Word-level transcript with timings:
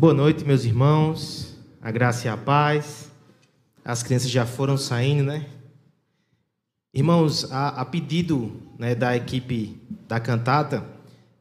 Boa 0.00 0.14
noite, 0.14 0.46
meus 0.46 0.64
irmãos. 0.64 1.54
A 1.78 1.90
graça 1.90 2.26
e 2.26 2.30
a 2.30 2.34
paz. 2.34 3.10
As 3.84 4.02
crianças 4.02 4.30
já 4.30 4.46
foram 4.46 4.78
saindo, 4.78 5.22
né? 5.22 5.44
Irmãos, 6.94 7.52
a, 7.52 7.68
a 7.68 7.84
pedido 7.84 8.50
né, 8.78 8.94
da 8.94 9.14
equipe 9.14 9.78
da 10.08 10.18
cantata, 10.18 10.86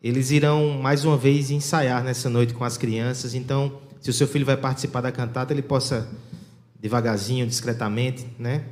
eles 0.03 0.29
irão 0.29 0.77
mais 0.77 1.05
uma 1.05 1.15
vez 1.15 1.49
ensaiar 1.49 2.03
nessa 2.03 2.29
noite 2.29 2.53
com 2.53 2.65
as 2.65 2.77
crianças. 2.77 3.33
Então, 3.33 3.79
se 4.01 4.09
o 4.09 4.13
seu 4.13 4.27
filho 4.27 4.45
vai 4.45 4.57
participar 4.57 4.99
da 4.99 5.11
cantata, 5.13 5.53
ele 5.53 5.61
possa 5.61 6.09
devagarzinho, 6.77 7.47
discretamente, 7.47 8.27
né? 8.37 8.65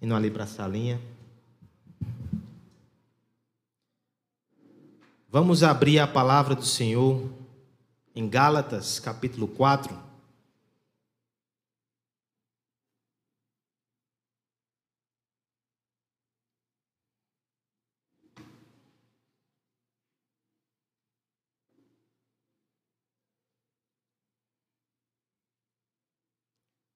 Indo 0.00 0.14
ali 0.14 0.30
para 0.30 0.44
a 0.44 0.46
salinha. 0.46 1.00
Vamos 5.28 5.64
abrir 5.64 5.98
a 5.98 6.06
palavra 6.06 6.54
do 6.54 6.64
Senhor 6.64 7.41
em 8.14 8.28
Gálatas, 8.28 9.00
capítulo 9.00 9.48
4. 9.48 10.12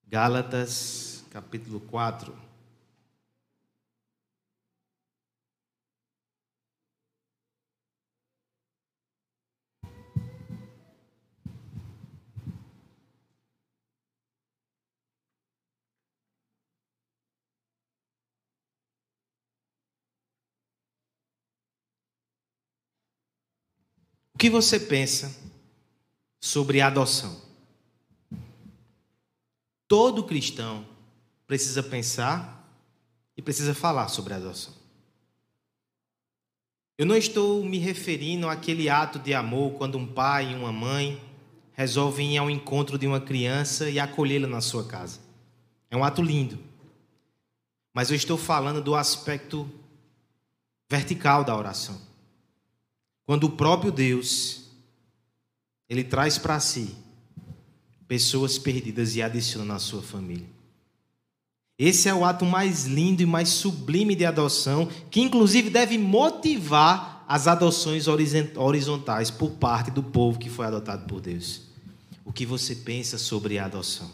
Gálatas, 0.08 1.24
capítulo 1.30 1.80
4. 1.80 2.45
O 24.36 24.38
que 24.38 24.50
você 24.50 24.78
pensa 24.78 25.34
sobre 26.38 26.82
adoção? 26.82 27.40
Todo 29.88 30.24
cristão 30.24 30.86
precisa 31.46 31.82
pensar 31.82 32.70
e 33.34 33.40
precisa 33.40 33.72
falar 33.72 34.08
sobre 34.08 34.34
adoção. 34.34 34.74
Eu 36.98 37.06
não 37.06 37.16
estou 37.16 37.64
me 37.64 37.78
referindo 37.78 38.46
àquele 38.46 38.90
ato 38.90 39.18
de 39.18 39.32
amor 39.32 39.72
quando 39.78 39.96
um 39.96 40.06
pai 40.06 40.52
e 40.52 40.54
uma 40.54 40.70
mãe 40.70 41.18
resolvem 41.72 42.34
ir 42.34 42.36
ao 42.36 42.50
encontro 42.50 42.98
de 42.98 43.06
uma 43.06 43.22
criança 43.22 43.88
e 43.88 43.98
acolhê-la 43.98 44.46
na 44.46 44.60
sua 44.60 44.86
casa. 44.86 45.18
É 45.90 45.96
um 45.96 46.04
ato 46.04 46.20
lindo. 46.20 46.58
Mas 47.94 48.10
eu 48.10 48.16
estou 48.16 48.36
falando 48.36 48.82
do 48.82 48.94
aspecto 48.94 49.66
vertical 50.90 51.42
da 51.42 51.56
oração. 51.56 51.98
Quando 53.26 53.44
o 53.44 53.50
próprio 53.50 53.90
Deus 53.90 54.66
ele 55.88 56.04
traz 56.04 56.38
para 56.38 56.58
si 56.60 56.94
pessoas 58.08 58.58
perdidas 58.58 59.16
e 59.16 59.22
adiciona 59.22 59.64
na 59.64 59.78
sua 59.78 60.02
família. 60.02 60.46
Esse 61.78 62.08
é 62.08 62.14
o 62.14 62.24
ato 62.24 62.44
mais 62.44 62.86
lindo 62.86 63.22
e 63.22 63.26
mais 63.26 63.50
sublime 63.50 64.14
de 64.14 64.24
adoção, 64.24 64.88
que 65.10 65.20
inclusive 65.20 65.68
deve 65.68 65.98
motivar 65.98 67.24
as 67.28 67.46
adoções 67.46 68.06
horizontais 68.08 69.30
por 69.30 69.50
parte 69.52 69.90
do 69.90 70.02
povo 70.02 70.38
que 70.38 70.48
foi 70.48 70.66
adotado 70.66 71.06
por 71.06 71.20
Deus. 71.20 71.62
O 72.24 72.32
que 72.32 72.46
você 72.46 72.74
pensa 72.74 73.18
sobre 73.18 73.58
a 73.58 73.66
adoção? 73.66 74.10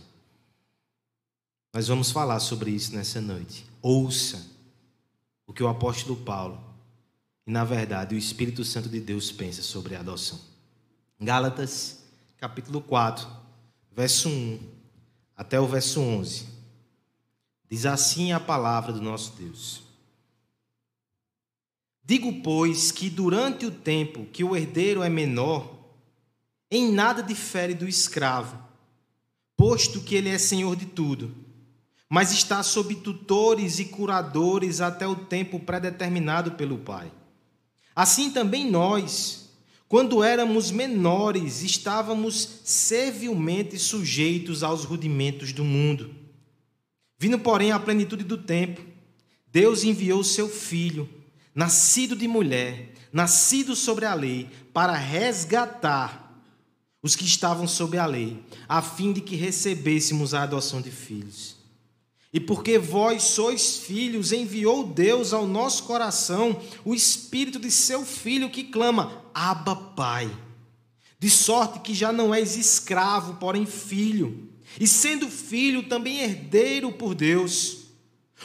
Nós 1.72 1.88
vamos 1.88 2.10
falar 2.10 2.40
sobre 2.40 2.70
isso 2.70 2.94
nessa 2.94 3.20
noite. 3.20 3.64
Ouça 3.80 4.44
o 5.46 5.52
que 5.52 5.62
o 5.62 5.68
apóstolo 5.68 6.16
Paulo 6.16 6.71
e, 7.46 7.50
na 7.50 7.64
verdade, 7.64 8.14
o 8.14 8.18
Espírito 8.18 8.64
Santo 8.64 8.88
de 8.88 9.00
Deus 9.00 9.32
pensa 9.32 9.62
sobre 9.62 9.96
a 9.96 10.00
adoção. 10.00 10.40
Gálatas, 11.20 12.04
capítulo 12.38 12.80
4, 12.80 13.28
verso 13.94 14.28
1 14.28 14.60
até 15.36 15.60
o 15.60 15.66
verso 15.66 16.00
11. 16.00 16.46
Diz 17.68 17.86
assim 17.86 18.32
a 18.32 18.40
palavra 18.40 18.92
do 18.92 19.00
nosso 19.00 19.32
Deus. 19.36 19.82
Digo, 22.04 22.42
pois, 22.42 22.90
que 22.90 23.08
durante 23.08 23.64
o 23.64 23.70
tempo 23.70 24.26
que 24.26 24.44
o 24.44 24.56
herdeiro 24.56 25.02
é 25.02 25.08
menor, 25.08 25.72
em 26.70 26.92
nada 26.92 27.22
difere 27.22 27.74
do 27.74 27.88
escravo, 27.88 28.58
posto 29.56 30.00
que 30.00 30.14
ele 30.14 30.28
é 30.28 30.38
senhor 30.38 30.74
de 30.74 30.86
tudo, 30.86 31.34
mas 32.08 32.32
está 32.32 32.62
sob 32.62 32.94
tutores 32.96 33.78
e 33.78 33.86
curadores 33.86 34.80
até 34.80 35.06
o 35.06 35.14
tempo 35.14 35.60
predeterminado 35.60 36.52
pelo 36.52 36.78
Pai. 36.78 37.10
Assim 37.94 38.30
também 38.30 38.70
nós, 38.70 39.50
quando 39.88 40.24
éramos 40.24 40.70
menores, 40.70 41.62
estávamos 41.62 42.60
servilmente 42.64 43.78
sujeitos 43.78 44.62
aos 44.62 44.84
rudimentos 44.84 45.52
do 45.52 45.64
mundo. 45.64 46.14
Vindo, 47.18 47.38
porém, 47.38 47.72
à 47.72 47.78
plenitude 47.78 48.24
do 48.24 48.38
tempo, 48.38 48.80
Deus 49.52 49.84
enviou 49.84 50.24
seu 50.24 50.48
filho, 50.48 51.08
nascido 51.54 52.16
de 52.16 52.26
mulher, 52.26 52.94
nascido 53.12 53.76
sobre 53.76 54.06
a 54.06 54.14
lei, 54.14 54.48
para 54.72 54.94
resgatar 54.94 56.42
os 57.02 57.14
que 57.14 57.24
estavam 57.24 57.68
sob 57.68 57.98
a 57.98 58.06
lei, 58.06 58.42
a 58.66 58.80
fim 58.80 59.12
de 59.12 59.20
que 59.20 59.36
recebêssemos 59.36 60.32
a 60.32 60.44
adoção 60.44 60.80
de 60.80 60.90
filhos. 60.90 61.61
E 62.32 62.40
porque 62.40 62.78
vós 62.78 63.24
sois 63.24 63.76
filhos, 63.76 64.32
enviou 64.32 64.84
Deus 64.84 65.34
ao 65.34 65.46
nosso 65.46 65.82
coração 65.82 66.58
o 66.84 66.94
espírito 66.94 67.58
de 67.58 67.70
seu 67.70 68.06
filho 68.06 68.48
que 68.48 68.64
clama: 68.64 69.22
Abba, 69.34 69.76
Pai. 69.76 70.30
De 71.18 71.28
sorte 71.28 71.80
que 71.80 71.94
já 71.94 72.10
não 72.10 72.34
és 72.34 72.56
escravo, 72.56 73.34
porém 73.34 73.66
filho, 73.66 74.48
e 74.80 74.88
sendo 74.88 75.28
filho, 75.28 75.88
também 75.88 76.20
herdeiro 76.20 76.90
por 76.92 77.14
Deus. 77.14 77.82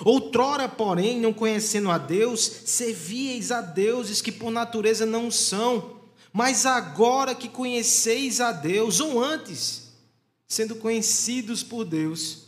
Outrora, 0.04 0.70
porém, 0.70 1.20
não 1.20 1.34
conhecendo 1.34 1.90
a 1.90 1.98
Deus, 1.98 2.42
servíeis 2.66 3.52
a 3.52 3.62
deuses 3.62 4.22
que 4.22 4.32
por 4.32 4.52
natureza 4.52 5.06
não 5.06 5.32
são, 5.32 5.98
mas 6.32 6.66
agora 6.66 7.34
que 7.34 7.48
conheceis 7.48 8.40
a 8.40 8.52
Deus, 8.52 9.00
ou 9.00 9.24
antes, 9.24 9.94
sendo 10.48 10.76
conhecidos 10.76 11.64
por 11.64 11.84
Deus, 11.84 12.47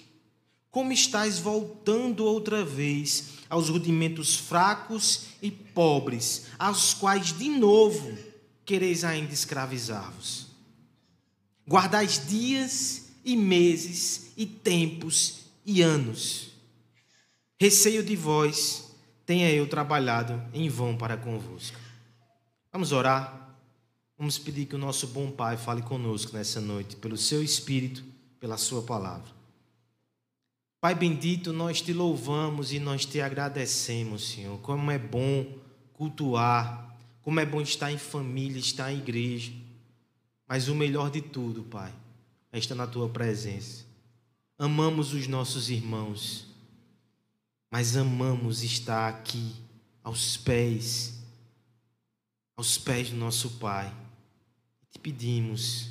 como 0.72 0.92
estás 0.92 1.40
voltando 1.40 2.24
outra 2.24 2.64
vez 2.64 3.40
aos 3.50 3.70
rudimentos 3.70 4.36
fracos 4.36 5.26
e 5.42 5.50
pobres, 5.50 6.46
aos 6.58 6.94
quais 6.94 7.38
de 7.38 7.50
novo 7.50 8.16
quereis 8.64 9.04
ainda 9.04 9.34
escravizar-vos? 9.34 10.48
Guardais 11.68 12.28
dias 12.28 13.10
e 13.26 13.36
meses 13.36 14.32
e 14.38 14.46
tempos 14.46 15.46
e 15.66 15.82
anos. 15.82 16.50
Receio 17.60 18.04
de 18.04 18.16
vós, 18.16 18.96
tenha 19.26 19.52
eu 19.52 19.68
trabalhado 19.68 20.42
em 20.54 20.70
vão 20.70 20.96
para 20.96 21.18
convosco. 21.18 21.78
Vamos 22.72 22.92
orar. 22.92 23.48
Vamos 24.18 24.38
pedir 24.38 24.66
que 24.66 24.76
o 24.76 24.80
nosso 24.80 25.08
bom 25.08 25.32
Pai 25.32 25.56
fale 25.56 25.82
conosco 25.82 26.36
nessa 26.36 26.60
noite, 26.60 26.96
pelo 26.98 27.16
seu 27.16 27.42
Espírito, 27.42 28.04
pela 28.40 28.58
Sua 28.58 28.82
palavra. 28.82 29.39
Pai 30.82 30.96
bendito, 30.96 31.52
nós 31.52 31.82
te 31.82 31.92
louvamos 31.92 32.72
e 32.72 32.80
nós 32.80 33.06
te 33.06 33.20
agradecemos, 33.20 34.30
Senhor. 34.30 34.58
Como 34.60 34.90
é 34.90 34.98
bom 34.98 35.46
cultuar, 35.92 36.98
como 37.22 37.38
é 37.42 37.46
bom 37.46 37.60
estar 37.60 37.92
em 37.92 37.98
família, 37.98 38.58
estar 38.58 38.90
em 38.90 39.00
igreja. 39.00 39.52
Mas 40.48 40.70
o 40.70 40.76
melhor 40.76 41.12
de 41.12 41.22
tudo, 41.22 41.64
Pai, 41.64 41.94
é 42.50 42.58
estar 42.58 42.76
na 42.76 42.88
tua 42.88 43.10
presença. 43.10 43.86
Amamos 44.58 45.14
os 45.14 45.28
nossos 45.28 45.70
irmãos, 45.70 46.48
mas 47.70 47.98
amamos 47.98 48.64
estar 48.64 49.10
aqui, 49.10 49.54
aos 50.02 50.38
pés, 50.38 51.22
aos 52.56 52.78
pés 52.78 53.10
do 53.10 53.18
nosso 53.18 53.50
Pai. 53.58 53.94
Te 54.90 54.98
pedimos, 54.98 55.90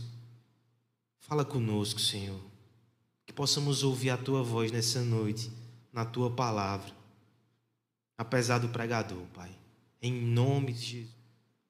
fala 1.20 1.44
conosco, 1.44 2.00
Senhor 2.00 2.47
possamos 3.38 3.85
ouvir 3.85 4.11
a 4.11 4.17
tua 4.17 4.43
voz 4.43 4.73
nessa 4.73 5.00
noite, 5.00 5.49
na 5.93 6.05
tua 6.05 6.29
palavra, 6.29 6.93
apesar 8.17 8.58
do 8.58 8.69
pregador, 8.69 9.25
Pai. 9.32 9.56
Em 10.02 10.12
nome 10.12 10.73
de 10.73 10.85
Jesus. 10.85 11.14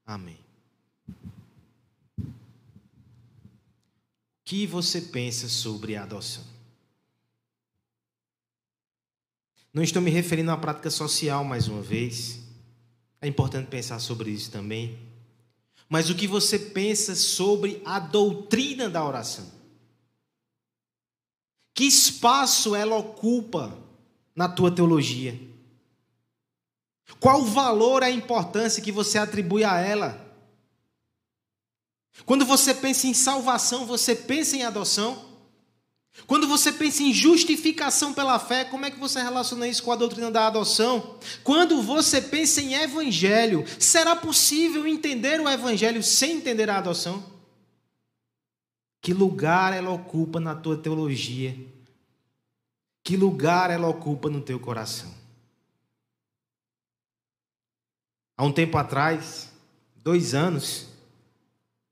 Amém. 0.07 0.39
O 2.19 2.33
que 4.47 4.67
você 4.67 5.03
pensa 5.03 5.47
sobre 5.47 5.95
a 5.95 6.05
adoção? 6.05 6.43
Não 9.71 9.83
estou 9.83 10.01
me 10.01 10.11
referindo 10.11 10.51
à 10.51 10.57
prática 10.57 10.89
social 10.89 11.45
mais 11.45 11.69
uma 11.69 11.83
vez. 11.83 12.41
É 13.21 13.29
importante 13.29 13.69
pensar 13.69 13.99
sobre 13.99 14.31
isso 14.31 14.51
também. 14.51 14.99
Mas 15.87 16.09
o 16.09 16.15
que 16.15 16.27
você 16.27 16.59
pensa 16.59 17.15
sobre 17.15 17.83
a 17.85 17.99
doutrina 17.99 18.89
da 18.89 19.05
oração? 19.05 19.58
Que 21.79 21.85
espaço 21.85 22.75
ela 22.75 22.97
ocupa 22.97 23.73
na 24.35 24.49
tua 24.49 24.69
teologia? 24.69 25.41
Qual 27.21 27.43
o 27.43 27.45
valor, 27.45 28.03
a 28.03 28.11
importância 28.11 28.83
que 28.83 28.91
você 28.91 29.17
atribui 29.17 29.63
a 29.63 29.79
ela? 29.79 30.21
Quando 32.27 32.45
você 32.45 32.75
pensa 32.75 33.07
em 33.07 33.15
salvação, 33.15 33.87
você 33.87 34.17
pensa 34.17 34.57
em 34.57 34.65
adoção? 34.65 35.25
Quando 36.27 36.49
você 36.49 36.73
pensa 36.73 37.05
em 37.05 37.13
justificação 37.13 38.13
pela 38.13 38.41
fé, 38.41 38.65
como 38.65 38.85
é 38.85 38.91
que 38.91 38.99
você 38.99 39.23
relaciona 39.23 39.69
isso 39.69 39.85
com 39.85 39.93
a 39.93 39.97
doutrina 39.97 40.33
da 40.33 40.49
adoção? 40.49 41.21
Quando 41.45 41.81
você 41.81 42.21
pensa 42.21 42.61
em 42.61 42.75
evangelho, 42.75 43.65
será 43.79 44.17
possível 44.17 44.85
entender 44.85 45.41
o 45.41 45.49
evangelho 45.49 46.03
sem 46.03 46.39
entender 46.39 46.69
a 46.71 46.79
adoção? 46.79 47.38
Que 49.01 49.13
lugar 49.13 49.73
ela 49.73 49.91
ocupa 49.91 50.41
na 50.41 50.55
tua 50.55 50.77
teologia? 50.77 51.57
Que 53.03 53.17
lugar 53.17 53.71
ela 53.71 53.89
ocupa 53.89 54.29
no 54.29 54.41
teu 54.41 54.59
coração? 54.61 55.13
Há 58.37 58.45
um 58.45 58.53
tempo 58.53 58.77
atrás, 58.77 59.53
dois 59.97 60.35
anos, 60.35 60.89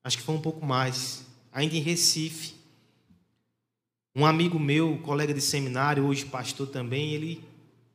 acho 0.04 0.18
que 0.18 0.22
foi 0.22 0.34
um 0.34 0.40
pouco 0.40 0.64
mais, 0.64 1.26
ainda 1.52 1.74
em 1.74 1.80
Recife, 1.80 2.54
um 4.14 4.24
amigo 4.24 4.58
meu, 4.58 4.98
colega 4.98 5.34
de 5.34 5.40
seminário, 5.40 6.06
hoje 6.06 6.24
pastor 6.24 6.68
também, 6.68 7.12
ele 7.12 7.44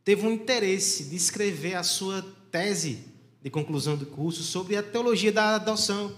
teve 0.04 0.28
um 0.28 0.32
interesse 0.32 1.06
de 1.06 1.16
escrever 1.16 1.76
a 1.76 1.84
sua 1.84 2.22
tese 2.52 3.06
de 3.42 3.50
conclusão 3.50 3.96
do 3.98 4.06
curso 4.06 4.44
sobre 4.44 4.76
a 4.76 4.84
teologia 4.84 5.32
da 5.32 5.56
adoção. 5.56 6.16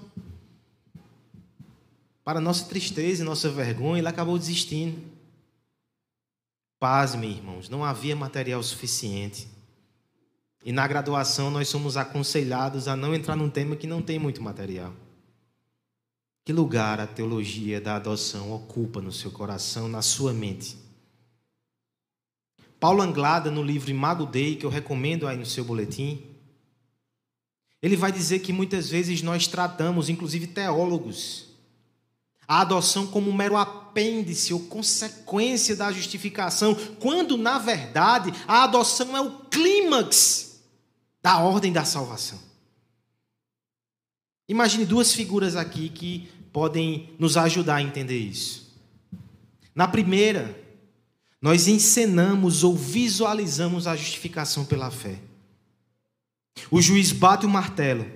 Para 2.23 2.39
nossa 2.39 2.65
tristeza 2.65 3.21
e 3.21 3.25
nossa 3.25 3.49
vergonha, 3.49 3.99
ele 3.99 4.07
acabou 4.07 4.37
desistindo. 4.37 5.01
Pasme, 6.79 7.27
irmãos, 7.27 7.69
não 7.69 7.83
havia 7.83 8.15
material 8.15 8.63
suficiente. 8.63 9.47
E 10.63 10.71
na 10.71 10.87
graduação 10.87 11.51
nós 11.51 11.67
somos 11.67 11.97
aconselhados 11.97 12.87
a 12.87 12.95
não 12.95 13.13
entrar 13.13 13.35
num 13.35 13.49
tema 13.49 13.75
que 13.75 13.87
não 13.87 14.01
tem 14.01 14.17
muito 14.17 14.41
material. 14.41 14.93
Que 16.45 16.53
lugar 16.53 16.99
a 16.99 17.07
teologia 17.07 17.79
da 17.79 17.95
adoção 17.95 18.51
ocupa 18.51 19.01
no 19.01 19.11
seu 19.11 19.31
coração, 19.31 19.87
na 19.87 20.01
sua 20.01 20.33
mente? 20.33 20.77
Paulo 22.79 23.01
Anglada, 23.01 23.49
no 23.49 23.63
livro 23.63 23.89
Imago 23.89 24.25
Dei, 24.25 24.57
que 24.57 24.65
eu 24.65 24.69
recomendo 24.69 25.25
aí 25.25 25.37
no 25.37 25.45
seu 25.45 25.63
boletim, 25.63 26.21
ele 27.81 27.95
vai 27.95 28.11
dizer 28.11 28.39
que 28.39 28.51
muitas 28.51 28.89
vezes 28.89 29.21
nós 29.21 29.47
tratamos, 29.47 30.09
inclusive 30.09 30.47
teólogos, 30.47 31.52
a 32.47 32.61
adoção 32.61 33.07
como 33.07 33.29
um 33.29 33.33
mero 33.33 33.57
apêndice 33.57 34.53
ou 34.53 34.59
consequência 34.61 35.75
da 35.75 35.91
justificação, 35.91 36.75
quando 36.99 37.37
na 37.37 37.57
verdade 37.57 38.33
a 38.47 38.63
adoção 38.63 39.15
é 39.15 39.21
o 39.21 39.39
clímax 39.45 40.61
da 41.21 41.39
ordem 41.39 41.71
da 41.71 41.85
salvação. 41.85 42.39
Imagine 44.47 44.85
duas 44.85 45.13
figuras 45.13 45.55
aqui 45.55 45.89
que 45.89 46.27
podem 46.51 47.09
nos 47.17 47.37
ajudar 47.37 47.75
a 47.75 47.81
entender 47.81 48.17
isso. 48.17 48.71
Na 49.73 49.87
primeira, 49.87 50.59
nós 51.41 51.67
encenamos 51.67 52.63
ou 52.63 52.75
visualizamos 52.75 53.87
a 53.87 53.95
justificação 53.95 54.65
pela 54.65 54.91
fé. 54.91 55.19
O 56.69 56.81
juiz 56.81 57.11
bate 57.11 57.45
o 57.45 57.49
martelo, 57.49 58.09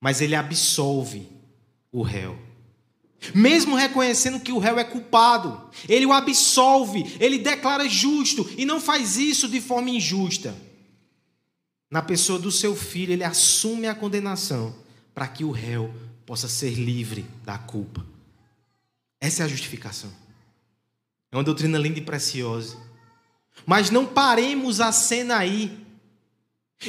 mas 0.00 0.20
ele 0.20 0.34
absolve 0.34 1.28
o 1.90 2.02
réu. 2.02 2.38
Mesmo 3.34 3.74
reconhecendo 3.74 4.40
que 4.40 4.52
o 4.52 4.58
réu 4.58 4.78
é 4.78 4.84
culpado, 4.84 5.70
ele 5.88 6.06
o 6.06 6.12
absolve, 6.12 7.16
ele 7.18 7.38
declara 7.38 7.88
justo 7.88 8.48
e 8.56 8.64
não 8.64 8.80
faz 8.80 9.16
isso 9.16 9.48
de 9.48 9.60
forma 9.60 9.90
injusta 9.90 10.54
na 11.90 12.02
pessoa 12.02 12.38
do 12.38 12.50
seu 12.50 12.74
filho, 12.74 13.12
ele 13.12 13.24
assume 13.24 13.86
a 13.86 13.94
condenação 13.94 14.74
para 15.14 15.28
que 15.28 15.44
o 15.44 15.50
réu 15.50 15.94
possa 16.24 16.48
ser 16.48 16.74
livre 16.74 17.24
da 17.44 17.56
culpa. 17.56 18.04
Essa 19.20 19.42
é 19.42 19.46
a 19.46 19.48
justificação. 19.48 20.12
É 21.30 21.36
uma 21.36 21.44
doutrina 21.44 21.78
linda 21.78 21.98
e 21.98 22.02
preciosa. 22.02 22.76
Mas 23.64 23.90
não 23.90 24.04
paremos 24.04 24.80
a 24.80 24.92
cena 24.92 25.38
aí. 25.38 25.84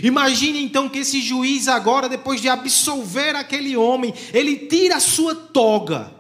Imagine 0.04 0.62
então 0.62 0.90
que 0.90 1.00
esse 1.00 1.22
juiz, 1.22 1.68
agora, 1.68 2.10
depois 2.10 2.42
de 2.42 2.50
absolver 2.50 3.36
aquele 3.36 3.78
homem, 3.78 4.14
ele 4.34 4.68
tira 4.68 4.98
a 4.98 5.00
sua 5.00 5.34
toga, 5.34 6.14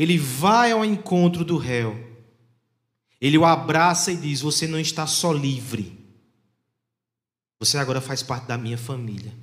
ele 0.00 0.16
vai 0.16 0.70
ao 0.70 0.84
encontro 0.84 1.44
do 1.44 1.56
réu, 1.56 1.98
ele 3.20 3.36
o 3.36 3.44
abraça 3.44 4.12
e 4.12 4.16
diz: 4.16 4.40
Você 4.40 4.68
não 4.68 4.78
está 4.78 5.08
só 5.08 5.32
livre, 5.32 5.98
você 7.58 7.76
agora 7.78 8.00
faz 8.00 8.22
parte 8.22 8.46
da 8.46 8.56
minha 8.56 8.78
família. 8.78 9.34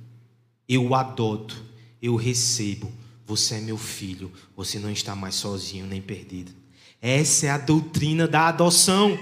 Eu 0.66 0.88
o 0.88 0.94
adoto, 0.94 1.62
eu 2.00 2.14
o 2.14 2.16
recebo. 2.16 2.90
Você 3.26 3.56
é 3.56 3.60
meu 3.60 3.76
filho. 3.76 4.32
Você 4.56 4.78
não 4.78 4.90
está 4.90 5.14
mais 5.14 5.34
sozinho 5.34 5.86
nem 5.86 6.00
perdido. 6.00 6.52
Essa 7.02 7.46
é 7.46 7.50
a 7.50 7.58
doutrina 7.58 8.26
da 8.26 8.48
adoção. 8.48 9.18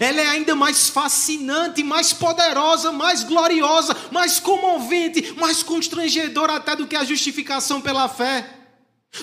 Ela 0.00 0.22
é 0.22 0.26
ainda 0.28 0.54
mais 0.54 0.88
fascinante, 0.88 1.84
mais 1.84 2.14
poderosa, 2.14 2.90
mais 2.90 3.22
gloriosa, 3.22 3.94
mais 4.10 4.40
comovente, 4.40 5.34
mais 5.34 5.62
constrangedora 5.62 6.54
até 6.54 6.74
do 6.74 6.86
que 6.86 6.96
a 6.96 7.04
justificação 7.04 7.82
pela 7.82 8.08
fé. 8.08 8.63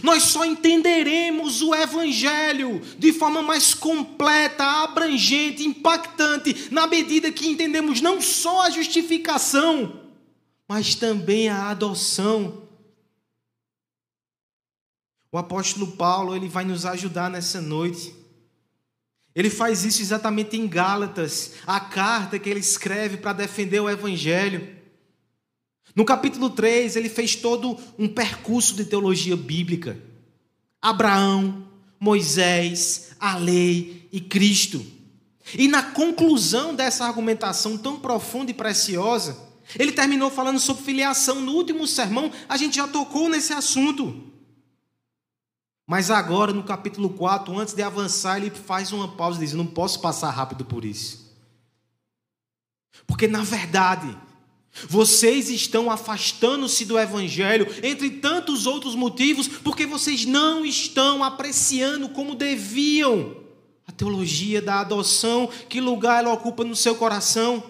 Nós 0.02 0.24
só 0.24 0.46
entenderemos 0.46 1.62
o 1.62 1.76
Evangelho 1.76 2.82
de 2.98 3.12
forma 3.12 3.42
mais 3.42 3.74
completa, 3.74 4.64
abrangente, 4.84 5.66
impactante, 5.66 6.70
na 6.72 6.88
medida 6.88 7.32
que 7.32 7.48
entendemos 7.48 8.00
não 8.00 8.22
só 8.22 8.62
a 8.62 8.70
justificação, 8.70 10.02
mas 10.68 10.96
também 10.96 11.50
a 11.50 11.70
adoção. 11.70 12.62
O 15.30 15.38
apóstolo 15.38 15.88
Paulo 15.94 16.36
ele 16.36 16.48
vai 16.48 16.64
nos 16.64 16.86
ajudar 16.86 17.30
nessa 17.30 17.60
noite. 17.60 18.16
Ele 19.36 19.50
faz 19.50 19.86
isso 19.86 20.02
exatamente 20.02 20.58
em 20.58 20.68
Gálatas, 20.68 21.54
a 21.66 21.80
carta 21.80 22.40
que 22.40 22.50
ele 22.50 22.60
escreve 22.60 23.18
para 23.18 23.34
defender 23.34 23.80
o 23.80 23.90
Evangelho. 23.90 24.81
No 25.96 26.06
capítulo 26.06 26.50
3, 26.50 26.96
ele 26.96 27.10
fez 27.10 27.36
todo 27.36 27.78
um 27.98 28.08
percurso 28.08 28.76
de 28.76 28.86
teologia 28.86 29.36
bíblica. 29.36 30.00
Abraão, 30.82 31.68
Moisés, 32.00 33.12
a 33.20 33.38
lei 33.38 34.08
e 34.12 34.20
Cristo. 34.22 34.86
E 35.58 35.68
na 35.68 35.84
conclusão 35.84 36.74
dessa 36.74 37.06
argumentação 37.06 37.78
tão 37.78 38.00
profunda 38.00 38.52
e 38.52 38.54
preciosa, 38.54 39.38
ele 39.78 39.92
terminou 39.92 40.30
falando 40.30 40.60
sobre 40.60 40.84
filiação. 40.84 41.42
No 41.42 41.54
último 41.54 41.86
sermão, 41.86 42.32
a 42.48 42.58
gente 42.58 42.78
já 42.78 42.88
tocou 42.88 43.30
nesse 43.30 43.54
assunto. 43.54 44.32
Mas 45.86 46.10
agora, 46.10 46.54
no 46.54 46.64
capítulo 46.64 47.10
4, 47.10 47.58
antes 47.60 47.74
de 47.74 47.84
avançar, 47.84 48.38
ele 48.38 48.50
faz 48.50 48.92
uma 48.92 49.10
pausa 49.10 49.38
e 49.38 49.46
diz: 49.46 49.54
Não 49.54 49.66
posso 49.66 50.00
passar 50.00 50.30
rápido 50.30 50.64
por 50.64 50.86
isso. 50.86 51.30
Porque, 53.06 53.28
na 53.28 53.44
verdade, 53.44 54.18
vocês 54.88 55.50
estão 55.50 55.92
afastando-se 55.92 56.86
do 56.86 56.98
Evangelho, 56.98 57.68
entre 57.84 58.10
tantos 58.10 58.66
outros 58.66 58.96
motivos, 58.96 59.48
porque 59.48 59.86
vocês 59.86 60.26
não 60.26 60.66
estão 60.66 61.24
apreciando 61.24 62.10
como 62.10 62.36
deviam 62.36 63.36
a 63.86 63.92
teologia 63.92 64.62
da 64.62 64.80
adoção, 64.80 65.50
que 65.68 65.82
lugar 65.82 66.24
ela 66.24 66.34
ocupa 66.34 66.64
no 66.64 66.76
seu 66.76 66.96
coração. 66.96 67.64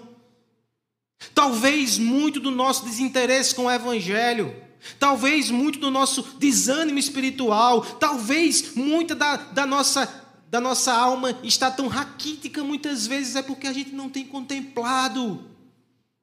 Talvez 1.34 1.98
muito 1.98 2.39
do 2.39 2.51
nosso 2.51 2.86
desinteresse 2.86 3.55
com 3.55 3.65
o 3.65 3.72
Evangelho, 3.72 4.55
talvez 5.00 5.50
muito 5.50 5.79
do 5.79 5.91
nosso 5.91 6.24
desânimo 6.38 7.00
espiritual, 7.00 7.81
talvez 7.81 8.75
muita 8.75 9.15
da, 9.15 9.38
da 9.38 9.65
nossa 9.65 10.22
da 10.50 10.60
nossa 10.60 10.91
alma 10.91 11.34
está 11.43 11.72
tão 11.72 11.88
raquítica 11.88 12.62
muitas 12.62 13.08
vezes 13.08 13.38
é 13.38 13.41
porque 13.41 13.67
a 13.67 13.72
gente 13.72 13.96
não 13.96 14.10
tem 14.10 14.25
contemplado 14.25 15.50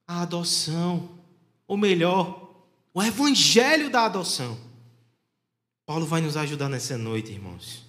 a 0.08 0.22
adoção, 0.22 1.10
ou 1.66 1.76
melhor, 1.76 2.64
o 2.94 3.02
evangelho 3.02 3.90
da 3.90 4.06
adoção. 4.06 4.58
Paulo 5.84 6.06
vai 6.06 6.22
nos 6.22 6.34
ajudar 6.34 6.70
nessa 6.70 6.96
noite, 6.96 7.30
irmãos. 7.30 7.84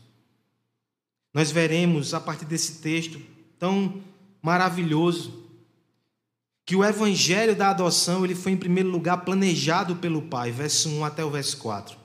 Nós 1.33 1.49
veremos 1.49 2.13
a 2.13 2.19
partir 2.19 2.43
desse 2.43 2.81
texto 2.81 3.21
tão 3.57 4.03
maravilhoso 4.41 5.47
que 6.65 6.75
o 6.75 6.83
evangelho 6.83 7.55
da 7.55 7.69
adoção, 7.69 8.23
ele 8.23 8.35
foi 8.35 8.51
em 8.51 8.57
primeiro 8.57 8.89
lugar 8.89 9.23
planejado 9.23 9.95
pelo 9.95 10.23
Pai, 10.23 10.51
verso 10.51 10.89
1 10.89 11.05
até 11.05 11.23
o 11.23 11.31
verso 11.31 11.57
4. 11.57 11.97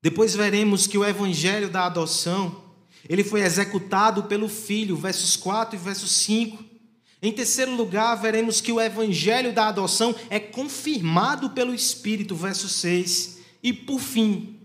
Depois 0.00 0.34
veremos 0.34 0.86
que 0.86 0.96
o 0.96 1.04
evangelho 1.04 1.68
da 1.68 1.84
adoção, 1.84 2.62
ele 3.08 3.24
foi 3.24 3.40
executado 3.40 4.22
pelo 4.24 4.48
Filho, 4.48 4.96
versos 4.96 5.36
4 5.36 5.74
e 5.74 5.82
verso 5.82 6.06
5. 6.06 6.75
Em 7.22 7.32
terceiro 7.32 7.74
lugar, 7.74 8.14
veremos 8.16 8.60
que 8.60 8.70
o 8.70 8.80
evangelho 8.80 9.52
da 9.52 9.68
adoção 9.68 10.14
é 10.28 10.38
confirmado 10.38 11.50
pelo 11.50 11.74
Espírito, 11.74 12.36
verso 12.36 12.68
6. 12.68 13.38
E 13.62 13.72
por 13.72 13.98
fim, 13.98 14.60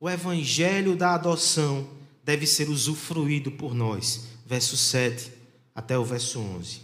o 0.00 0.10
evangelho 0.10 0.96
da 0.96 1.14
adoção 1.14 1.88
deve 2.24 2.46
ser 2.46 2.68
usufruído 2.68 3.52
por 3.52 3.74
nós. 3.74 4.26
Verso 4.44 4.76
7 4.76 5.32
até 5.74 5.98
o 5.98 6.04
verso 6.04 6.40
11. 6.40 6.80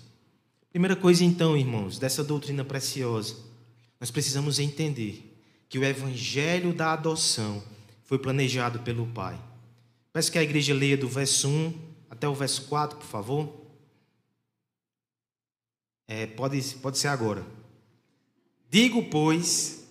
Primeira 0.71 0.97
coisa, 0.97 1.25
então, 1.25 1.57
irmãos, 1.57 1.99
dessa 1.99 2.25
doutrina 2.25 2.65
preciosa, 2.65 3.37
nós 4.01 4.11
precisamos 4.11 4.59
entender 4.59 5.37
que 5.69 5.79
o 5.79 5.85
evangelho 5.85 6.73
da 6.73 6.93
adoção 6.93 7.63
foi 8.05 8.19
planejado 8.19 8.81
pelo 8.81 9.07
Pai. 9.07 9.39
Peço 10.13 10.31
que 10.31 10.39
a 10.39 10.43
igreja 10.43 10.75
leia 10.75 10.97
do 10.97 11.09
verso 11.09 11.49
1 11.49 11.75
até 12.11 12.29
o 12.29 12.35
verso 12.35 12.63
4, 12.63 12.99
por 12.99 13.07
favor. 13.07 13.62
É, 16.07 16.27
pode, 16.27 16.61
pode 16.77 16.99
ser 16.99 17.09
agora. 17.09 17.45
Digo, 18.69 19.03
pois, 19.05 19.82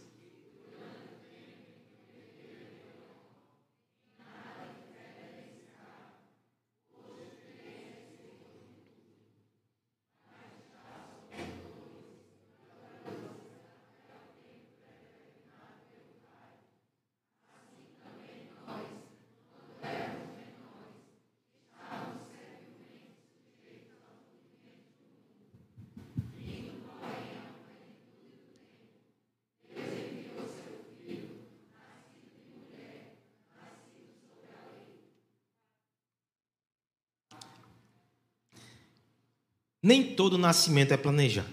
Nem 39.82 40.16
todo 40.16 40.38
nascimento 40.38 40.92
é 40.92 40.98
planejado. 40.98 41.50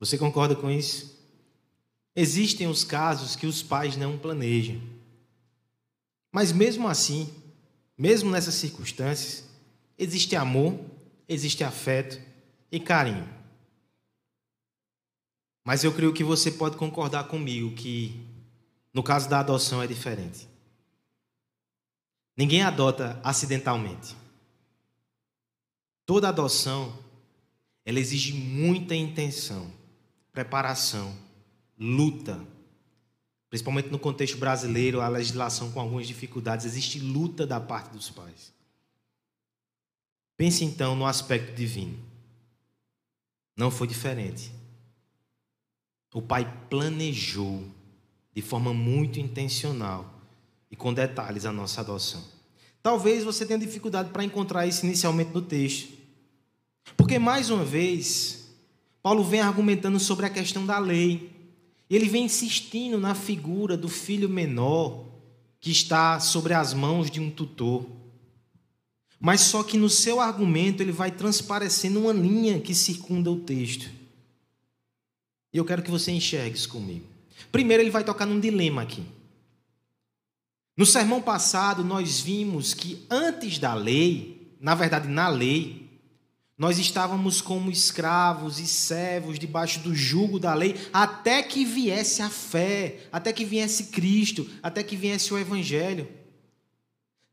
Você 0.00 0.16
concorda 0.16 0.54
com 0.54 0.70
isso? 0.70 1.16
Existem 2.14 2.66
os 2.66 2.84
casos 2.84 3.36
que 3.36 3.46
os 3.46 3.62
pais 3.62 3.96
não 3.96 4.18
planejam. 4.18 4.80
Mas 6.32 6.52
mesmo 6.52 6.88
assim, 6.88 7.32
mesmo 7.96 8.30
nessas 8.30 8.54
circunstâncias, 8.54 9.48
existe 9.98 10.36
amor, 10.36 10.78
existe 11.28 11.62
afeto 11.64 12.20
e 12.70 12.80
carinho. 12.80 13.28
Mas 15.64 15.82
eu 15.82 15.92
creio 15.92 16.12
que 16.12 16.24
você 16.24 16.50
pode 16.50 16.76
concordar 16.76 17.24
comigo 17.24 17.74
que 17.74 18.24
no 18.92 19.02
caso 19.02 19.28
da 19.28 19.40
adoção 19.40 19.82
é 19.82 19.86
diferente. 19.86 20.48
Ninguém 22.36 22.62
adota 22.62 23.20
acidentalmente. 23.22 24.16
Toda 26.06 26.28
adoção, 26.28 26.96
ela 27.84 27.98
exige 27.98 28.32
muita 28.32 28.94
intenção, 28.94 29.70
preparação, 30.32 31.12
luta. 31.76 32.40
Principalmente 33.50 33.88
no 33.88 33.98
contexto 33.98 34.38
brasileiro, 34.38 35.00
a 35.00 35.08
legislação 35.08 35.72
com 35.72 35.80
algumas 35.80 36.06
dificuldades, 36.06 36.64
existe 36.64 37.00
luta 37.00 37.44
da 37.44 37.60
parte 37.60 37.90
dos 37.90 38.08
pais. 38.08 38.54
Pense 40.36 40.64
então 40.64 40.94
no 40.94 41.06
aspecto 41.06 41.54
divino. 41.54 41.98
Não 43.56 43.70
foi 43.70 43.88
diferente. 43.88 44.52
O 46.14 46.22
pai 46.22 46.50
planejou 46.70 47.64
de 48.34 48.42
forma 48.42 48.72
muito 48.72 49.18
intencional 49.18 50.14
e 50.70 50.76
com 50.76 50.92
detalhes 50.92 51.46
a 51.46 51.52
nossa 51.52 51.80
adoção. 51.80 52.22
Talvez 52.82 53.24
você 53.24 53.44
tenha 53.44 53.58
dificuldade 53.58 54.10
para 54.10 54.22
encontrar 54.22 54.66
isso 54.66 54.84
inicialmente 54.84 55.32
no 55.32 55.42
texto. 55.42 55.95
Porque, 56.94 57.18
mais 57.18 57.48
uma 57.48 57.64
vez, 57.64 58.48
Paulo 59.02 59.24
vem 59.24 59.40
argumentando 59.40 59.98
sobre 59.98 60.26
a 60.26 60.30
questão 60.30 60.66
da 60.66 60.78
lei. 60.78 61.30
Ele 61.88 62.08
vem 62.08 62.24
insistindo 62.24 62.98
na 62.98 63.14
figura 63.14 63.76
do 63.76 63.88
filho 63.88 64.28
menor 64.28 65.06
que 65.60 65.70
está 65.70 66.20
sobre 66.20 66.52
as 66.52 66.74
mãos 66.74 67.10
de 67.10 67.20
um 67.20 67.30
tutor. 67.30 67.86
Mas 69.18 69.40
só 69.40 69.62
que 69.62 69.78
no 69.78 69.88
seu 69.88 70.20
argumento 70.20 70.82
ele 70.82 70.92
vai 70.92 71.10
transparecendo 71.10 72.00
uma 72.00 72.12
linha 72.12 72.60
que 72.60 72.74
circunda 72.74 73.30
o 73.30 73.40
texto. 73.40 73.90
E 75.52 75.58
eu 75.58 75.64
quero 75.64 75.82
que 75.82 75.90
você 75.90 76.12
enxergue 76.12 76.56
isso 76.56 76.68
comigo. 76.68 77.06
Primeiro, 77.50 77.82
ele 77.82 77.90
vai 77.90 78.04
tocar 78.04 78.26
num 78.26 78.38
dilema 78.40 78.82
aqui. 78.82 79.02
No 80.76 80.84
sermão 80.84 81.22
passado, 81.22 81.82
nós 81.82 82.20
vimos 82.20 82.74
que 82.74 83.06
antes 83.08 83.58
da 83.58 83.72
lei, 83.72 84.54
na 84.60 84.74
verdade, 84.74 85.08
na 85.08 85.28
lei, 85.28 85.85
nós 86.58 86.78
estávamos 86.78 87.42
como 87.42 87.70
escravos 87.70 88.58
e 88.58 88.66
servos 88.66 89.38
debaixo 89.38 89.80
do 89.80 89.94
jugo 89.94 90.38
da 90.38 90.54
lei, 90.54 90.74
até 90.90 91.42
que 91.42 91.64
viesse 91.64 92.22
a 92.22 92.30
fé, 92.30 93.08
até 93.12 93.30
que 93.32 93.44
viesse 93.44 93.84
Cristo, 93.84 94.48
até 94.62 94.82
que 94.82 94.96
viesse 94.96 95.34
o 95.34 95.38
Evangelho. 95.38 96.08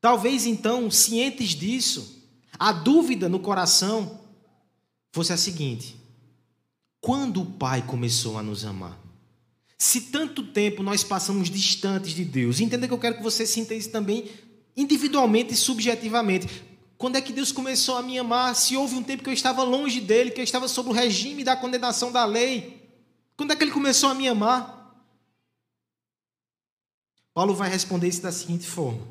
Talvez 0.02 0.46
então, 0.46 0.92
cientes 0.92 1.52
disso, 1.52 2.22
a 2.60 2.74
dúvida 2.74 3.30
no 3.30 3.40
coração 3.40 4.20
fosse 5.14 5.32
a 5.32 5.38
seguinte: 5.38 5.96
quando 7.00 7.42
o 7.42 7.46
Pai 7.46 7.82
começou 7.82 8.38
a 8.38 8.44
nos 8.44 8.66
amar? 8.66 9.00
Se 9.78 10.02
tanto 10.02 10.44
tempo 10.44 10.84
nós 10.84 11.04
passamos 11.04 11.50
distantes 11.50 12.14
de 12.14 12.26
Deus, 12.26 12.60
entenda 12.60 12.88
que 12.88 12.94
eu 12.94 13.00
quero 13.00 13.16
que 13.18 13.24
você 13.24 13.46
sinta 13.46 13.74
isso 13.74 13.90
também 13.90 14.30
individualmente 14.76 15.54
e 15.54 15.58
subjetivamente. 15.58 16.73
Quando 17.04 17.18
é 17.18 17.22
que 17.22 17.34
Deus 17.34 17.52
começou 17.52 17.98
a 17.98 18.02
me 18.02 18.18
amar? 18.18 18.56
Se 18.56 18.78
houve 18.78 18.96
um 18.96 19.04
tempo 19.04 19.24
que 19.24 19.30
eu 19.30 19.34
estava 19.34 19.62
longe 19.62 20.00
dele, 20.00 20.32
que 20.32 20.40
eu 20.40 20.44
estava 20.46 20.70
sob 20.70 20.88
o 20.88 20.94
regime 20.94 21.44
da 21.44 21.54
condenação 21.54 22.14
da 22.14 22.24
lei. 22.24 22.82
Quando 23.36 23.52
é 23.52 23.58
que 23.58 23.62
ele 23.62 23.74
começou 23.74 24.08
a 24.08 24.14
me 24.14 24.26
amar? 24.26 25.06
Paulo 27.34 27.54
vai 27.54 27.70
responder 27.70 28.08
isso 28.08 28.22
da 28.22 28.32
seguinte 28.32 28.66
forma: 28.66 29.06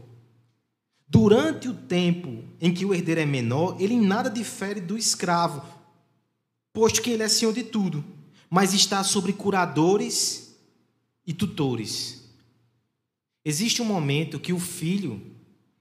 Durante 1.06 1.68
o 1.68 1.75
tempo 1.75 2.42
em 2.58 2.72
que 2.72 2.87
o 2.87 2.94
herdeiro 2.94 3.20
é 3.20 3.26
menor, 3.26 3.76
ele 3.78 3.92
em 3.92 4.00
nada 4.00 4.30
difere 4.30 4.80
do 4.80 4.96
escravo, 4.96 5.62
posto 6.72 7.02
que 7.02 7.11
ele 7.11 7.25
é 7.25 7.28
senhor 7.28 7.52
de 7.52 7.62
tudo, 7.62 8.02
mas 8.49 8.72
está 8.72 9.04
sobre 9.04 9.34
curadores 9.34 10.56
e 11.26 11.34
tutores. 11.34 12.22
Existe 13.44 13.82
um 13.82 13.84
momento 13.84 14.40
que 14.40 14.54
o 14.54 14.58
filho 14.58 15.20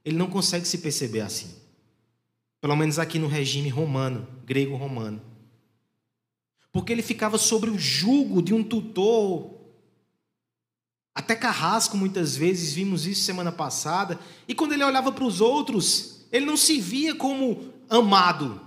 ele 0.03 0.17
não 0.17 0.29
consegue 0.29 0.67
se 0.67 0.79
perceber 0.79 1.21
assim. 1.21 1.60
Pelo 2.61 2.75
menos 2.75 2.99
aqui 2.99 3.17
no 3.17 3.27
regime 3.27 3.69
romano, 3.69 4.27
grego-romano. 4.45 5.19
Porque 6.71 6.93
ele 6.93 7.01
ficava 7.01 7.39
sobre 7.39 7.71
o 7.71 7.77
jugo 7.77 8.41
de 8.41 8.53
um 8.53 8.63
tutor, 8.63 9.59
até 11.13 11.35
carrasco 11.35 11.97
muitas 11.97 12.37
vezes, 12.37 12.73
vimos 12.73 13.05
isso 13.05 13.23
semana 13.23 13.51
passada. 13.51 14.19
E 14.47 14.55
quando 14.55 14.73
ele 14.73 14.83
olhava 14.83 15.11
para 15.11 15.25
os 15.25 15.41
outros, 15.41 16.25
ele 16.31 16.45
não 16.45 16.55
se 16.55 16.79
via 16.79 17.15
como 17.15 17.73
amado. 17.89 18.61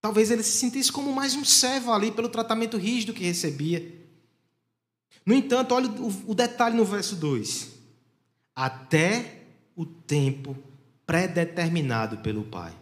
Talvez 0.00 0.30
ele 0.30 0.42
se 0.42 0.52
sentisse 0.58 0.90
como 0.90 1.12
mais 1.12 1.34
um 1.34 1.44
servo 1.44 1.92
ali 1.92 2.10
pelo 2.10 2.28
tratamento 2.28 2.76
rígido 2.76 3.14
que 3.14 3.24
recebia. 3.24 4.02
No 5.24 5.32
entanto, 5.32 5.74
olha 5.74 5.88
o 6.26 6.34
detalhe 6.34 6.76
no 6.76 6.84
verso 6.84 7.14
2: 7.16 7.70
Até 8.54 9.44
o 9.76 9.86
tempo 9.86 10.56
predeterminado 11.06 12.18
pelo 12.18 12.44
Pai. 12.44 12.72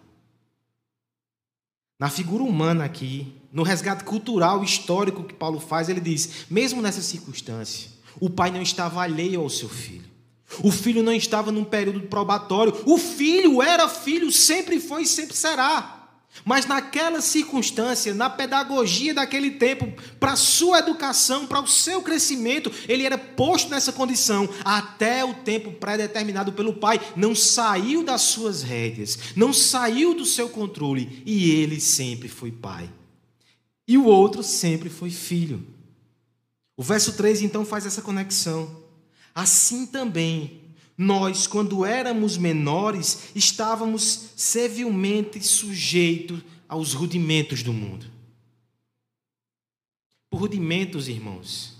Na 1.98 2.10
figura 2.10 2.42
humana 2.42 2.84
aqui, 2.84 3.32
no 3.52 3.62
resgate 3.62 4.02
cultural 4.02 4.64
histórico 4.64 5.22
que 5.22 5.34
Paulo 5.34 5.60
faz, 5.60 5.88
ele 5.88 6.00
diz: 6.00 6.46
mesmo 6.50 6.82
nessa 6.82 7.00
circunstância, 7.00 7.90
o 8.18 8.28
pai 8.28 8.50
não 8.50 8.60
estava 8.60 9.02
alheio 9.02 9.40
ao 9.40 9.48
seu 9.48 9.68
filho. 9.68 10.10
O 10.62 10.70
filho 10.70 11.02
não 11.02 11.12
estava 11.12 11.52
num 11.52 11.64
período 11.64 12.02
probatório. 12.02 12.74
O 12.84 12.98
filho 12.98 13.62
era 13.62 13.88
filho, 13.88 14.30
sempre 14.30 14.80
foi 14.80 15.02
e 15.02 15.06
sempre 15.06 15.36
será. 15.36 16.01
Mas 16.44 16.66
naquela 16.66 17.20
circunstância, 17.20 18.14
na 18.14 18.28
pedagogia 18.28 19.12
daquele 19.12 19.52
tempo, 19.52 19.92
para 20.18 20.32
a 20.32 20.36
sua 20.36 20.78
educação, 20.78 21.46
para 21.46 21.60
o 21.60 21.68
seu 21.68 22.02
crescimento, 22.02 22.72
ele 22.88 23.04
era 23.04 23.18
posto 23.18 23.70
nessa 23.70 23.92
condição 23.92 24.48
até 24.64 25.24
o 25.24 25.34
tempo 25.34 25.72
pré-determinado 25.72 26.52
pelo 26.52 26.74
pai. 26.74 27.00
Não 27.14 27.34
saiu 27.34 28.02
das 28.02 28.22
suas 28.22 28.62
rédeas, 28.62 29.18
não 29.36 29.52
saiu 29.52 30.14
do 30.14 30.24
seu 30.24 30.48
controle, 30.48 31.22
e 31.26 31.50
ele 31.50 31.80
sempre 31.80 32.28
foi 32.28 32.50
pai. 32.50 32.90
E 33.86 33.98
o 33.98 34.06
outro 34.06 34.42
sempre 34.42 34.88
foi 34.88 35.10
filho. 35.10 35.64
O 36.76 36.82
verso 36.82 37.12
3 37.12 37.42
então 37.42 37.64
faz 37.64 37.84
essa 37.84 38.00
conexão. 38.00 38.82
Assim 39.34 39.86
também 39.86 40.61
nós, 41.02 41.46
quando 41.46 41.84
éramos 41.84 42.38
menores, 42.38 43.30
estávamos 43.34 44.30
servilmente 44.36 45.42
sujeitos 45.42 46.40
aos 46.68 46.94
rudimentos 46.94 47.62
do 47.62 47.72
mundo. 47.72 48.06
Por 50.30 50.40
rudimentos, 50.40 51.08
irmãos, 51.08 51.74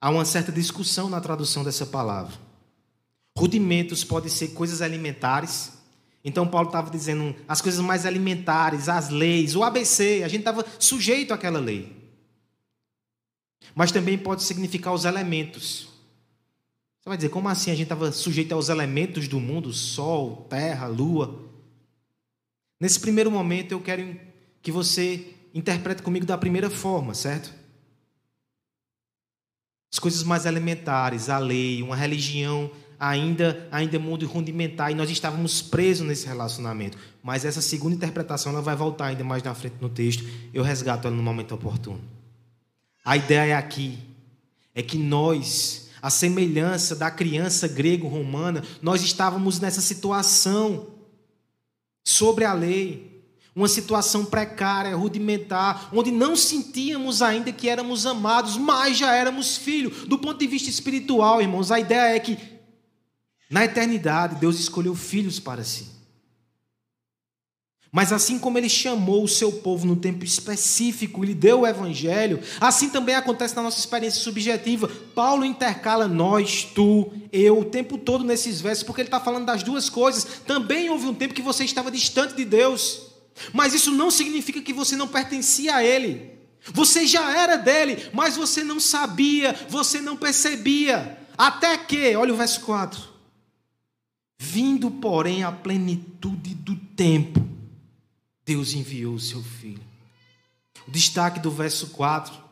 há 0.00 0.08
uma 0.08 0.24
certa 0.24 0.52
discussão 0.52 1.10
na 1.10 1.20
tradução 1.20 1.64
dessa 1.64 1.84
palavra. 1.84 2.32
Rudimentos 3.36 4.04
podem 4.04 4.30
ser 4.30 4.48
coisas 4.48 4.80
alimentares. 4.80 5.72
Então, 6.24 6.46
Paulo 6.46 6.68
estava 6.68 6.90
dizendo 6.90 7.34
as 7.48 7.60
coisas 7.60 7.80
mais 7.80 8.06
alimentares, 8.06 8.88
as 8.88 9.08
leis, 9.08 9.56
o 9.56 9.64
ABC, 9.64 10.22
a 10.24 10.28
gente 10.28 10.40
estava 10.40 10.64
sujeito 10.78 11.34
àquela 11.34 11.58
lei. 11.58 11.94
Mas 13.74 13.90
também 13.90 14.16
pode 14.16 14.44
significar 14.44 14.94
os 14.94 15.04
elementos. 15.04 15.91
Você 17.02 17.08
vai 17.08 17.16
dizer, 17.18 17.30
como 17.30 17.48
assim 17.48 17.72
a 17.72 17.74
gente 17.74 17.82
estava 17.82 18.12
sujeito 18.12 18.52
aos 18.52 18.68
elementos 18.68 19.26
do 19.26 19.40
mundo, 19.40 19.72
sol, 19.72 20.46
terra, 20.48 20.86
lua? 20.86 21.50
Nesse 22.78 23.00
primeiro 23.00 23.28
momento, 23.28 23.72
eu 23.72 23.80
quero 23.80 24.16
que 24.62 24.70
você 24.70 25.34
interprete 25.52 26.00
comigo 26.00 26.24
da 26.24 26.38
primeira 26.38 26.70
forma, 26.70 27.12
certo? 27.12 27.52
As 29.92 29.98
coisas 29.98 30.22
mais 30.22 30.46
elementares, 30.46 31.28
a 31.28 31.38
lei, 31.38 31.82
uma 31.82 31.96
religião 31.96 32.70
ainda 33.00 33.68
ainda 33.72 33.98
mundo 33.98 34.24
rudimentar 34.28 34.92
e 34.92 34.94
nós 34.94 35.10
estávamos 35.10 35.60
presos 35.60 36.06
nesse 36.06 36.24
relacionamento. 36.24 36.96
Mas 37.20 37.44
essa 37.44 37.60
segunda 37.60 37.96
interpretação 37.96 38.52
ela 38.52 38.62
vai 38.62 38.76
voltar 38.76 39.06
ainda 39.06 39.24
mais 39.24 39.42
na 39.42 39.52
frente 39.56 39.74
no 39.80 39.88
texto. 39.88 40.24
Eu 40.54 40.62
resgato 40.62 41.08
ela 41.08 41.16
no 41.16 41.22
momento 41.22 41.52
oportuno. 41.52 42.00
A 43.04 43.16
ideia 43.16 43.58
aqui 43.58 43.98
é 44.72 44.82
que 44.84 44.96
nós, 44.96 45.90
a 46.02 46.10
semelhança 46.10 46.96
da 46.96 47.10
criança 47.10 47.68
grego-romana, 47.68 48.62
nós 48.82 49.02
estávamos 49.02 49.60
nessa 49.60 49.80
situação 49.80 50.88
sobre 52.04 52.44
a 52.44 52.52
lei 52.52 53.12
uma 53.54 53.68
situação 53.68 54.24
precária, 54.24 54.96
rudimentar, 54.96 55.90
onde 55.92 56.10
não 56.10 56.34
sentíamos 56.34 57.20
ainda 57.20 57.52
que 57.52 57.68
éramos 57.68 58.06
amados, 58.06 58.56
mas 58.56 58.96
já 58.96 59.14
éramos 59.14 59.58
filhos. 59.58 60.06
Do 60.06 60.18
ponto 60.18 60.38
de 60.38 60.46
vista 60.46 60.70
espiritual, 60.70 61.40
irmãos, 61.40 61.70
a 61.70 61.78
ideia 61.78 62.16
é 62.16 62.18
que 62.18 62.38
na 63.50 63.64
eternidade 63.64 64.36
Deus 64.36 64.58
escolheu 64.58 64.94
filhos 64.94 65.38
para 65.38 65.62
si. 65.62 65.91
Mas 67.94 68.10
assim 68.10 68.38
como 68.38 68.56
ele 68.56 68.70
chamou 68.70 69.22
o 69.22 69.28
seu 69.28 69.52
povo 69.52 69.86
no 69.86 69.96
tempo 69.96 70.24
específico, 70.24 71.22
ele 71.22 71.34
deu 71.34 71.60
o 71.60 71.66
evangelho, 71.66 72.40
assim 72.58 72.88
também 72.88 73.14
acontece 73.14 73.54
na 73.54 73.62
nossa 73.62 73.78
experiência 73.78 74.22
subjetiva. 74.22 74.88
Paulo 75.14 75.44
intercala 75.44 76.08
nós, 76.08 76.64
tu, 76.64 77.12
eu, 77.30 77.58
o 77.58 77.66
tempo 77.66 77.98
todo 77.98 78.24
nesses 78.24 78.62
versos, 78.62 78.82
porque 78.82 79.02
ele 79.02 79.08
está 79.08 79.20
falando 79.20 79.44
das 79.44 79.62
duas 79.62 79.90
coisas. 79.90 80.24
Também 80.46 80.88
houve 80.88 81.06
um 81.06 81.12
tempo 81.12 81.34
que 81.34 81.42
você 81.42 81.64
estava 81.64 81.90
distante 81.90 82.34
de 82.34 82.46
Deus. 82.46 83.12
Mas 83.52 83.74
isso 83.74 83.90
não 83.90 84.10
significa 84.10 84.62
que 84.62 84.72
você 84.72 84.96
não 84.96 85.08
pertencia 85.08 85.76
a 85.76 85.84
Ele. 85.84 86.32
Você 86.72 87.06
já 87.06 87.36
era 87.36 87.56
dele, 87.56 88.08
mas 88.12 88.36
você 88.36 88.62
não 88.62 88.78
sabia, 88.78 89.54
você 89.68 90.00
não 90.00 90.16
percebia. 90.16 91.18
Até 91.36 91.76
que, 91.76 92.14
olha 92.14 92.32
o 92.32 92.36
verso 92.36 92.60
4. 92.60 93.00
Vindo, 94.38 94.90
porém, 94.90 95.42
a 95.42 95.50
plenitude 95.50 96.54
do 96.54 96.76
tempo, 96.76 97.44
Deus 98.44 98.72
enviou 98.74 99.14
o 99.14 99.20
seu 99.20 99.42
filho. 99.42 99.82
O 100.86 100.90
destaque 100.90 101.40
do 101.40 101.50
verso 101.50 101.88
4 101.88 102.42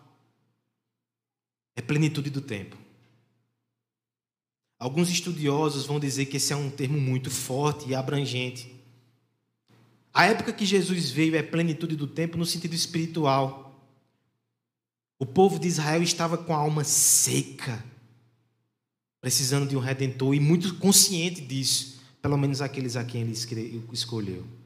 é 1.76 1.82
plenitude 1.82 2.30
do 2.30 2.40
tempo. 2.40 2.76
Alguns 4.78 5.11
estudiosos 5.11 5.85
vão 5.85 6.00
dizer 6.00 6.26
que 6.26 6.37
esse 6.37 6.52
é 6.52 6.56
um 6.56 6.70
termo 6.70 6.99
muito 6.99 7.30
forte 7.30 7.88
e 7.88 7.94
abrangente. 7.94 8.75
A 10.12 10.25
época 10.26 10.52
que 10.52 10.64
Jesus 10.64 11.11
veio 11.11 11.37
é 11.37 11.42
plenitude 11.42 11.94
do 11.96 12.07
tempo 12.07 12.38
no 12.38 12.46
sentido 12.46 12.74
espiritual. 12.74 13.66
O 15.18 15.26
povo 15.26 15.59
de 15.59 15.68
Israel 15.68 16.03
estava 16.03 16.38
com 16.38 16.55
a 16.55 16.59
alma 16.59 16.83
seca, 16.83 17.85
precisando 19.20 19.68
de 19.68 19.76
um 19.76 19.81
redentor 19.81 20.35
e 20.35 20.40
muito 20.40 20.74
consciente 20.76 21.42
disso, 21.42 22.00
pelo 22.22 22.38
menos 22.38 22.62
aqueles 22.62 22.96
a 22.96 23.05
quem 23.05 23.20
ele 23.20 23.33
escolheu. 23.92 24.60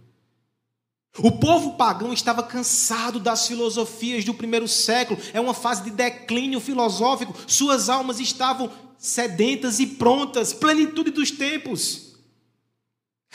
O 1.18 1.31
povo 1.31 1.74
pagão 1.74 2.12
estava 2.12 2.42
cansado 2.42 3.20
das 3.20 3.46
filosofias 3.46 4.24
do 4.24 4.35
primeiro 4.35 4.66
século, 4.66 5.20
é 5.33 5.40
uma 5.40 5.55
fase 5.55 5.85
de 5.85 5.90
declínio 5.90 6.59
filosófico, 6.59 7.35
suas 7.46 7.88
almas 7.88 8.18
estavam 8.18 8.70
sedentas 8.98 9.79
e 9.79 9.87
prontas, 9.87 10.53
plenitude 10.53 11.12
dos 11.12 11.31
tempos. 11.31 12.14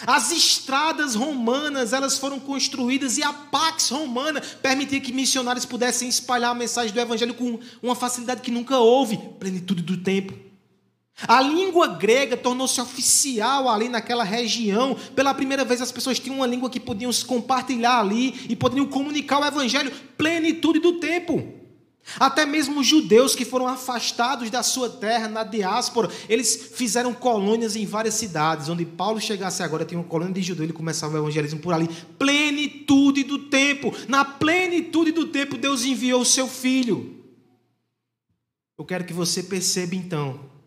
As 0.06 0.32
estradas 0.32 1.16
romanas, 1.16 1.94
elas 1.94 2.18
foram 2.18 2.40
construídas 2.40 3.18
e 3.18 3.24
a 3.24 3.34
Pax 3.34 3.90
Romana 3.90 4.42
permitia 4.42 5.00
que 5.00 5.12
missionários 5.12 5.66
pudessem 5.66 6.08
espalhar 6.08 6.52
a 6.52 6.56
mensagem 6.56 6.94
do 6.94 7.00
evangelho 7.00 7.34
com 7.34 7.60
uma 7.84 7.96
facilidade 7.96 8.42
que 8.42 8.52
nunca 8.52 8.78
houve, 8.78 9.18
plenitude 9.40 9.84
do 9.84 9.98
tempo. 9.98 10.49
A 11.28 11.42
língua 11.42 11.88
grega 11.88 12.38
tornou-se 12.38 12.80
oficial 12.80 13.68
ali 13.68 13.90
naquela 13.90 14.24
região. 14.24 14.96
Pela 15.16 15.34
primeira 15.34 15.66
vez 15.66 15.82
as 15.82 15.92
pessoas 15.92 16.20
tinham 16.20 16.38
uma 16.38 16.48
língua 16.48 16.70
que 16.70 16.80
podiam 16.80 17.12
se 17.12 17.26
compartilhar 17.26 18.00
ali 18.00 18.46
e 18.48 18.56
poderiam 18.56 18.86
comunicar 18.86 19.42
o 19.42 19.46
evangelho, 19.46 19.92
plenitude 20.18 20.80
do 20.80 20.94
tempo. 20.94 21.60
Até 22.20 22.46
mesmo 22.46 22.80
os 22.80 22.88
judeus 22.88 23.36
que 23.36 23.46
foram 23.46 23.68
afastados 23.68 24.50
da 24.50 24.64
sua 24.64 24.90
terra 24.90 25.28
na 25.28 25.44
diáspora, 25.44 26.10
eles 26.28 26.72
fizeram 26.74 27.14
colônias 27.14 27.76
em 27.76 27.86
várias 27.86 28.16
cidades. 28.16 28.70
Onde 28.70 28.86
Paulo 28.86 29.20
chegasse 29.20 29.62
agora, 29.62 29.86
tinha 29.86 30.00
uma 30.00 30.08
colônia 30.08 30.34
de 30.34 30.42
judeus, 30.42 30.64
ele 30.64 30.74
começava 30.74 31.16
o 31.16 31.18
evangelismo 31.18 31.60
por 31.60 31.74
ali. 31.74 31.88
Plenitude 32.18 33.24
do 33.24 33.38
tempo. 33.50 33.94
Na 34.08 34.24
plenitude 34.26 35.12
do 35.12 35.28
tempo, 35.28 35.58
Deus 35.58 35.84
enviou 35.84 36.22
o 36.22 36.26
seu 36.26 36.48
filho. 36.48 37.18
Eu 38.78 38.86
quero 38.86 39.04
que 39.04 39.14
você 39.14 39.44
perceba 39.44 39.94
então 39.94 40.59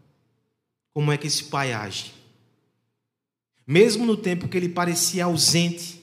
como 0.92 1.12
é 1.12 1.16
que 1.16 1.26
esse 1.26 1.44
pai 1.44 1.72
age. 1.72 2.12
Mesmo 3.66 4.04
no 4.04 4.16
tempo 4.16 4.48
que 4.48 4.56
ele 4.56 4.68
parecia 4.68 5.24
ausente, 5.24 6.02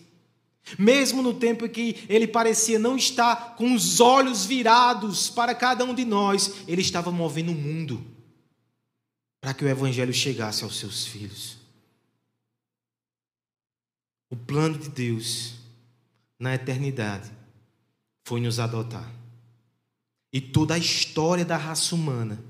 mesmo 0.78 1.22
no 1.22 1.34
tempo 1.34 1.66
em 1.66 1.70
que 1.70 2.06
ele 2.08 2.28
parecia 2.28 2.78
não 2.78 2.96
estar 2.96 3.56
com 3.56 3.74
os 3.74 4.00
olhos 4.00 4.46
virados 4.46 5.30
para 5.30 5.56
cada 5.56 5.84
um 5.84 5.94
de 5.94 6.06
nós, 6.06 6.68
ele 6.68 6.82
estava 6.82 7.12
movendo 7.12 7.52
o 7.52 7.56
mundo 7.56 8.06
para 9.42 9.54
que 9.54 9.64
o 9.64 9.68
evangelho 9.68 10.14
chegasse 10.14 10.64
aos 10.64 10.78
seus 10.78 11.06
filhos. 11.06 11.58
O 14.30 14.36
plano 14.36 14.78
de 14.78 14.90
Deus 14.90 15.56
na 16.38 16.54
eternidade 16.54 17.32
foi 18.24 18.40
nos 18.40 18.60
adotar. 18.60 19.12
E 20.32 20.40
toda 20.40 20.76
a 20.76 20.78
história 20.78 21.44
da 21.44 21.58
raça 21.58 21.96
humana 21.96 22.44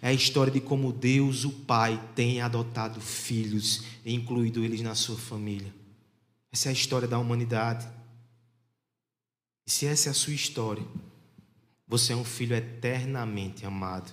é 0.00 0.08
a 0.08 0.12
história 0.12 0.52
de 0.52 0.60
como 0.60 0.92
Deus, 0.92 1.44
o 1.44 1.50
Pai, 1.50 2.02
tem 2.14 2.40
adotado 2.40 3.00
filhos 3.00 3.84
e 4.04 4.14
incluído 4.14 4.64
eles 4.64 4.80
na 4.80 4.94
sua 4.94 5.16
família. 5.16 5.74
Essa 6.52 6.68
é 6.68 6.70
a 6.70 6.72
história 6.72 7.08
da 7.08 7.18
humanidade. 7.18 7.88
E 9.66 9.70
se 9.70 9.86
essa 9.86 10.08
é 10.08 10.10
a 10.10 10.14
sua 10.14 10.32
história, 10.32 10.84
você 11.86 12.12
é 12.12 12.16
um 12.16 12.24
filho 12.24 12.54
eternamente 12.54 13.66
amado. 13.66 14.12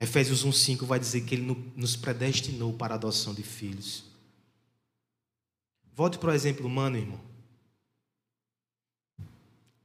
Efésios 0.00 0.44
1,5 0.44 0.84
vai 0.84 0.98
dizer 0.98 1.22
que 1.22 1.34
ele 1.34 1.72
nos 1.76 1.96
predestinou 1.96 2.72
para 2.72 2.94
a 2.94 2.96
adoção 2.96 3.32
de 3.32 3.42
filhos. 3.42 4.04
Volte 5.94 6.18
para 6.18 6.30
o 6.30 6.34
exemplo 6.34 6.66
humano, 6.66 6.96
irmão. 6.96 7.20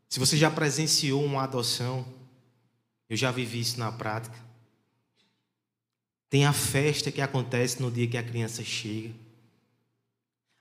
Se 0.09 0.19
você 0.19 0.35
já 0.35 0.49
presenciou 0.49 1.23
uma 1.23 1.43
adoção, 1.43 2.05
eu 3.07 3.15
já 3.15 3.31
vivi 3.31 3.59
isso 3.59 3.79
na 3.79 3.91
prática. 3.91 4.48
Tem 6.29 6.45
a 6.45 6.53
festa 6.53 7.11
que 7.11 7.21
acontece 7.21 7.81
no 7.81 7.89
dia 7.89 8.07
que 8.07 8.17
a 8.17 8.23
criança 8.23 8.63
chega. 8.63 9.13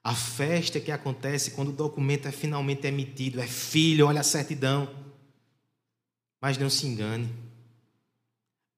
A 0.02 0.14
festa 0.14 0.80
que 0.80 0.90
acontece 0.90 1.50
quando 1.50 1.68
o 1.68 1.72
documento 1.72 2.26
é 2.26 2.32
finalmente 2.32 2.86
emitido, 2.86 3.40
é 3.40 3.46
filho, 3.46 4.06
olha 4.06 4.20
a 4.20 4.24
certidão. 4.24 4.88
Mas 6.40 6.56
não 6.56 6.70
se 6.70 6.86
engane. 6.86 7.28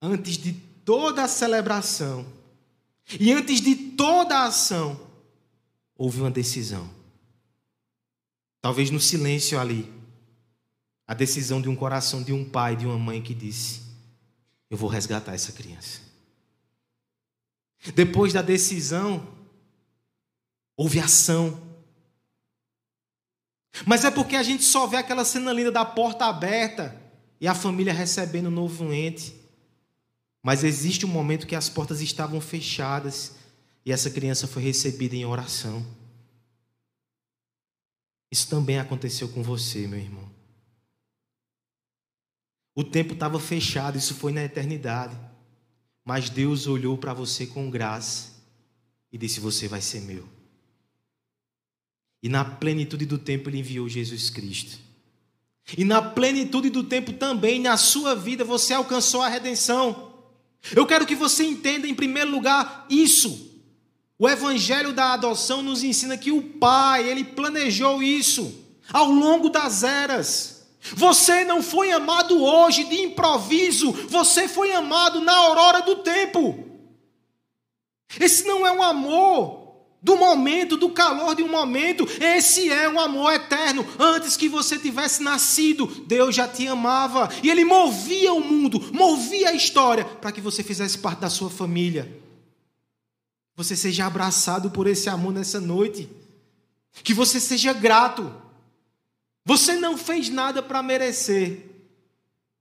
Antes 0.03 0.37
de 0.37 0.53
toda 0.85 1.23
a 1.23 1.29
celebração 1.29 2.27
e 3.21 3.33
antes 3.33 3.61
de 3.61 3.77
toda 3.77 4.39
a 4.39 4.47
ação, 4.47 5.01
houve 5.95 6.21
uma 6.21 6.31
decisão. 6.31 6.91
Talvez 8.61 8.91
no 8.91 8.99
silêncio 8.99 9.61
ali, 9.61 9.91
a 11.07 11.15
decisão 11.15 11.61
de 11.63 11.69
um 11.69 11.77
coração 11.77 12.23
de 12.23 12.33
um 12.33 12.45
pai, 12.45 12.75
de 12.75 12.87
uma 12.87 12.99
mãe 12.99 13.23
que 13.23 13.35
disse: 13.35 13.83
Eu 14.69 14.77
vou 14.77 14.89
resgatar 14.89 15.35
essa 15.35 15.53
criança. 15.53 16.10
Depois 17.95 18.33
da 18.33 18.43
decisão, 18.43 19.27
Houve 20.81 20.99
ação. 20.99 21.61
Mas 23.87 24.03
é 24.03 24.11
porque 24.11 24.35
a 24.35 24.43
gente 24.43 24.65
só 24.65 24.87
vê 24.87 24.97
aquela 24.97 25.27
cena 25.27 25.53
linda 25.53 25.71
da 25.71 25.85
porta 25.85 26.25
aberta 26.25 26.99
e 27.39 27.47
a 27.47 27.55
família 27.55 27.93
recebendo 27.93 28.47
um 28.47 28.51
novo 28.51 28.91
ente. 28.91 29.35
Mas 30.43 30.65
existe 30.65 31.05
um 31.05 31.11
momento 31.11 31.47
que 31.47 31.55
as 31.55 31.69
portas 31.69 32.01
estavam 32.01 32.41
fechadas 32.41 33.35
e 33.85 33.93
essa 33.93 34.09
criança 34.09 34.47
foi 34.47 34.63
recebida 34.63 35.15
em 35.15 35.27
oração. 35.27 35.85
Isso 38.31 38.49
também 38.49 38.79
aconteceu 38.79 39.29
com 39.29 39.43
você, 39.43 39.87
meu 39.87 39.99
irmão. 39.99 40.31
O 42.75 42.83
tempo 42.83 43.13
estava 43.13 43.39
fechado, 43.39 43.99
isso 43.99 44.15
foi 44.15 44.33
na 44.33 44.43
eternidade. 44.43 45.15
Mas 46.11 46.29
Deus 46.29 46.67
olhou 46.67 46.99
para 46.99 47.15
você 47.15 47.47
com 47.47 47.71
graça 47.71 48.33
e 49.13 49.17
disse: 49.17 49.39
Você 49.39 49.69
vai 49.69 49.81
ser 49.81 50.01
meu. 50.01 50.29
E 52.21 52.29
na 52.29 52.45
plenitude 52.45 53.07
do 53.07 53.17
tempo 53.17 53.49
ele 53.49 53.61
enviou 53.61 53.89
Jesus 53.89 54.29
Cristo. 54.29 54.77
E 55.79 55.85
na 55.85 56.03
plenitude 56.03 56.69
do 56.69 56.83
tempo 56.83 57.13
também, 57.13 57.61
na 57.61 57.77
sua 57.77 58.17
vida, 58.17 58.43
você 58.43 58.75
alcançou 58.75 59.23
a 59.23 59.29
redenção. 59.29 60.13
Eu 60.75 60.85
quero 60.85 61.07
que 61.07 61.15
você 61.15 61.45
entenda, 61.45 61.87
em 61.87 61.95
primeiro 61.95 62.33
lugar, 62.33 62.87
isso. 62.91 63.63
O 64.19 64.29
evangelho 64.29 64.93
da 64.93 65.13
adoção 65.13 65.63
nos 65.63 65.85
ensina 65.85 66.19
que 66.19 66.33
o 66.33 66.43
Pai, 66.43 67.09
ele 67.09 67.23
planejou 67.23 68.03
isso 68.03 68.65
ao 68.93 69.09
longo 69.09 69.49
das 69.49 69.85
eras. 69.85 70.60
Você 70.95 71.45
não 71.45 71.63
foi 71.63 71.93
amado 71.93 72.43
hoje 72.43 72.85
de 72.85 73.03
improviso, 73.03 73.93
você 74.09 74.49
foi 74.49 74.73
amado 74.73 75.21
na 75.21 75.37
aurora 75.37 75.83
do 75.83 75.97
tempo. 75.97 76.67
Esse 78.19 78.45
não 78.45 78.67
é 78.67 78.73
um 78.73 78.83
amor 78.83 79.61
do 80.03 80.17
momento, 80.17 80.77
do 80.77 80.91
calor 80.91 81.35
de 81.35 81.43
um 81.43 81.49
momento. 81.49 82.09
Esse 82.21 82.71
é 82.71 82.89
um 82.89 82.99
amor 82.99 83.33
eterno. 83.33 83.87
Antes 83.99 84.37
que 84.37 84.49
você 84.49 84.79
tivesse 84.79 85.23
nascido, 85.23 85.87
Deus 86.07 86.35
já 86.35 86.49
te 86.49 86.67
amava. 86.67 87.29
E 87.43 87.51
Ele 87.51 87.65
movia 87.65 88.33
o 88.33 88.41
mundo, 88.41 88.81
movia 88.93 89.51
a 89.51 89.55
história 89.55 90.05
para 90.05 90.33
que 90.33 90.41
você 90.41 90.63
fizesse 90.63 90.99
parte 90.99 91.21
da 91.21 91.31
sua 91.31 91.51
família. 91.51 92.21
Você 93.55 93.77
seja 93.77 94.07
abraçado 94.07 94.71
por 94.71 94.87
esse 94.87 95.09
amor 95.09 95.33
nessa 95.35 95.61
noite. 95.61 96.09
Que 97.05 97.13
você 97.13 97.39
seja 97.39 97.73
grato. 97.73 98.33
Você 99.45 99.77
não 99.77 99.97
fez 99.97 100.29
nada 100.29 100.63
para 100.63 100.83
merecer. 100.83 101.67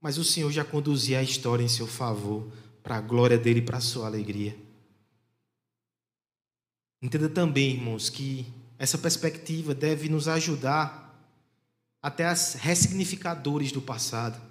Mas 0.02 0.18
o 0.18 0.24
Senhor 0.24 0.52
já 0.52 0.64
conduzia 0.64 1.20
a 1.20 1.24
história 1.24 1.64
em 1.64 1.68
seu 1.68 1.86
favor, 1.86 2.50
para 2.82 2.96
a 2.96 3.02
glória 3.02 3.38
dele 3.38 3.60
e 3.60 3.66
para 3.66 3.78
a 3.78 3.82
sua 3.82 4.08
alegria. 4.08 4.58
Entenda 7.02 7.30
também, 7.30 7.72
irmãos, 7.72 8.10
que 8.10 8.46
essa 8.78 8.98
perspectiva 8.98 9.76
deve 9.76 10.08
nos 10.08 10.28
ajudar 10.28 11.10
até 12.02 12.26
as 12.26 12.54
ressignificadores 12.54 13.72
do 13.72 13.82
passado. 13.82 14.42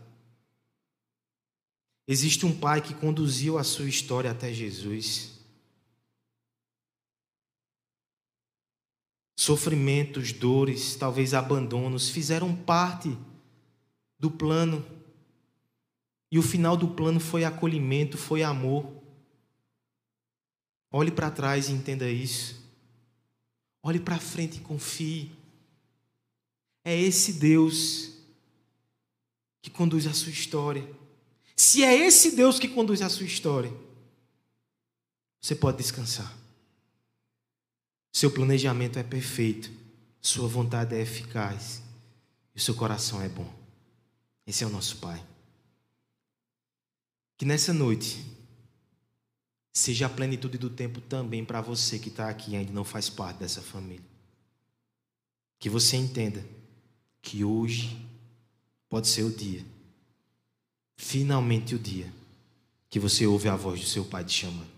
Existe 2.07 2.45
um 2.45 2.59
pai 2.59 2.81
que 2.81 2.95
conduziu 2.95 3.59
a 3.59 3.65
sua 3.65 3.89
história 3.89 4.31
até 4.31 4.53
Jesus. 4.53 5.38
Sofrimentos, 9.39 10.33
dores, 10.33 10.97
talvez 10.97 11.33
abandonos 11.33 12.09
fizeram 12.09 12.53
parte 12.57 13.17
do 14.19 14.29
plano. 14.29 14.85
E 16.29 16.41
o 16.41 16.43
final 16.43 16.77
do 16.77 16.89
plano 16.89 17.21
foi 17.21 17.45
acolhimento, 17.45 18.19
foi 18.19 18.43
amor. 18.43 18.93
Olhe 20.91 21.13
para 21.13 21.31
trás 21.31 21.69
e 21.69 21.73
entenda 21.73 22.11
isso. 22.11 22.61
Olhe 23.81 24.01
para 24.01 24.19
frente 24.19 24.57
e 24.57 24.61
confie. 24.61 25.31
É 26.85 27.01
esse 27.01 27.35
Deus 27.35 28.11
que 29.63 29.71
conduz 29.71 30.09
a 30.09 30.13
sua 30.13 30.33
história. 30.33 30.85
Se 31.55 31.85
é 31.85 31.95
esse 31.95 32.35
Deus 32.35 32.59
que 32.59 32.67
conduz 32.67 33.03
a 33.03 33.09
sua 33.09 33.25
história, 33.25 33.73
você 35.41 35.55
pode 35.55 35.79
descansar. 35.79 36.37
Seu 38.19 38.33
planejamento 38.33 38.99
é 38.99 39.05
perfeito, 39.05 39.71
sua 40.21 40.49
vontade 40.49 40.93
é 40.93 41.01
eficaz 41.01 41.81
e 42.53 42.59
o 42.59 42.61
seu 42.61 42.75
coração 42.75 43.23
é 43.23 43.29
bom. 43.29 43.49
Esse 44.45 44.65
é 44.65 44.67
o 44.67 44.71
nosso 44.71 44.97
Pai. 44.97 45.25
Que 47.37 47.45
nessa 47.45 47.73
noite 47.73 48.27
seja 49.73 50.07
a 50.07 50.09
plenitude 50.09 50.59
do 50.59 50.69
tempo 50.69 51.01
também 51.01 51.45
para 51.45 51.61
você 51.61 51.97
que 51.97 52.09
está 52.09 52.29
aqui 52.29 52.51
e 52.51 52.57
ainda 52.57 52.73
não 52.73 52.83
faz 52.83 53.09
parte 53.09 53.39
dessa 53.39 53.63
família. 53.63 54.05
Que 55.61 55.71
você 55.71 55.97
entenda 55.97 56.45
que 57.23 57.45
hoje 57.45 58.05
pode 58.89 59.07
ser 59.07 59.23
o 59.23 59.31
dia, 59.31 59.65
finalmente 60.97 61.77
o 61.77 61.79
dia, 61.79 62.13
que 62.91 62.99
você 62.99 63.29
ouve 63.29 63.49
a 63.49 63.55
voz 63.55 63.79
do 63.79 63.87
seu 63.87 64.05
pai 64.05 64.25
te 64.25 64.33
chamando. 64.33 64.78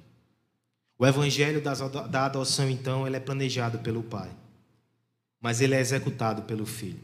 O 1.01 1.07
evangelho 1.07 1.63
da 1.63 2.27
adoção, 2.27 2.69
então, 2.69 3.07
ele 3.07 3.17
é 3.17 3.21
planejado 3.21 3.79
pelo 3.79 4.03
pai, 4.03 4.29
mas 5.41 5.63
ele 5.63 5.75
é 5.75 5.81
executado 5.81 6.43
pelo 6.43 6.67
filho. 6.67 7.01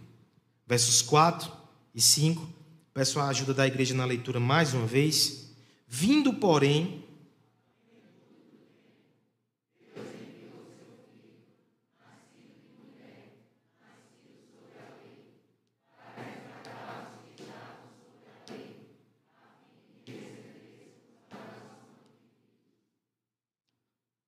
Versos 0.67 1.01
4 1.01 1.51
e 1.95 2.01
5, 2.03 2.47
peço 2.93 3.19
a 3.19 3.29
ajuda 3.29 3.55
da 3.55 3.67
igreja 3.67 3.95
na 3.95 4.05
leitura 4.05 4.39
mais 4.39 4.75
uma 4.75 4.87
vez. 4.87 5.51
Vindo, 5.89 6.35
porém, 6.35 7.06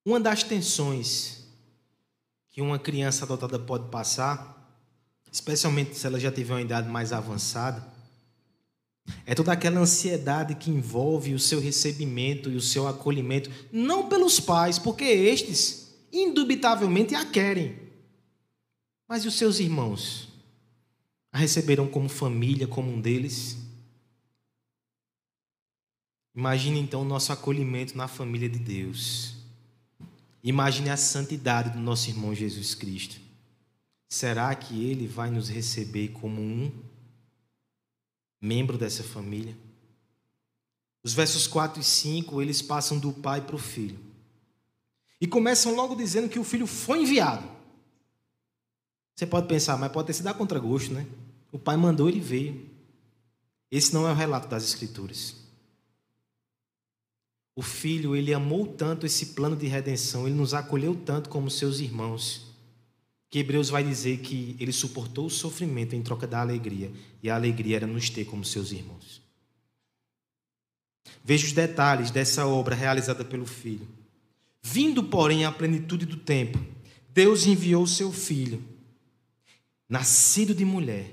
Uma 0.09 0.19
das 0.19 0.41
tensões 0.41 1.43
que 2.49 2.63
uma 2.63 2.79
criança 2.79 3.25
adotada 3.25 3.59
pode 3.59 3.89
passar, 3.91 4.75
especialmente 5.31 5.95
se 5.95 6.07
ela 6.07 6.19
já 6.19 6.31
tiver 6.31 6.55
uma 6.55 6.63
idade 6.63 6.89
mais 6.89 7.13
avançada, 7.13 7.87
é 9.23 9.35
toda 9.35 9.51
aquela 9.51 9.79
ansiedade 9.79 10.55
que 10.55 10.71
envolve 10.71 11.35
o 11.35 11.39
seu 11.39 11.59
recebimento 11.59 12.49
e 12.49 12.55
o 12.55 12.61
seu 12.61 12.87
acolhimento, 12.87 13.51
não 13.71 14.09
pelos 14.09 14.39
pais, 14.39 14.79
porque 14.79 15.03
estes, 15.03 15.93
indubitavelmente, 16.11 17.13
a 17.13 17.23
querem, 17.23 17.77
mas 19.07 19.25
e 19.25 19.27
os 19.27 19.35
seus 19.35 19.59
irmãos? 19.59 20.27
A 21.31 21.37
receberão 21.37 21.87
como 21.87 22.09
família, 22.09 22.67
como 22.67 22.91
um 22.91 22.99
deles? 22.99 23.57
Imagine 26.35 26.79
então 26.79 27.03
o 27.03 27.05
nosso 27.05 27.31
acolhimento 27.31 27.95
na 27.95 28.07
família 28.07 28.49
de 28.49 28.57
Deus. 28.57 29.37
Imagine 30.43 30.89
a 30.89 30.97
santidade 30.97 31.71
do 31.71 31.79
nosso 31.79 32.09
irmão 32.09 32.33
Jesus 32.33 32.73
Cristo. 32.73 33.19
Será 34.07 34.53
que 34.55 34.85
ele 34.85 35.07
vai 35.07 35.29
nos 35.29 35.49
receber 35.49 36.09
como 36.09 36.41
um 36.41 36.71
membro 38.41 38.77
dessa 38.77 39.03
família? 39.03 39.55
Os 41.03 41.13
versos 41.13 41.47
4 41.47 41.81
e 41.81 41.83
5, 41.83 42.41
eles 42.41 42.61
passam 42.61 42.97
do 42.97 43.11
pai 43.11 43.41
para 43.41 43.55
o 43.55 43.59
filho. 43.59 43.99
E 45.21 45.27
começam 45.27 45.75
logo 45.75 45.95
dizendo 45.95 46.29
que 46.29 46.39
o 46.39 46.43
filho 46.43 46.65
foi 46.65 47.01
enviado. 47.01 47.47
Você 49.15 49.25
pode 49.25 49.47
pensar, 49.47 49.77
mas 49.77 49.91
pode 49.91 50.07
ter 50.07 50.13
sido 50.13 50.27
a 50.27 50.33
contragosto, 50.33 50.93
né? 50.93 51.05
O 51.51 51.59
pai 51.59 51.75
mandou, 51.75 52.07
ele 52.07 52.21
veio. 52.21 52.69
Esse 53.69 53.93
não 53.93 54.07
é 54.07 54.11
o 54.11 54.15
relato 54.15 54.47
das 54.47 54.63
Escrituras. 54.63 55.35
O 57.59 57.61
filho, 57.61 58.15
ele 58.15 58.33
amou 58.33 58.65
tanto 58.65 59.05
esse 59.05 59.25
plano 59.33 59.53
de 59.53 59.67
redenção, 59.67 60.25
ele 60.25 60.33
nos 60.37 60.53
acolheu 60.53 60.95
tanto 60.95 61.27
como 61.27 61.51
seus 61.51 61.81
irmãos, 61.81 62.55
que 63.29 63.37
Hebreus 63.37 63.69
vai 63.69 63.83
dizer 63.83 64.19
que 64.19 64.55
ele 64.61 64.71
suportou 64.71 65.25
o 65.25 65.29
sofrimento 65.29 65.93
em 65.93 66.01
troca 66.01 66.25
da 66.25 66.39
alegria, 66.39 66.89
e 67.21 67.29
a 67.29 67.35
alegria 67.35 67.75
era 67.75 67.85
nos 67.85 68.09
ter 68.09 68.23
como 68.23 68.45
seus 68.45 68.71
irmãos. 68.71 69.21
Veja 71.21 71.47
os 71.47 71.51
detalhes 71.51 72.11
dessa 72.11 72.47
obra 72.47 72.73
realizada 72.73 73.25
pelo 73.25 73.45
filho. 73.45 73.85
Vindo, 74.63 75.03
porém, 75.03 75.43
à 75.43 75.51
plenitude 75.51 76.05
do 76.05 76.15
tempo, 76.15 76.57
Deus 77.13 77.45
enviou 77.45 77.85
seu 77.85 78.13
filho, 78.13 78.63
nascido 79.89 80.55
de 80.55 80.63
mulher, 80.63 81.11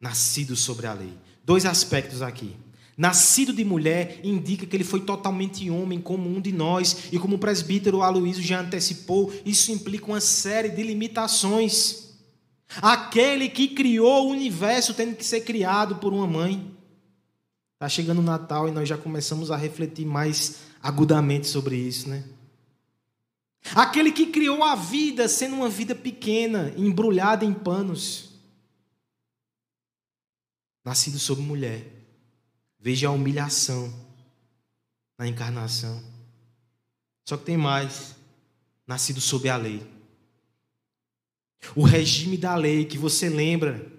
nascido 0.00 0.54
sobre 0.54 0.86
a 0.86 0.92
lei. 0.92 1.12
Dois 1.44 1.66
aspectos 1.66 2.22
aqui. 2.22 2.54
Nascido 2.96 3.52
de 3.52 3.64
mulher 3.64 4.20
indica 4.22 4.66
que 4.66 4.76
ele 4.76 4.84
foi 4.84 5.00
totalmente 5.00 5.68
homem, 5.70 6.00
como 6.00 6.28
um 6.28 6.40
de 6.40 6.52
nós, 6.52 7.08
e 7.10 7.18
como 7.18 7.36
o 7.36 7.38
presbítero 7.38 8.02
Aloysio 8.02 8.42
já 8.42 8.60
antecipou, 8.60 9.32
isso 9.46 9.72
implica 9.72 10.06
uma 10.06 10.20
série 10.20 10.68
de 10.68 10.82
limitações. 10.82 12.10
Aquele 12.80 13.48
que 13.48 13.68
criou 13.68 14.26
o 14.26 14.30
universo 14.30 14.94
tendo 14.94 15.16
que 15.16 15.24
ser 15.24 15.40
criado 15.40 15.96
por 15.96 16.12
uma 16.12 16.26
mãe. 16.26 16.70
Está 17.74 17.88
chegando 17.88 18.18
o 18.18 18.22
Natal 18.22 18.68
e 18.68 18.72
nós 18.72 18.88
já 18.88 18.96
começamos 18.96 19.50
a 19.50 19.56
refletir 19.56 20.06
mais 20.06 20.60
agudamente 20.82 21.46
sobre 21.46 21.76
isso, 21.76 22.08
né? 22.08 22.24
Aquele 23.74 24.12
que 24.12 24.26
criou 24.26 24.62
a 24.62 24.74
vida 24.74 25.28
sendo 25.28 25.56
uma 25.56 25.68
vida 25.68 25.94
pequena, 25.94 26.74
embrulhada 26.76 27.44
em 27.44 27.54
panos. 27.54 28.30
Nascido 30.84 31.18
sob 31.18 31.40
mulher 31.40 32.01
Veja 32.82 33.06
a 33.06 33.12
humilhação 33.12 33.94
na 35.16 35.28
encarnação. 35.28 36.02
Só 37.24 37.36
que 37.36 37.44
tem 37.44 37.56
mais: 37.56 38.16
nascido 38.84 39.20
sob 39.20 39.48
a 39.48 39.56
lei. 39.56 39.86
O 41.76 41.84
regime 41.84 42.36
da 42.36 42.56
lei 42.56 42.84
que 42.84 42.98
você 42.98 43.28
lembra. 43.28 43.90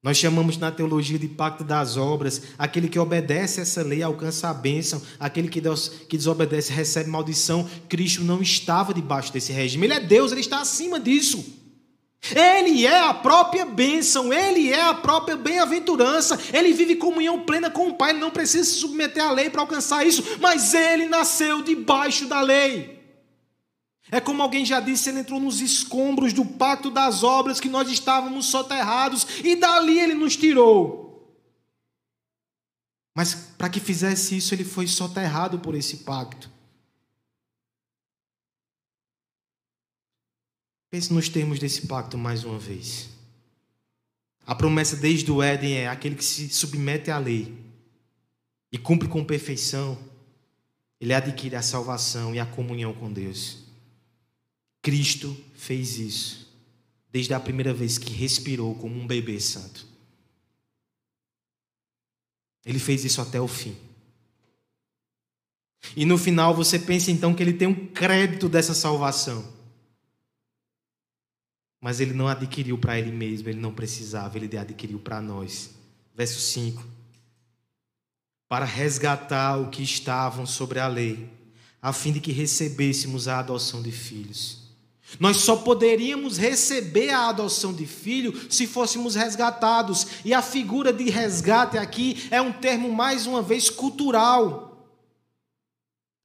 Nós 0.00 0.16
chamamos 0.16 0.56
na 0.56 0.70
teologia 0.70 1.18
de 1.18 1.26
pacto 1.26 1.64
das 1.64 1.96
obras, 1.96 2.42
aquele 2.56 2.88
que 2.88 3.00
obedece 3.00 3.60
essa 3.60 3.82
lei 3.82 4.00
alcança 4.00 4.48
a 4.48 4.54
bênção, 4.54 5.02
aquele 5.18 5.48
que, 5.48 5.60
desobedece 6.16 6.72
recebe 6.72 7.10
maldição. 7.10 7.68
Cristo 7.88 8.22
não 8.22 8.40
estava 8.40 8.94
debaixo 8.94 9.32
desse 9.32 9.50
regime, 9.50 9.86
ele 9.86 9.94
é 9.94 10.00
Deus, 10.00 10.30
ele 10.30 10.40
está 10.40 10.60
acima 10.60 11.00
disso. 11.00 11.57
Ele 12.34 12.84
é 12.84 12.98
a 12.98 13.14
própria 13.14 13.64
bênção, 13.64 14.32
ele 14.32 14.70
é 14.72 14.82
a 14.82 14.94
própria 14.94 15.36
bem-aventurança, 15.36 16.38
ele 16.52 16.72
vive 16.72 16.96
comunhão 16.96 17.44
plena 17.44 17.70
com 17.70 17.88
o 17.88 17.94
Pai, 17.94 18.10
ele 18.10 18.18
não 18.18 18.30
precisa 18.30 18.64
se 18.64 18.80
submeter 18.80 19.24
à 19.24 19.30
lei 19.30 19.48
para 19.48 19.62
alcançar 19.62 20.06
isso, 20.06 20.22
mas 20.40 20.74
ele 20.74 21.06
nasceu 21.06 21.62
debaixo 21.62 22.26
da 22.26 22.40
lei. 22.40 22.98
É 24.10 24.20
como 24.20 24.42
alguém 24.42 24.64
já 24.64 24.80
disse, 24.80 25.10
ele 25.10 25.20
entrou 25.20 25.38
nos 25.38 25.60
escombros 25.60 26.32
do 26.32 26.44
pacto 26.44 26.90
das 26.90 27.22
obras 27.22 27.60
que 27.60 27.68
nós 27.68 27.90
estávamos 27.90 28.46
soterrados 28.46 29.26
e 29.44 29.54
dali 29.54 29.98
ele 29.98 30.14
nos 30.14 30.36
tirou. 30.36 31.08
Mas 33.14 33.34
para 33.34 33.68
que 33.68 33.80
fizesse 33.80 34.36
isso, 34.36 34.54
ele 34.54 34.64
foi 34.64 34.86
soterrado 34.86 35.58
por 35.58 35.74
esse 35.74 35.98
pacto. 35.98 36.50
Pense 40.90 41.12
nos 41.12 41.28
termos 41.28 41.58
desse 41.58 41.86
pacto 41.86 42.16
mais 42.16 42.44
uma 42.44 42.58
vez. 42.58 43.08
A 44.46 44.54
promessa 44.54 44.96
desde 44.96 45.30
o 45.30 45.42
Éden 45.42 45.74
é 45.74 45.88
aquele 45.88 46.14
que 46.14 46.24
se 46.24 46.48
submete 46.48 47.10
à 47.10 47.18
lei 47.18 47.54
e 48.72 48.78
cumpre 48.78 49.06
com 49.08 49.24
perfeição, 49.24 49.98
ele 51.00 51.12
adquire 51.12 51.54
a 51.54 51.62
salvação 51.62 52.34
e 52.34 52.40
a 52.40 52.46
comunhão 52.46 52.94
com 52.94 53.12
Deus. 53.12 53.58
Cristo 54.80 55.36
fez 55.54 55.98
isso 55.98 56.48
desde 57.10 57.34
a 57.34 57.40
primeira 57.40 57.74
vez 57.74 57.98
que 57.98 58.12
respirou 58.12 58.74
como 58.74 58.98
um 58.98 59.06
bebê 59.06 59.40
santo. 59.40 59.86
Ele 62.64 62.78
fez 62.78 63.04
isso 63.04 63.20
até 63.20 63.40
o 63.40 63.48
fim. 63.48 63.76
E 65.96 66.04
no 66.04 66.18
final 66.18 66.54
você 66.54 66.78
pensa 66.78 67.10
então 67.10 67.34
que 67.34 67.42
ele 67.42 67.52
tem 67.52 67.68
um 67.68 67.86
crédito 67.86 68.48
dessa 68.48 68.74
salvação. 68.74 69.57
Mas 71.80 72.00
ele 72.00 72.12
não 72.12 72.26
adquiriu 72.26 72.76
para 72.76 72.98
ele 72.98 73.12
mesmo, 73.12 73.48
ele 73.48 73.60
não 73.60 73.72
precisava, 73.72 74.36
ele 74.36 74.56
adquiriu 74.56 74.98
para 74.98 75.20
nós. 75.20 75.70
Verso 76.14 76.40
5. 76.40 76.84
Para 78.48 78.64
resgatar 78.64 79.56
o 79.58 79.70
que 79.70 79.82
estavam 79.82 80.44
sobre 80.44 80.80
a 80.80 80.88
lei, 80.88 81.30
a 81.80 81.92
fim 81.92 82.12
de 82.12 82.20
que 82.20 82.32
recebêssemos 82.32 83.28
a 83.28 83.38
adoção 83.38 83.82
de 83.82 83.92
filhos. 83.92 84.68
Nós 85.18 85.38
só 85.38 85.56
poderíamos 85.56 86.36
receber 86.36 87.10
a 87.10 87.28
adoção 87.28 87.72
de 87.72 87.86
filho 87.86 88.34
se 88.50 88.66
fôssemos 88.66 89.14
resgatados. 89.14 90.06
E 90.24 90.34
a 90.34 90.42
figura 90.42 90.92
de 90.92 91.08
resgate 91.08 91.78
aqui 91.78 92.28
é 92.30 92.42
um 92.42 92.52
termo, 92.52 92.92
mais 92.92 93.26
uma 93.26 93.40
vez, 93.40 93.70
cultural. 93.70 94.86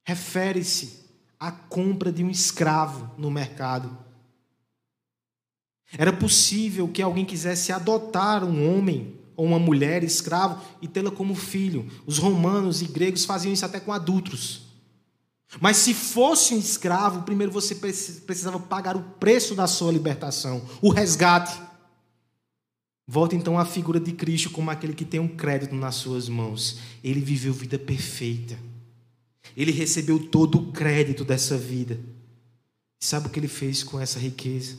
Refere-se 0.06 1.04
à 1.40 1.50
compra 1.50 2.12
de 2.12 2.22
um 2.22 2.30
escravo 2.30 3.10
no 3.16 3.30
mercado. 3.30 3.96
Era 5.96 6.12
possível 6.12 6.88
que 6.88 7.02
alguém 7.02 7.24
quisesse 7.24 7.72
adotar 7.72 8.44
um 8.44 8.76
homem 8.76 9.14
ou 9.36 9.46
uma 9.46 9.58
mulher 9.58 10.04
escravo 10.04 10.60
e 10.80 10.88
tê-la 10.88 11.10
como 11.10 11.34
filho. 11.34 11.88
Os 12.06 12.18
romanos 12.18 12.82
e 12.82 12.86
gregos 12.86 13.24
faziam 13.24 13.52
isso 13.52 13.64
até 13.64 13.80
com 13.80 13.92
adultos. 13.92 14.62
Mas 15.60 15.76
se 15.76 15.94
fosse 15.94 16.54
um 16.54 16.58
escravo, 16.58 17.22
primeiro 17.22 17.52
você 17.52 17.74
precisava 17.74 18.58
pagar 18.58 18.96
o 18.96 19.02
preço 19.02 19.54
da 19.54 19.66
sua 19.66 19.92
libertação, 19.92 20.62
o 20.82 20.90
resgate. 20.90 21.60
Volta 23.06 23.36
então 23.36 23.58
à 23.58 23.64
figura 23.64 24.00
de 24.00 24.12
Cristo 24.12 24.50
como 24.50 24.70
aquele 24.70 24.94
que 24.94 25.04
tem 25.04 25.20
um 25.20 25.28
crédito 25.28 25.74
nas 25.74 25.96
suas 25.96 26.28
mãos. 26.28 26.78
Ele 27.02 27.20
viveu 27.20 27.52
vida 27.52 27.78
perfeita. 27.78 28.58
Ele 29.56 29.70
recebeu 29.70 30.18
todo 30.18 30.58
o 30.58 30.72
crédito 30.72 31.24
dessa 31.24 31.56
vida. 31.56 32.00
Sabe 32.98 33.26
o 33.26 33.30
que 33.30 33.38
ele 33.38 33.48
fez 33.48 33.82
com 33.82 34.00
essa 34.00 34.18
riqueza? 34.18 34.78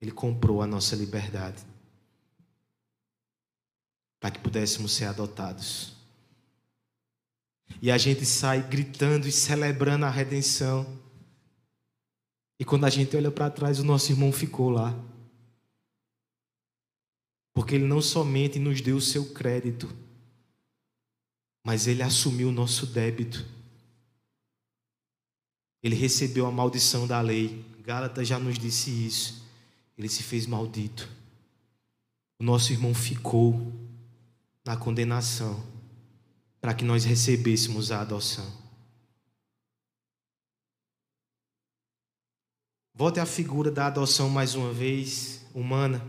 Ele 0.00 0.10
comprou 0.10 0.62
a 0.62 0.66
nossa 0.66 0.96
liberdade 0.96 1.64
para 4.20 4.30
que 4.30 4.38
pudéssemos 4.38 4.92
ser 4.92 5.06
adotados. 5.06 5.94
E 7.80 7.90
a 7.90 7.96
gente 7.96 8.26
sai 8.26 8.62
gritando 8.62 9.26
e 9.26 9.32
celebrando 9.32 10.04
a 10.04 10.10
redenção. 10.10 10.98
E 12.58 12.64
quando 12.64 12.84
a 12.84 12.90
gente 12.90 13.16
olha 13.16 13.30
para 13.30 13.50
trás, 13.50 13.80
o 13.80 13.84
nosso 13.84 14.12
irmão 14.12 14.30
ficou 14.30 14.68
lá. 14.68 14.94
Porque 17.54 17.74
ele 17.74 17.86
não 17.86 18.02
somente 18.02 18.58
nos 18.58 18.82
deu 18.82 18.96
o 18.96 19.00
seu 19.00 19.32
crédito, 19.32 19.90
mas 21.64 21.86
ele 21.86 22.02
assumiu 22.02 22.48
o 22.48 22.52
nosso 22.52 22.86
débito. 22.86 23.46
Ele 25.82 25.94
recebeu 25.94 26.46
a 26.46 26.52
maldição 26.52 27.06
da 27.06 27.20
lei. 27.22 27.64
Gálatas 27.82 28.28
já 28.28 28.38
nos 28.38 28.58
disse 28.58 28.90
isso. 28.90 29.39
Ele 30.00 30.08
se 30.08 30.22
fez 30.22 30.46
maldito. 30.46 31.06
O 32.40 32.42
nosso 32.42 32.72
irmão 32.72 32.94
ficou 32.94 33.70
na 34.64 34.74
condenação 34.74 35.62
para 36.58 36.72
que 36.72 36.86
nós 36.86 37.04
recebêssemos 37.04 37.92
a 37.92 38.00
adoção. 38.00 38.50
Volte 42.94 43.20
à 43.20 43.26
figura 43.26 43.70
da 43.70 43.88
adoção 43.88 44.30
mais 44.30 44.54
uma 44.54 44.72
vez, 44.72 45.44
humana. 45.54 46.02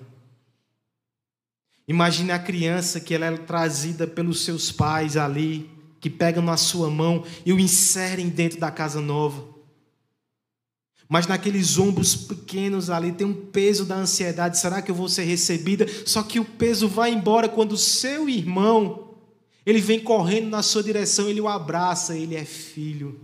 Imagine 1.86 2.32
a 2.32 2.40
criança 2.40 3.02
que 3.02 3.14
ela 3.14 3.26
é 3.26 3.38
trazida 3.40 4.08
pelos 4.08 4.46
seus 4.46 4.72
pais 4.72 5.18
ali, 5.18 5.70
que 6.00 6.10
pegam 6.10 6.42
na 6.42 6.56
sua 6.56 6.90
mão 6.90 7.26
e 7.46 7.52
o 7.52 7.60
inserem 7.60 8.30
dentro 8.30 8.58
da 8.58 8.72
casa 8.72 9.02
nova. 9.02 9.51
Mas 11.12 11.28
naqueles 11.28 11.78
ombros 11.78 12.15
pequenos 12.15 12.89
ali 12.89 13.12
tem 13.12 13.28
um 13.28 13.34
peso 13.34 13.84
da 13.84 13.97
ansiedade: 13.97 14.58
será 14.58 14.82
que 14.82 14.89
eu 14.89 14.95
vou 14.95 15.10
ser 15.10 15.24
recebida? 15.24 15.86
Só 16.06 16.24
que 16.24 16.39
o 16.39 16.45
peso 16.45 16.88
vai 16.88 17.12
embora 17.12 17.50
quando 17.50 17.74
o 17.74 17.78
seu 17.78 18.30
irmão 18.30 19.12
ele 19.65 19.82
vem 19.82 20.00
correndo 20.00 20.47
na 20.47 20.63
sua 20.63 20.82
direção, 20.82 21.28
ele 21.28 21.41
o 21.41 21.50
abraça, 21.50 22.17
ele 22.17 22.34
é 22.34 22.45
filho. 22.45 23.19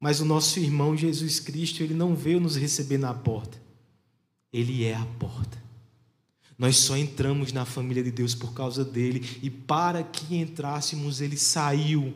Mas 0.00 0.20
o 0.20 0.24
nosso 0.24 0.60
irmão 0.60 0.96
Jesus 0.96 1.40
Cristo, 1.40 1.82
ele 1.82 1.94
não 1.94 2.14
veio 2.14 2.38
nos 2.38 2.54
receber 2.54 2.98
na 2.98 3.12
porta. 3.12 3.60
Ele 4.52 4.84
é 4.84 4.94
a 4.94 5.04
porta. 5.18 5.60
Nós 6.56 6.76
só 6.76 6.96
entramos 6.96 7.52
na 7.52 7.64
família 7.64 8.04
de 8.04 8.12
Deus 8.12 8.36
por 8.36 8.54
causa 8.54 8.84
dele, 8.84 9.40
e 9.42 9.50
para 9.50 10.04
que 10.04 10.36
entrássemos, 10.36 11.20
ele 11.20 11.36
saiu. 11.36 12.14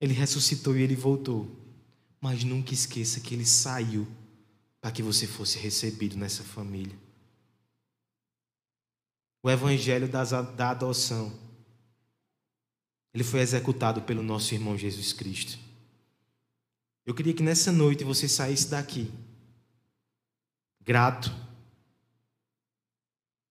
Ele 0.00 0.12
ressuscitou 0.12 0.76
e 0.76 0.82
ele 0.82 0.94
voltou. 0.94 1.50
Mas 2.20 2.44
nunca 2.44 2.74
esqueça 2.74 3.20
que 3.20 3.34
ele 3.34 3.46
saiu 3.46 4.06
para 4.80 4.90
que 4.90 5.02
você 5.02 5.26
fosse 5.26 5.58
recebido 5.58 6.16
nessa 6.16 6.42
família 6.42 7.06
o 9.46 9.50
evangelho 9.50 10.08
da 10.08 10.70
adoção, 10.70 11.32
ele 13.14 13.22
foi 13.22 13.38
executado 13.38 14.02
pelo 14.02 14.20
nosso 14.20 14.52
irmão 14.52 14.76
Jesus 14.76 15.12
Cristo. 15.12 15.56
Eu 17.04 17.14
queria 17.14 17.32
que 17.32 17.44
nessa 17.44 17.70
noite 17.70 18.02
você 18.02 18.28
saísse 18.28 18.68
daqui 18.68 19.08
grato, 20.80 21.32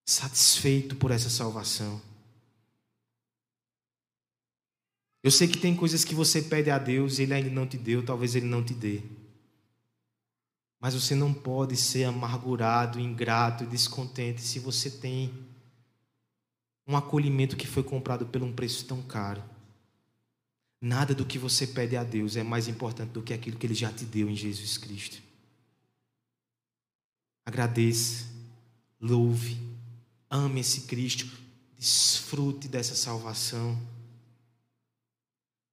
satisfeito 0.06 0.98
por 0.98 1.12
essa 1.12 1.30
salvação. 1.30 2.02
Eu 5.26 5.32
sei 5.32 5.48
que 5.48 5.58
tem 5.58 5.76
coisas 5.76 6.06
que 6.06 6.14
você 6.14 6.40
pede 6.40 6.70
a 6.70 6.78
Deus 6.78 7.18
e 7.18 7.24
Ele 7.24 7.34
ainda 7.34 7.50
não 7.50 7.66
te 7.66 7.80
deu, 7.80 8.06
talvez 8.06 8.36
Ele 8.36 8.46
não 8.46 8.64
te 8.64 8.76
dê. 8.76 9.02
Mas 10.80 10.94
você 10.94 11.16
não 11.16 11.34
pode 11.34 11.76
ser 11.76 12.04
amargurado, 12.04 13.00
ingrato 13.00 13.64
e 13.64 13.68
descontente 13.68 14.40
se 14.40 14.60
você 14.60 14.88
tem 14.88 15.34
um 16.86 16.96
acolhimento 16.96 17.58
que 17.58 17.66
foi 17.66 17.82
comprado 17.82 18.28
por 18.28 18.44
um 18.44 18.54
preço 18.54 18.86
tão 18.86 19.02
caro. 19.02 19.44
Nada 20.80 21.16
do 21.16 21.26
que 21.26 21.40
você 21.40 21.66
pede 21.66 21.98
a 21.98 22.04
Deus 22.04 22.36
é 22.36 22.44
mais 22.44 22.68
importante 22.68 23.10
do 23.10 23.24
que 23.24 23.34
aquilo 23.34 23.58
que 23.58 23.66
Ele 23.66 23.74
já 23.74 23.92
te 23.92 24.06
deu 24.06 24.30
em 24.30 24.36
Jesus 24.36 24.78
Cristo. 24.78 25.18
Agradeça, 27.44 28.28
louve, 29.02 29.60
ame 30.30 30.60
esse 30.60 30.82
Cristo, 30.82 31.28
desfrute 31.80 32.68
dessa 32.68 32.94
salvação. 32.94 33.95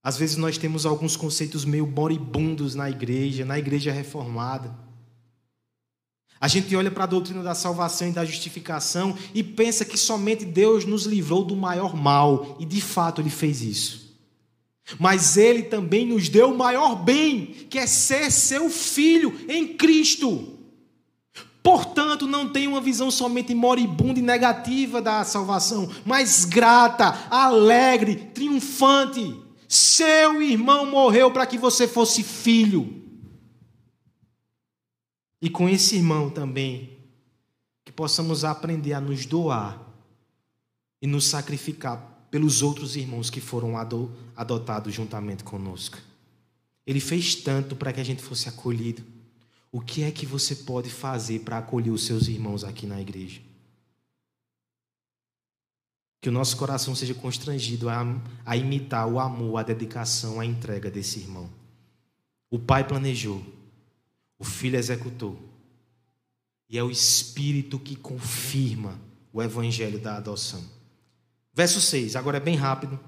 Às 0.02 0.16
vezes 0.16 0.36
nós 0.36 0.58
temos 0.58 0.84
alguns 0.84 1.16
conceitos 1.16 1.64
meio 1.64 1.86
moribundos 1.86 2.74
na 2.74 2.90
igreja, 2.90 3.44
na 3.44 3.58
igreja 3.58 3.92
reformada. 3.92 4.74
A 6.40 6.48
gente 6.48 6.74
olha 6.74 6.90
para 6.90 7.04
a 7.04 7.06
doutrina 7.06 7.40
da 7.40 7.54
salvação 7.54 8.08
e 8.08 8.12
da 8.12 8.24
justificação 8.24 9.16
e 9.32 9.44
pensa 9.44 9.84
que 9.84 9.96
somente 9.96 10.44
Deus 10.44 10.84
nos 10.84 11.04
livrou 11.04 11.44
do 11.44 11.54
maior 11.54 11.94
mal, 11.94 12.56
e 12.58 12.64
de 12.64 12.80
fato 12.80 13.20
Ele 13.20 13.30
fez 13.30 13.62
isso. 13.62 14.16
Mas 14.98 15.36
Ele 15.36 15.62
também 15.62 16.04
nos 16.04 16.28
deu 16.28 16.50
o 16.50 16.58
maior 16.58 16.96
bem, 16.96 17.46
que 17.70 17.78
é 17.78 17.86
ser 17.86 18.32
seu 18.32 18.68
filho 18.68 19.32
em 19.48 19.76
Cristo. 19.76 20.58
Portanto, 21.62 22.26
não 22.26 22.48
tenha 22.48 22.68
uma 22.68 22.80
visão 22.80 23.08
somente 23.08 23.54
moribunda 23.54 24.18
e 24.18 24.22
negativa 24.22 25.00
da 25.00 25.22
salvação, 25.22 25.88
mas 26.04 26.44
grata, 26.44 27.16
alegre, 27.30 28.16
triunfante. 28.34 29.51
Seu 29.72 30.42
irmão 30.42 30.84
morreu 30.84 31.30
para 31.30 31.46
que 31.46 31.56
você 31.56 31.88
fosse 31.88 32.22
filho. 32.22 33.02
E 35.40 35.48
com 35.48 35.66
esse 35.66 35.96
irmão 35.96 36.28
também, 36.28 36.98
que 37.82 37.90
possamos 37.90 38.44
aprender 38.44 38.92
a 38.92 39.00
nos 39.00 39.24
doar 39.24 39.80
e 41.00 41.06
nos 41.06 41.24
sacrificar 41.24 42.26
pelos 42.30 42.60
outros 42.60 42.96
irmãos 42.96 43.30
que 43.30 43.40
foram 43.40 43.72
adotados 44.36 44.92
juntamente 44.92 45.42
conosco. 45.42 45.96
Ele 46.86 47.00
fez 47.00 47.34
tanto 47.36 47.74
para 47.74 47.94
que 47.94 48.00
a 48.00 48.04
gente 48.04 48.22
fosse 48.22 48.50
acolhido. 48.50 49.02
O 49.70 49.80
que 49.80 50.02
é 50.02 50.10
que 50.10 50.26
você 50.26 50.54
pode 50.54 50.90
fazer 50.90 51.38
para 51.38 51.56
acolher 51.56 51.92
os 51.92 52.04
seus 52.04 52.28
irmãos 52.28 52.62
aqui 52.62 52.86
na 52.86 53.00
igreja? 53.00 53.40
Que 56.22 56.30
o 56.30 56.32
nosso 56.32 56.56
coração 56.56 56.94
seja 56.94 57.12
constrangido 57.12 57.90
a, 57.90 58.02
a 58.46 58.56
imitar 58.56 59.06
o 59.06 59.20
amor, 59.20 59.58
a 59.58 59.62
dedicação, 59.62 60.40
a 60.40 60.46
entrega 60.46 60.90
desse 60.90 61.18
irmão. 61.18 61.50
O 62.48 62.58
pai 62.58 62.86
planejou, 62.86 63.44
o 64.38 64.44
filho 64.44 64.78
executou. 64.78 65.38
E 66.70 66.78
é 66.78 66.82
o 66.82 66.90
Espírito 66.90 67.78
que 67.78 67.94
confirma 67.94 68.98
o 69.30 69.42
evangelho 69.42 69.98
da 69.98 70.16
adoção. 70.16 70.64
Verso 71.52 71.82
6, 71.82 72.16
agora 72.16 72.38
é 72.38 72.40
bem 72.40 72.56
rápido. 72.56 72.98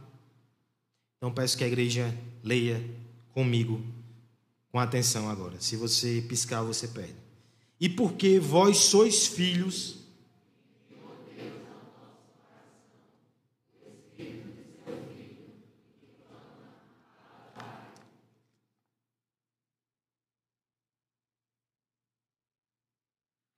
Então 1.17 1.33
peço 1.33 1.57
que 1.57 1.65
a 1.65 1.67
igreja 1.67 2.15
leia 2.43 2.85
comigo 3.33 3.83
com 4.71 4.79
atenção 4.79 5.31
agora. 5.31 5.61
Se 5.61 5.77
você 5.77 6.23
piscar, 6.29 6.63
você 6.63 6.89
perde. 6.89 7.15
E 7.81 7.89
porque 7.89 8.39
vós 8.39 8.77
sois 8.79 9.27
filhos. 9.27 9.94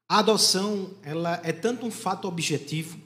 A 0.09 0.19
adoção, 0.19 0.95
ela 1.03 1.41
é 1.43 1.53
tanto 1.53 1.85
um 1.85 1.91
fato 1.91 2.29
objetivo, 2.29 2.99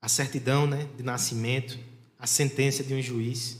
a 0.00 0.08
certidão, 0.08 0.66
né, 0.66 0.88
de 0.96 1.02
nascimento, 1.02 1.78
a 2.18 2.26
sentença 2.26 2.82
de 2.82 2.94
um 2.94 3.02
juiz, 3.02 3.58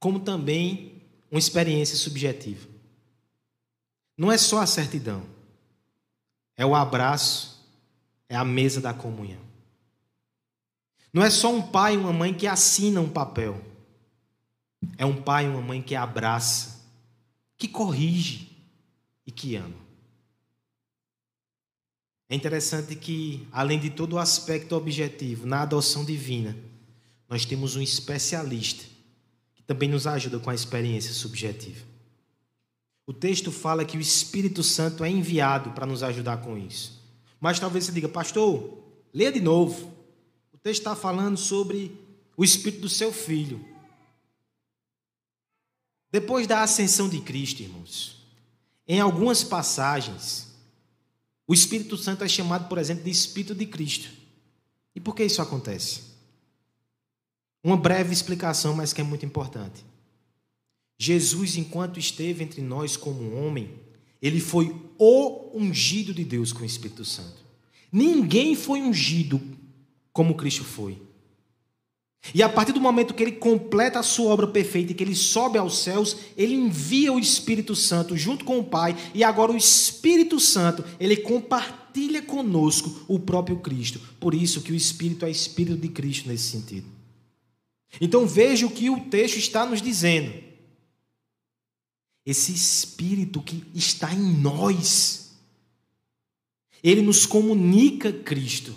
como 0.00 0.20
também 0.20 1.02
uma 1.30 1.38
experiência 1.38 1.96
subjetiva. 1.96 2.68
Não 4.16 4.32
é 4.32 4.38
só 4.38 4.60
a 4.60 4.66
certidão, 4.66 5.24
é 6.56 6.66
o 6.66 6.74
abraço, 6.74 7.64
é 8.28 8.34
a 8.34 8.44
mesa 8.44 8.80
da 8.80 8.92
comunhão. 8.92 9.44
Não 11.12 11.22
é 11.22 11.30
só 11.30 11.54
um 11.54 11.62
pai 11.62 11.94
e 11.94 11.96
uma 11.96 12.12
mãe 12.12 12.34
que 12.34 12.46
assinam 12.46 13.04
um 13.04 13.10
papel, 13.10 13.64
é 14.98 15.06
um 15.06 15.22
pai 15.22 15.46
e 15.46 15.48
uma 15.48 15.62
mãe 15.62 15.80
que 15.80 15.94
abraça, 15.94 16.84
que 17.56 17.68
corrige 17.68 18.50
e 19.24 19.30
que 19.30 19.54
ama. 19.54 19.85
É 22.28 22.34
interessante 22.34 22.96
que, 22.96 23.46
além 23.52 23.78
de 23.78 23.90
todo 23.90 24.14
o 24.14 24.18
aspecto 24.18 24.74
objetivo, 24.74 25.46
na 25.46 25.62
adoção 25.62 26.04
divina, 26.04 26.56
nós 27.28 27.44
temos 27.44 27.76
um 27.76 27.82
especialista 27.82 28.96
também 29.66 29.88
nos 29.88 30.06
ajuda 30.06 30.38
com 30.38 30.48
a 30.48 30.54
experiência 30.54 31.12
subjetiva. 31.12 31.84
O 33.06 33.12
texto 33.12 33.50
fala 33.50 33.84
que 33.84 33.96
o 33.96 34.00
Espírito 34.00 34.62
Santo 34.62 35.04
é 35.04 35.10
enviado 35.10 35.72
para 35.72 35.86
nos 35.86 36.02
ajudar 36.02 36.38
com 36.38 36.56
isso. 36.56 37.02
Mas 37.40 37.58
talvez 37.58 37.84
você 37.84 37.92
diga, 37.92 38.08
pastor, 38.08 38.78
leia 39.12 39.32
de 39.32 39.40
novo. 39.40 39.92
O 40.52 40.58
texto 40.58 40.80
está 40.80 40.96
falando 40.96 41.36
sobre 41.36 41.98
o 42.36 42.44
Espírito 42.44 42.82
do 42.82 42.88
seu 42.88 43.12
filho. 43.12 43.64
Depois 46.10 46.46
da 46.46 46.62
ascensão 46.62 47.08
de 47.08 47.20
Cristo, 47.20 47.62
irmãos, 47.62 48.16
em 48.86 49.00
algumas 49.00 49.42
passagens, 49.44 50.55
o 51.46 51.54
Espírito 51.54 51.96
Santo 51.96 52.24
é 52.24 52.28
chamado, 52.28 52.68
por 52.68 52.78
exemplo, 52.78 53.04
de 53.04 53.10
Espírito 53.10 53.54
de 53.54 53.66
Cristo. 53.66 54.10
E 54.94 55.00
por 55.00 55.14
que 55.14 55.24
isso 55.24 55.40
acontece? 55.40 56.00
Uma 57.62 57.76
breve 57.76 58.12
explicação, 58.12 58.74
mas 58.74 58.92
que 58.92 59.00
é 59.00 59.04
muito 59.04 59.24
importante. 59.24 59.84
Jesus, 60.98 61.56
enquanto 61.56 61.98
esteve 61.98 62.42
entre 62.42 62.62
nós 62.62 62.96
como 62.96 63.36
homem, 63.36 63.78
ele 64.20 64.40
foi 64.40 64.74
o 64.98 65.50
ungido 65.54 66.14
de 66.14 66.24
Deus 66.24 66.52
com 66.52 66.62
o 66.62 66.66
Espírito 66.66 67.04
Santo. 67.04 67.44
Ninguém 67.92 68.56
foi 68.56 68.80
ungido 68.80 69.40
como 70.12 70.34
Cristo 70.34 70.64
foi. 70.64 71.00
E 72.34 72.42
a 72.42 72.48
partir 72.48 72.72
do 72.72 72.80
momento 72.80 73.14
que 73.14 73.22
ele 73.22 73.32
completa 73.32 73.98
a 73.98 74.02
sua 74.02 74.32
obra 74.32 74.46
perfeita 74.46 74.92
e 74.92 74.94
que 74.94 75.04
ele 75.04 75.14
sobe 75.14 75.58
aos 75.58 75.78
céus, 75.78 76.16
ele 76.36 76.54
envia 76.54 77.12
o 77.12 77.18
Espírito 77.18 77.74
Santo 77.74 78.16
junto 78.16 78.44
com 78.44 78.58
o 78.58 78.64
Pai, 78.64 78.96
e 79.14 79.22
agora 79.22 79.52
o 79.52 79.56
Espírito 79.56 80.40
Santo, 80.40 80.84
ele 80.98 81.16
compartilha 81.16 82.22
conosco 82.22 83.04
o 83.08 83.18
próprio 83.18 83.58
Cristo. 83.58 84.00
Por 84.20 84.34
isso 84.34 84.60
que 84.60 84.72
o 84.72 84.76
Espírito 84.76 85.24
é 85.24 85.30
Espírito 85.30 85.76
de 85.76 85.88
Cristo 85.88 86.28
nesse 86.28 86.50
sentido. 86.50 86.86
Então 88.00 88.26
veja 88.26 88.66
o 88.66 88.70
que 88.70 88.90
o 88.90 89.00
texto 89.00 89.36
está 89.36 89.64
nos 89.64 89.80
dizendo. 89.80 90.32
Esse 92.24 92.52
Espírito 92.52 93.40
que 93.40 93.62
está 93.72 94.12
em 94.12 94.40
nós, 94.40 95.30
ele 96.82 97.00
nos 97.00 97.24
comunica 97.24 98.12
Cristo. 98.12 98.74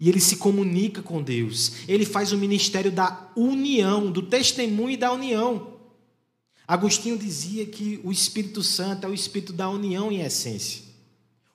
E 0.00 0.08
ele 0.08 0.20
se 0.20 0.36
comunica 0.36 1.02
com 1.02 1.22
Deus. 1.22 1.72
Ele 1.88 2.04
faz 2.04 2.32
o 2.32 2.38
ministério 2.38 2.92
da 2.92 3.30
união, 3.34 4.10
do 4.10 4.22
testemunho 4.22 4.90
e 4.90 4.96
da 4.96 5.12
união. 5.12 5.78
Agostinho 6.66 7.18
dizia 7.18 7.66
que 7.66 7.98
o 8.04 8.12
Espírito 8.12 8.62
Santo 8.62 9.06
é 9.06 9.10
o 9.10 9.14
Espírito 9.14 9.52
da 9.52 9.68
união 9.68 10.12
em 10.12 10.20
essência. 10.20 10.82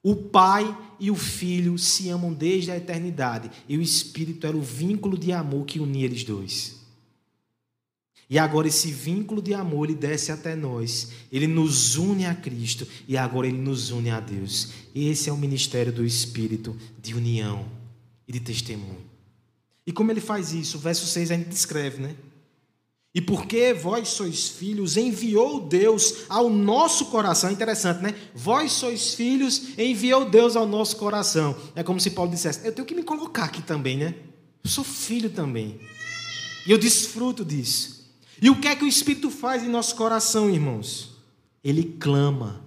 O 0.01 0.15
Pai 0.15 0.77
e 0.99 1.10
o 1.10 1.15
Filho 1.15 1.77
se 1.77 2.10
amam 2.10 2.34
desde 2.34 2.71
a 2.71 2.75
eternidade, 2.75 3.49
e 3.69 3.77
o 3.77 3.82
Espírito 3.82 4.45
era 4.45 4.58
o 4.58 4.62
vínculo 4.62 5.17
de 5.17 5.32
amor 5.32 5.65
que 5.65 5.79
unia 5.79 6.03
eles 6.03 6.25
dois. 6.25 6.84
E 8.29 8.38
agora 8.38 8.67
esse 8.67 8.91
vínculo 8.91 9.41
de 9.41 9.53
amor 9.53 9.86
ele 9.86 9.97
desce 9.97 10.32
até 10.32 10.56
nós. 10.56 11.12
Ele 11.32 11.45
nos 11.45 11.95
une 11.95 12.25
a 12.25 12.34
Cristo 12.34 12.88
e 13.08 13.15
agora 13.15 13.47
ele 13.47 13.60
nos 13.60 13.91
une 13.91 14.10
a 14.10 14.19
Deus. 14.19 14.69
Esse 14.95 15.29
é 15.29 15.34
o 15.34 15.38
ministério 15.38 15.93
do 15.93 16.03
Espírito 16.03 16.75
de 16.99 17.13
união 17.13 17.83
e 18.27 18.31
de 18.31 18.39
testemunho. 18.39 19.03
E 19.86 19.91
como 19.91 20.12
ele 20.12 20.21
faz 20.21 20.53
isso? 20.53 20.77
O 20.77 20.79
verso 20.79 21.05
6 21.05 21.31
a 21.31 21.36
gente 21.36 21.49
descreve, 21.49 22.01
né? 22.01 22.15
E 23.15 23.21
porque 23.21 23.73
vós 23.73 24.07
sois 24.09 24.49
filhos, 24.49 24.97
enviou 24.97 25.62
Deus 25.62 26.25
ao 26.27 26.49
nosso 26.49 27.07
coração. 27.07 27.51
Interessante, 27.51 28.01
né? 28.01 28.15
Vós 28.33 28.71
sois 28.71 29.13
filhos, 29.13 29.77
enviou 29.77 30.27
Deus 30.27 30.55
ao 30.55 30.65
nosso 30.65 30.97
coração. 30.97 31.55
É 31.75 31.83
como 31.83 31.99
se 31.99 32.09
Paulo 32.09 32.31
dissesse: 32.31 32.65
Eu 32.65 32.71
tenho 32.71 32.88
que 32.88 32.95
me 32.95 33.03
colocar 33.03 33.43
aqui 33.43 33.62
também, 33.62 33.97
né? 33.97 34.15
Eu 34.63 34.69
sou 34.69 34.83
filho 34.83 35.29
também. 35.29 35.79
E 36.65 36.71
eu 36.71 36.77
desfruto 36.77 37.45
disso. 37.45 38.03
E 38.41 38.49
o 38.49 38.59
que 38.59 38.67
é 38.67 38.75
que 38.75 38.83
o 38.83 38.88
Espírito 38.88 39.29
faz 39.29 39.63
em 39.63 39.69
nosso 39.69 39.95
coração, 39.95 40.49
irmãos? 40.49 41.12
Ele 41.63 41.95
clama, 41.99 42.65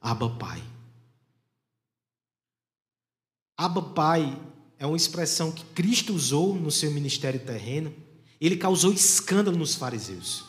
Abba 0.00 0.28
Pai. 0.30 0.62
Abba 3.56 3.82
Pai 3.82 4.36
é 4.78 4.86
uma 4.86 4.96
expressão 4.96 5.52
que 5.52 5.64
Cristo 5.66 6.12
usou 6.12 6.54
no 6.54 6.70
seu 6.70 6.90
ministério 6.90 7.40
terreno. 7.40 7.94
Ele 8.40 8.56
causou 8.56 8.92
escândalo 8.92 9.56
nos 9.56 9.74
fariseus. 9.74 10.44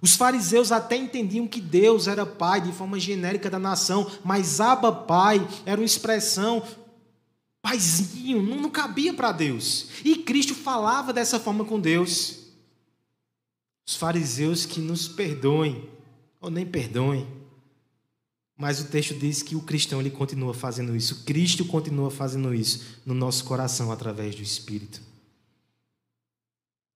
Os 0.00 0.14
fariseus 0.14 0.70
até 0.70 0.96
entendiam 0.96 1.48
que 1.48 1.60
Deus 1.60 2.06
era 2.06 2.26
pai 2.26 2.60
de 2.60 2.72
forma 2.72 3.00
genérica 3.00 3.48
da 3.48 3.58
nação, 3.58 4.10
mas 4.22 4.60
Abba 4.60 4.92
Pai 4.92 5.46
era 5.64 5.80
uma 5.80 5.86
expressão 5.86 6.62
paizinho, 7.62 8.42
não, 8.42 8.60
não 8.60 8.70
cabia 8.70 9.12
para 9.12 9.32
Deus. 9.32 9.88
E 10.04 10.16
Cristo 10.16 10.54
falava 10.54 11.12
dessa 11.12 11.40
forma 11.40 11.64
com 11.64 11.80
Deus. 11.80 12.38
Os 13.84 13.96
fariseus 13.96 14.66
que 14.66 14.80
nos 14.80 15.08
perdoem, 15.08 15.88
ou 16.40 16.50
nem 16.50 16.66
perdoem. 16.66 17.26
Mas 18.56 18.80
o 18.80 18.88
texto 18.88 19.14
diz 19.14 19.42
que 19.42 19.54
o 19.54 19.60
cristão 19.60 20.00
ele 20.00 20.10
continua 20.10 20.54
fazendo 20.54 20.96
isso. 20.96 21.24
Cristo 21.24 21.64
continua 21.64 22.10
fazendo 22.10 22.54
isso 22.54 23.00
no 23.04 23.12
nosso 23.12 23.44
coração 23.44 23.92
através 23.92 24.34
do 24.34 24.42
Espírito. 24.42 25.00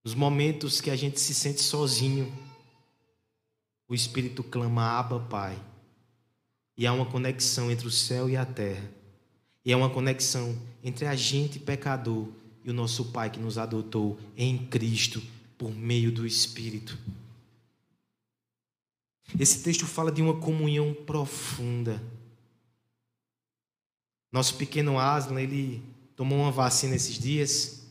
Nos 0.03 0.15
momentos 0.15 0.81
que 0.81 0.89
a 0.89 0.95
gente 0.95 1.19
se 1.19 1.35
sente 1.35 1.61
sozinho, 1.61 2.33
o 3.87 3.93
Espírito 3.93 4.41
clama 4.41 4.97
Abba, 4.97 5.19
Pai. 5.19 5.61
E 6.75 6.87
há 6.87 6.93
uma 6.93 7.05
conexão 7.05 7.69
entre 7.69 7.85
o 7.85 7.91
céu 7.91 8.27
e 8.27 8.35
a 8.35 8.43
terra. 8.43 8.89
E 9.63 9.71
há 9.71 9.77
uma 9.77 9.89
conexão 9.89 10.57
entre 10.83 11.05
a 11.05 11.15
gente 11.15 11.59
pecador 11.59 12.27
e 12.63 12.71
o 12.71 12.73
nosso 12.73 13.05
Pai 13.11 13.29
que 13.29 13.39
nos 13.39 13.59
adotou 13.59 14.17
em 14.35 14.65
Cristo 14.65 15.21
por 15.59 15.71
meio 15.75 16.11
do 16.11 16.25
Espírito. 16.25 16.97
Esse 19.39 19.63
texto 19.63 19.85
fala 19.85 20.11
de 20.11 20.21
uma 20.21 20.39
comunhão 20.39 20.93
profunda. 20.93 22.01
Nosso 24.31 24.55
pequeno 24.55 24.97
Aslan, 24.99 25.41
ele 25.41 25.83
tomou 26.15 26.39
uma 26.39 26.51
vacina 26.51 26.95
esses 26.95 27.17
dias. 27.17 27.81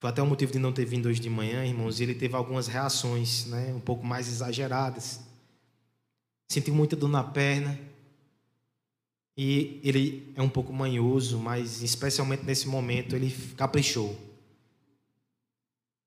Foi 0.00 0.10
até 0.10 0.22
o 0.22 0.26
motivo 0.26 0.52
de 0.52 0.58
não 0.58 0.72
ter 0.72 0.84
vindo 0.84 1.08
hoje 1.08 1.20
de 1.20 1.30
manhã, 1.30 1.64
irmãos, 1.64 2.00
ele 2.00 2.14
teve 2.14 2.34
algumas 2.34 2.66
reações, 2.66 3.46
né, 3.46 3.72
um 3.72 3.80
pouco 3.80 4.04
mais 4.04 4.28
exageradas. 4.28 5.20
Sentiu 6.48 6.74
muita 6.74 6.96
dor 6.96 7.08
na 7.08 7.22
perna. 7.22 7.78
E 9.36 9.80
ele 9.82 10.32
é 10.34 10.42
um 10.42 10.48
pouco 10.48 10.72
manhoso, 10.72 11.38
mas 11.38 11.82
especialmente 11.82 12.44
nesse 12.44 12.68
momento 12.68 13.16
ele 13.16 13.34
caprichou. 13.56 14.18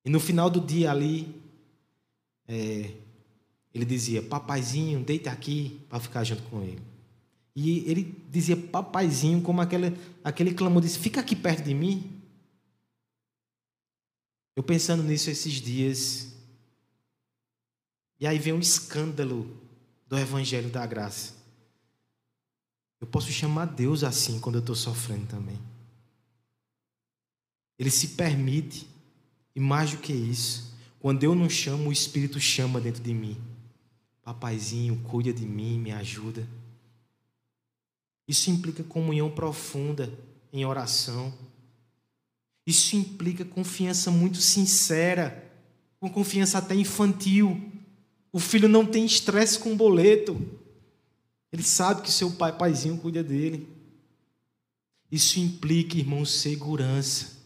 E 0.03 0.09
no 0.09 0.19
final 0.19 0.49
do 0.49 0.61
dia 0.61 0.91
ali, 0.91 1.41
é, 2.47 2.91
ele 3.75 3.83
dizia: 3.83 4.21
Papaizinho, 4.21 5.03
deita 5.03 5.29
aqui 5.29 5.81
para 5.89 5.99
ficar 5.99 6.23
junto 6.23 6.41
com 6.43 6.63
ele. 6.63 6.81
E 7.53 7.79
ele 7.79 8.03
dizia: 8.31 8.55
Papaizinho, 8.55 9.41
como 9.41 9.59
aquele, 9.59 9.97
aquele 10.23 10.53
clamor 10.53 10.81
disse: 10.81 10.97
Fica 10.97 11.19
aqui 11.19 11.35
perto 11.35 11.65
de 11.65 11.73
mim. 11.73 12.21
Eu 14.55 14.63
pensando 14.63 15.03
nisso 15.03 15.29
esses 15.29 15.55
dias. 15.55 16.33
E 18.17 18.25
aí 18.25 18.39
vem 18.39 18.53
um 18.53 18.59
escândalo 18.59 19.45
do 20.07 20.17
Evangelho 20.17 20.69
da 20.69 20.85
Graça. 20.85 21.33
Eu 23.01 23.07
posso 23.07 23.29
chamar 23.29 23.65
Deus 23.65 24.05
assim 24.05 24.39
quando 24.39 24.55
eu 24.55 24.61
estou 24.61 24.75
sofrendo 24.75 25.27
também. 25.27 25.59
Ele 27.77 27.91
se 27.91 28.09
permite, 28.09 28.87
e 29.53 29.59
mais 29.59 29.91
do 29.91 29.97
que 29.97 30.13
isso, 30.13 30.73
quando 30.97 31.21
eu 31.25 31.35
não 31.35 31.49
chamo, 31.49 31.89
o 31.89 31.91
Espírito 31.91 32.39
chama 32.39 32.79
dentro 32.79 33.03
de 33.03 33.13
mim. 33.13 33.37
Papaizinho, 34.25 34.99
cuida 35.03 35.31
de 35.31 35.45
mim, 35.45 35.77
me 35.77 35.91
ajuda. 35.91 36.47
Isso 38.27 38.49
implica 38.49 38.83
comunhão 38.83 39.29
profunda 39.29 40.11
em 40.51 40.65
oração. 40.65 41.31
Isso 42.65 42.95
implica 42.95 43.45
confiança 43.45 44.09
muito 44.09 44.39
sincera, 44.39 45.47
com 45.99 46.09
confiança 46.09 46.57
até 46.57 46.73
infantil. 46.73 47.71
O 48.31 48.39
filho 48.39 48.67
não 48.67 48.83
tem 48.83 49.05
estresse 49.05 49.59
com 49.59 49.73
o 49.73 49.75
boleto. 49.75 50.35
Ele 51.51 51.61
sabe 51.61 52.01
que 52.01 52.11
seu 52.11 52.31
pai, 52.31 52.51
paizinho, 52.57 52.97
cuida 52.97 53.23
dele. 53.23 53.69
Isso 55.11 55.39
implica, 55.39 55.95
irmão, 55.99 56.25
segurança. 56.25 57.37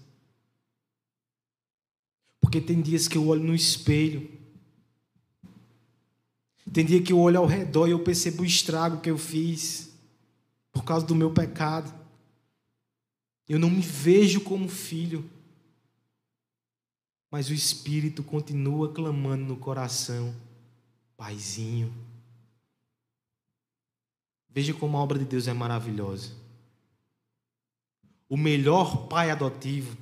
Porque 2.39 2.61
tem 2.61 2.81
dias 2.81 3.05
que 3.05 3.17
eu 3.17 3.27
olho 3.27 3.43
no 3.43 3.53
espelho. 3.53 4.38
Tem 6.73 6.85
dia 6.85 7.01
que 7.01 7.11
eu 7.11 7.19
olho 7.19 7.39
ao 7.39 7.45
redor 7.45 7.87
e 7.87 7.91
eu 7.91 8.03
percebo 8.03 8.43
o 8.43 8.45
estrago 8.45 9.01
que 9.01 9.09
eu 9.09 9.17
fiz 9.17 9.91
por 10.71 10.83
causa 10.83 11.05
do 11.05 11.15
meu 11.15 11.31
pecado. 11.31 11.93
Eu 13.47 13.57
não 13.57 13.69
me 13.69 13.81
vejo 13.81 14.41
como 14.41 14.69
filho. 14.69 15.27
Mas 17.31 17.49
o 17.49 17.53
Espírito 17.53 18.23
continua 18.23 18.91
clamando 18.91 19.45
no 19.45 19.57
coração: 19.57 20.35
Paizinho. 21.17 21.93
Veja 24.49 24.73
como 24.73 24.97
a 24.97 25.01
obra 25.01 25.17
de 25.17 25.25
Deus 25.25 25.47
é 25.47 25.53
maravilhosa. 25.53 26.33
O 28.27 28.37
melhor 28.37 29.07
pai 29.07 29.31
adotivo 29.31 29.95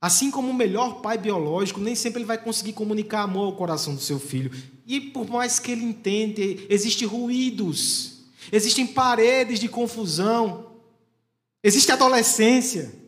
Assim 0.00 0.30
como 0.30 0.50
o 0.50 0.54
melhor 0.54 1.00
pai 1.00 1.18
biológico, 1.18 1.80
nem 1.80 1.94
sempre 1.94 2.20
ele 2.20 2.26
vai 2.26 2.38
conseguir 2.38 2.72
comunicar 2.72 3.22
amor 3.22 3.46
ao 3.46 3.56
coração 3.56 3.94
do 3.94 4.00
seu 4.00 4.20
filho. 4.20 4.50
E 4.86 5.00
por 5.00 5.28
mais 5.28 5.58
que 5.58 5.72
ele 5.72 5.84
entenda, 5.84 6.40
existem 6.68 7.06
ruídos, 7.06 8.24
existem 8.52 8.86
paredes 8.86 9.58
de 9.58 9.68
confusão, 9.68 10.72
existe 11.62 11.90
adolescência 11.90 13.07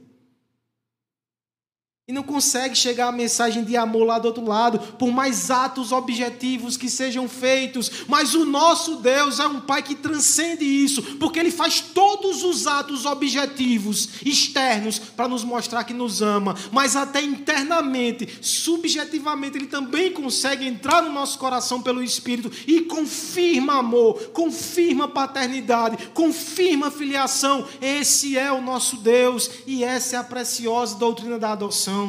e 2.11 2.13
não 2.13 2.25
consegue 2.25 2.75
chegar 2.75 3.07
a 3.07 3.13
mensagem 3.13 3.63
de 3.63 3.77
amor 3.77 4.05
lá 4.05 4.19
do 4.19 4.25
outro 4.27 4.45
lado, 4.45 4.81
por 4.99 5.13
mais 5.13 5.49
atos 5.49 5.93
objetivos 5.93 6.77
que 6.77 6.91
sejam 6.91 7.29
feitos. 7.29 7.89
Mas 8.09 8.35
o 8.35 8.45
nosso 8.45 8.97
Deus 8.97 9.39
é 9.39 9.47
um 9.47 9.61
Pai 9.61 9.81
que 9.81 9.95
transcende 9.95 10.65
isso, 10.65 11.03
porque 11.21 11.39
Ele 11.39 11.53
faz 11.53 11.81
todos 11.81 12.43
os 12.43 12.67
atos 12.67 13.07
objetivos 13.07 14.09
externos 14.27 14.99
para 14.99 15.29
nos 15.29 15.45
mostrar 15.45 15.85
que 15.85 15.95
nos 15.95 16.21
ama, 16.21 16.57
mas 16.73 16.97
até 16.97 17.23
internamente, 17.23 18.29
subjetivamente, 18.41 19.59
Ele 19.59 19.69
também 19.69 20.11
consegue 20.11 20.67
entrar 20.67 21.03
no 21.03 21.13
nosso 21.13 21.39
coração 21.39 21.81
pelo 21.81 22.03
Espírito 22.03 22.51
e 22.67 22.81
confirma 22.81 23.75
amor, 23.75 24.15
confirma 24.33 25.07
paternidade, 25.07 26.11
confirma 26.13 26.91
filiação. 26.91 27.65
Esse 27.81 28.37
é 28.37 28.51
o 28.51 28.61
nosso 28.61 28.97
Deus 28.97 29.49
e 29.65 29.85
essa 29.85 30.17
é 30.17 30.19
a 30.19 30.25
preciosa 30.25 30.97
doutrina 30.97 31.39
da 31.39 31.53
adoção. 31.53 32.00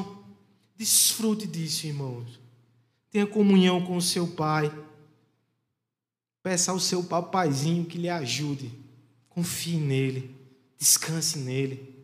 Desfrute 0.82 1.46
disso, 1.46 1.86
irmãos. 1.86 2.40
Tenha 3.12 3.28
comunhão 3.28 3.86
com 3.86 3.96
o 3.96 4.02
seu 4.02 4.28
pai. 4.28 4.72
Peça 6.42 6.72
ao 6.72 6.80
seu 6.80 7.04
papaizinho 7.04 7.86
que 7.86 8.00
lhe 8.00 8.10
ajude. 8.10 8.74
Confie 9.30 9.78
nele. 9.78 10.36
Descanse 10.80 11.38
nele. 11.38 12.04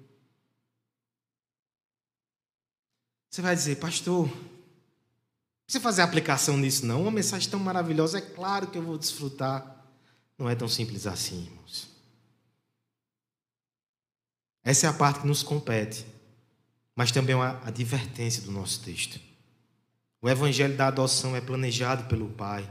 Você 3.31 3.41
vai 3.41 3.55
dizer, 3.55 3.77
pastor, 3.77 4.29
precisa 5.65 5.81
fazer 5.81 6.03
aplicação 6.03 6.55
nisso, 6.55 6.85
não. 6.85 7.01
Uma 7.01 7.09
mensagem 7.09 7.49
tão 7.49 7.59
maravilhosa, 7.59 8.19
é 8.19 8.21
claro 8.21 8.67
que 8.67 8.77
eu 8.77 8.83
vou 8.83 8.95
desfrutar. 8.95 9.87
Não 10.37 10.47
é 10.47 10.53
tão 10.53 10.67
simples 10.67 11.07
assim, 11.07 11.45
irmãos. 11.45 11.89
Essa 14.63 14.85
é 14.85 14.89
a 14.91 14.93
parte 14.93 15.21
que 15.21 15.27
nos 15.27 15.41
compete 15.41 16.05
mas 16.97 17.11
também 17.11 17.35
uma 17.35 17.61
advertência 17.63 18.41
do 18.41 18.51
nosso 18.51 18.81
texto. 18.81 19.19
O 20.19 20.27
evangelho 20.27 20.75
da 20.75 20.87
adoção 20.87 21.35
é 21.35 21.39
planejado 21.39 22.05
pelo 22.05 22.27
Pai, 22.27 22.67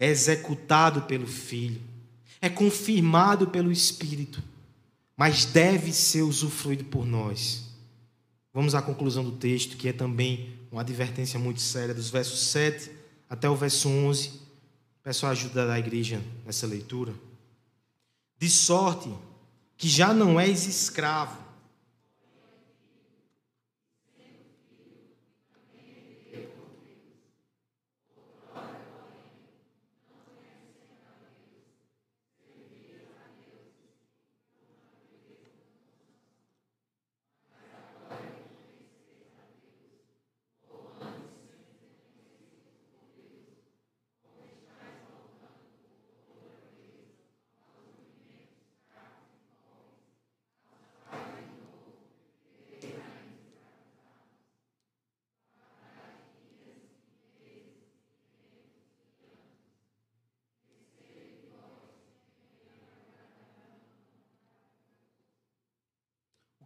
é 0.00 0.08
executado 0.08 1.02
pelo 1.02 1.28
Filho, 1.28 1.80
é 2.40 2.48
confirmado 2.48 3.46
pelo 3.46 3.70
Espírito, 3.70 4.42
mas 5.16 5.44
deve 5.44 5.92
ser 5.92 6.22
usufruído 6.22 6.86
por 6.86 7.06
nós. 7.06 7.66
Vamos 8.52 8.74
à 8.74 8.82
conclusão 8.82 9.22
do 9.22 9.36
texto, 9.36 9.76
que 9.76 9.88
é 9.88 9.92
também 9.92 10.58
uma 10.72 10.80
advertência 10.80 11.38
muito 11.38 11.60
séria, 11.60 11.94
dos 11.94 12.10
versos 12.10 12.40
7 12.48 12.90
até 13.30 13.48
o 13.48 13.54
verso 13.54 13.88
11. 13.88 14.40
Peço 15.04 15.24
a 15.24 15.30
ajuda 15.30 15.68
da 15.68 15.78
igreja 15.78 16.20
nessa 16.44 16.66
leitura. 16.66 17.14
De 18.40 18.50
sorte 18.50 19.08
que 19.76 19.88
já 19.88 20.12
não 20.12 20.40
és 20.40 20.66
escravo, 20.66 21.45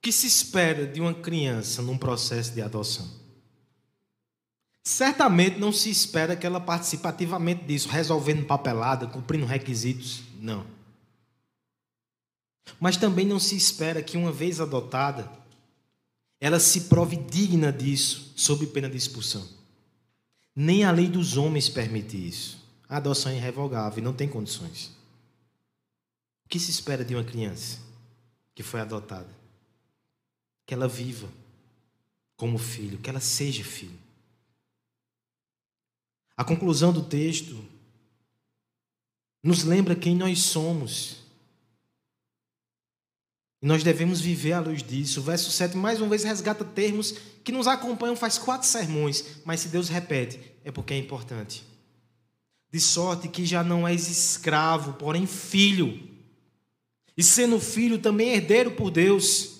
O 0.00 0.02
que 0.02 0.10
se 0.10 0.26
espera 0.26 0.86
de 0.86 0.98
uma 0.98 1.12
criança 1.12 1.82
num 1.82 1.98
processo 1.98 2.54
de 2.54 2.62
adoção? 2.62 3.06
Certamente 4.82 5.58
não 5.58 5.70
se 5.70 5.90
espera 5.90 6.34
que 6.34 6.46
ela 6.46 6.58
participe 6.58 7.06
ativamente 7.06 7.64
disso, 7.64 7.86
resolvendo 7.86 8.46
papelada, 8.46 9.06
cumprindo 9.06 9.44
requisitos. 9.44 10.22
Não. 10.40 10.66
Mas 12.80 12.96
também 12.96 13.26
não 13.26 13.38
se 13.38 13.54
espera 13.54 14.02
que, 14.02 14.16
uma 14.16 14.32
vez 14.32 14.58
adotada, 14.58 15.30
ela 16.40 16.58
se 16.58 16.84
prove 16.84 17.16
digna 17.16 17.70
disso, 17.70 18.32
sob 18.34 18.66
pena 18.68 18.88
de 18.88 18.96
expulsão. 18.96 19.46
Nem 20.56 20.82
a 20.82 20.90
lei 20.90 21.08
dos 21.08 21.36
homens 21.36 21.68
permite 21.68 22.16
isso. 22.16 22.58
A 22.88 22.96
adoção 22.96 23.30
é 23.32 23.36
irrevogável 23.36 23.98
e 23.98 24.02
não 24.02 24.14
tem 24.14 24.26
condições. 24.26 24.96
O 26.46 26.48
que 26.48 26.58
se 26.58 26.70
espera 26.70 27.04
de 27.04 27.14
uma 27.14 27.22
criança 27.22 27.80
que 28.54 28.62
foi 28.62 28.80
adotada? 28.80 29.39
Que 30.70 30.74
ela 30.74 30.86
viva 30.86 31.28
como 32.36 32.56
filho, 32.56 32.98
que 32.98 33.10
ela 33.10 33.18
seja 33.18 33.64
filho. 33.64 33.98
A 36.36 36.44
conclusão 36.44 36.92
do 36.92 37.02
texto 37.02 37.58
nos 39.42 39.64
lembra 39.64 39.96
quem 39.96 40.14
nós 40.14 40.38
somos. 40.42 41.24
E 43.60 43.66
nós 43.66 43.82
devemos 43.82 44.20
viver 44.20 44.52
à 44.52 44.60
luz 44.60 44.80
disso. 44.80 45.18
O 45.18 45.24
verso 45.24 45.50
7, 45.50 45.76
mais 45.76 46.00
uma 46.00 46.08
vez, 46.08 46.22
resgata 46.22 46.64
termos 46.64 47.16
que 47.42 47.50
nos 47.50 47.66
acompanham 47.66 48.14
faz 48.14 48.38
quatro 48.38 48.68
sermões, 48.68 49.40
mas 49.44 49.58
se 49.58 49.68
Deus 49.70 49.88
repete, 49.88 50.38
é 50.62 50.70
porque 50.70 50.94
é 50.94 50.98
importante. 50.98 51.64
De 52.70 52.78
sorte 52.78 53.26
que 53.26 53.44
já 53.44 53.64
não 53.64 53.88
és 53.88 54.08
escravo, 54.08 54.92
porém 54.92 55.26
filho. 55.26 56.08
E 57.16 57.24
sendo 57.24 57.58
filho, 57.58 57.98
também 57.98 58.34
herdeiro 58.34 58.70
por 58.70 58.92
Deus. 58.92 59.59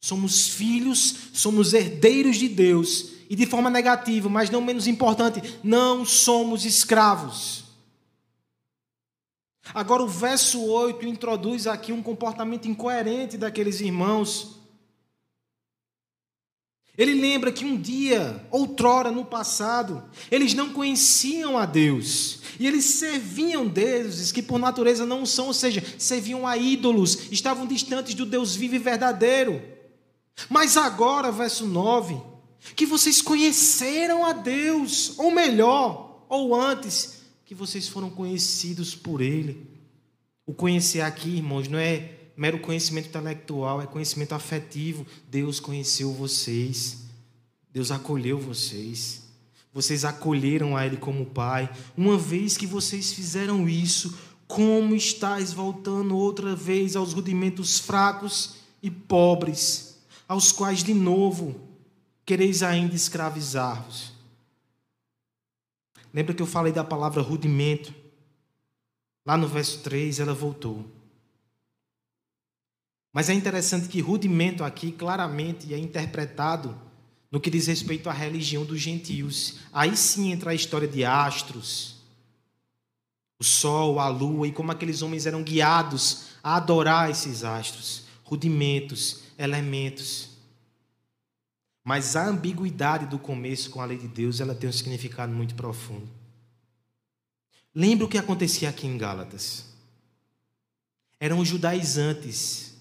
Somos 0.00 0.48
filhos, 0.48 1.14
somos 1.34 1.74
herdeiros 1.74 2.36
de 2.36 2.48
Deus. 2.48 3.10
E 3.28 3.36
de 3.36 3.46
forma 3.46 3.70
negativa, 3.70 4.28
mas 4.28 4.50
não 4.50 4.60
menos 4.60 4.88
importante, 4.88 5.58
não 5.62 6.04
somos 6.04 6.64
escravos. 6.64 7.64
Agora, 9.72 10.02
o 10.02 10.08
verso 10.08 10.60
8 10.64 11.06
introduz 11.06 11.66
aqui 11.66 11.92
um 11.92 12.02
comportamento 12.02 12.66
incoerente 12.66 13.36
daqueles 13.36 13.80
irmãos. 13.80 14.56
Ele 16.98 17.14
lembra 17.14 17.52
que 17.52 17.64
um 17.64 17.80
dia, 17.80 18.44
outrora 18.50 19.12
no 19.12 19.24
passado, 19.24 20.02
eles 20.28 20.52
não 20.52 20.72
conheciam 20.72 21.56
a 21.56 21.64
Deus. 21.64 22.40
E 22.58 22.66
eles 22.66 22.84
serviam 22.84 23.66
deuses 23.66 24.32
que 24.32 24.42
por 24.42 24.58
natureza 24.58 25.06
não 25.06 25.24
são, 25.24 25.46
ou 25.46 25.54
seja, 25.54 25.84
serviam 25.96 26.46
a 26.46 26.56
ídolos, 26.56 27.30
estavam 27.30 27.64
distantes 27.64 28.14
do 28.14 28.26
Deus 28.26 28.56
vivo 28.56 28.74
e 28.74 28.78
verdadeiro. 28.78 29.62
Mas 30.48 30.76
agora, 30.76 31.30
verso 31.30 31.66
9, 31.66 32.20
que 32.74 32.86
vocês 32.86 33.20
conheceram 33.22 34.24
a 34.24 34.32
Deus, 34.32 35.18
ou 35.18 35.30
melhor, 35.30 36.24
ou 36.28 36.54
antes, 36.54 37.20
que 37.44 37.54
vocês 37.54 37.88
foram 37.88 38.10
conhecidos 38.10 38.94
por 38.94 39.20
Ele. 39.20 39.68
O 40.46 40.54
conhecer 40.54 41.00
aqui, 41.00 41.36
irmãos, 41.36 41.68
não 41.68 41.78
é 41.78 42.12
mero 42.36 42.60
conhecimento 42.60 43.08
intelectual, 43.08 43.82
é 43.82 43.86
conhecimento 43.86 44.34
afetivo. 44.34 45.06
Deus 45.28 45.60
conheceu 45.60 46.12
vocês, 46.12 46.98
Deus 47.72 47.90
acolheu 47.90 48.38
vocês. 48.38 49.22
Vocês 49.72 50.04
acolheram 50.04 50.76
a 50.76 50.84
Ele 50.84 50.96
como 50.96 51.26
Pai. 51.26 51.70
Uma 51.96 52.18
vez 52.18 52.56
que 52.56 52.66
vocês 52.66 53.12
fizeram 53.12 53.68
isso, 53.68 54.18
como 54.48 54.96
estáis 54.96 55.52
voltando 55.52 56.16
outra 56.16 56.56
vez 56.56 56.96
aos 56.96 57.12
rudimentos 57.12 57.78
fracos 57.78 58.56
e 58.82 58.90
pobres, 58.90 59.89
aos 60.30 60.52
quais 60.52 60.84
de 60.84 60.94
novo 60.94 61.60
quereis 62.24 62.62
ainda 62.62 62.94
escravizar-vos? 62.94 64.12
Lembra 66.14 66.32
que 66.32 66.40
eu 66.40 66.46
falei 66.46 66.72
da 66.72 66.84
palavra 66.84 67.20
rudimento? 67.20 67.92
Lá 69.26 69.36
no 69.36 69.48
verso 69.48 69.80
3 69.80 70.20
ela 70.20 70.32
voltou. 70.32 70.88
Mas 73.12 73.28
é 73.28 73.34
interessante 73.34 73.88
que 73.88 74.00
rudimento 74.00 74.62
aqui 74.62 74.92
claramente 74.92 75.74
é 75.74 75.78
interpretado 75.78 76.80
no 77.28 77.40
que 77.40 77.50
diz 77.50 77.66
respeito 77.66 78.08
à 78.08 78.12
religião 78.12 78.64
dos 78.64 78.80
gentios. 78.80 79.56
Aí 79.72 79.96
sim 79.96 80.30
entra 80.30 80.52
a 80.52 80.54
história 80.54 80.86
de 80.86 81.04
astros, 81.04 81.96
o 83.40 83.42
sol, 83.42 83.98
a 83.98 84.06
lua 84.06 84.46
e 84.46 84.52
como 84.52 84.70
aqueles 84.70 85.02
homens 85.02 85.26
eram 85.26 85.42
guiados 85.42 86.26
a 86.40 86.54
adorar 86.54 87.10
esses 87.10 87.42
astros, 87.42 88.04
rudimentos, 88.22 89.24
elementos. 89.40 90.28
Mas 91.82 92.14
a 92.14 92.26
ambiguidade 92.26 93.06
do 93.06 93.18
começo 93.18 93.70
com 93.70 93.80
a 93.80 93.86
lei 93.86 93.96
de 93.96 94.06
Deus, 94.06 94.38
ela 94.40 94.54
tem 94.54 94.68
um 94.68 94.72
significado 94.72 95.32
muito 95.32 95.54
profundo. 95.54 96.06
Lembra 97.74 98.04
o 98.04 98.08
que 98.08 98.18
acontecia 98.18 98.68
aqui 98.68 98.86
em 98.86 98.98
Gálatas? 98.98 99.64
Eram 101.18 101.38
os 101.38 101.48
judaizantes 101.48 102.74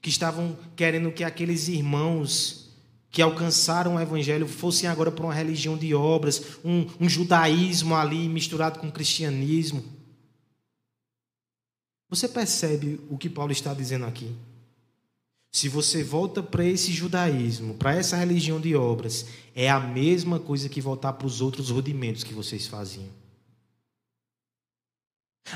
que 0.00 0.08
estavam 0.08 0.56
querendo 0.76 1.10
que 1.10 1.24
aqueles 1.24 1.66
irmãos 1.68 2.70
que 3.10 3.22
alcançaram 3.22 3.94
o 3.94 4.00
evangelho 4.00 4.46
fossem 4.46 4.88
agora 4.88 5.10
para 5.10 5.24
uma 5.24 5.34
religião 5.34 5.76
de 5.76 5.94
obras, 5.94 6.58
um, 6.64 6.86
um 7.00 7.08
judaísmo 7.08 7.94
ali 7.94 8.28
misturado 8.28 8.80
com 8.80 8.90
cristianismo. 8.90 9.84
Você 12.10 12.28
percebe 12.28 13.00
o 13.08 13.16
que 13.16 13.30
Paulo 13.30 13.52
está 13.52 13.72
dizendo 13.72 14.04
aqui? 14.04 14.34
Se 15.54 15.68
você 15.68 16.02
volta 16.02 16.42
para 16.42 16.64
esse 16.64 16.90
judaísmo, 16.90 17.74
para 17.74 17.94
essa 17.94 18.16
religião 18.16 18.60
de 18.60 18.74
obras, 18.74 19.28
é 19.54 19.70
a 19.70 19.78
mesma 19.78 20.40
coisa 20.40 20.68
que 20.68 20.80
voltar 20.80 21.12
para 21.12 21.28
os 21.28 21.40
outros 21.40 21.70
rudimentos 21.70 22.24
que 22.24 22.34
vocês 22.34 22.66
faziam. 22.66 23.08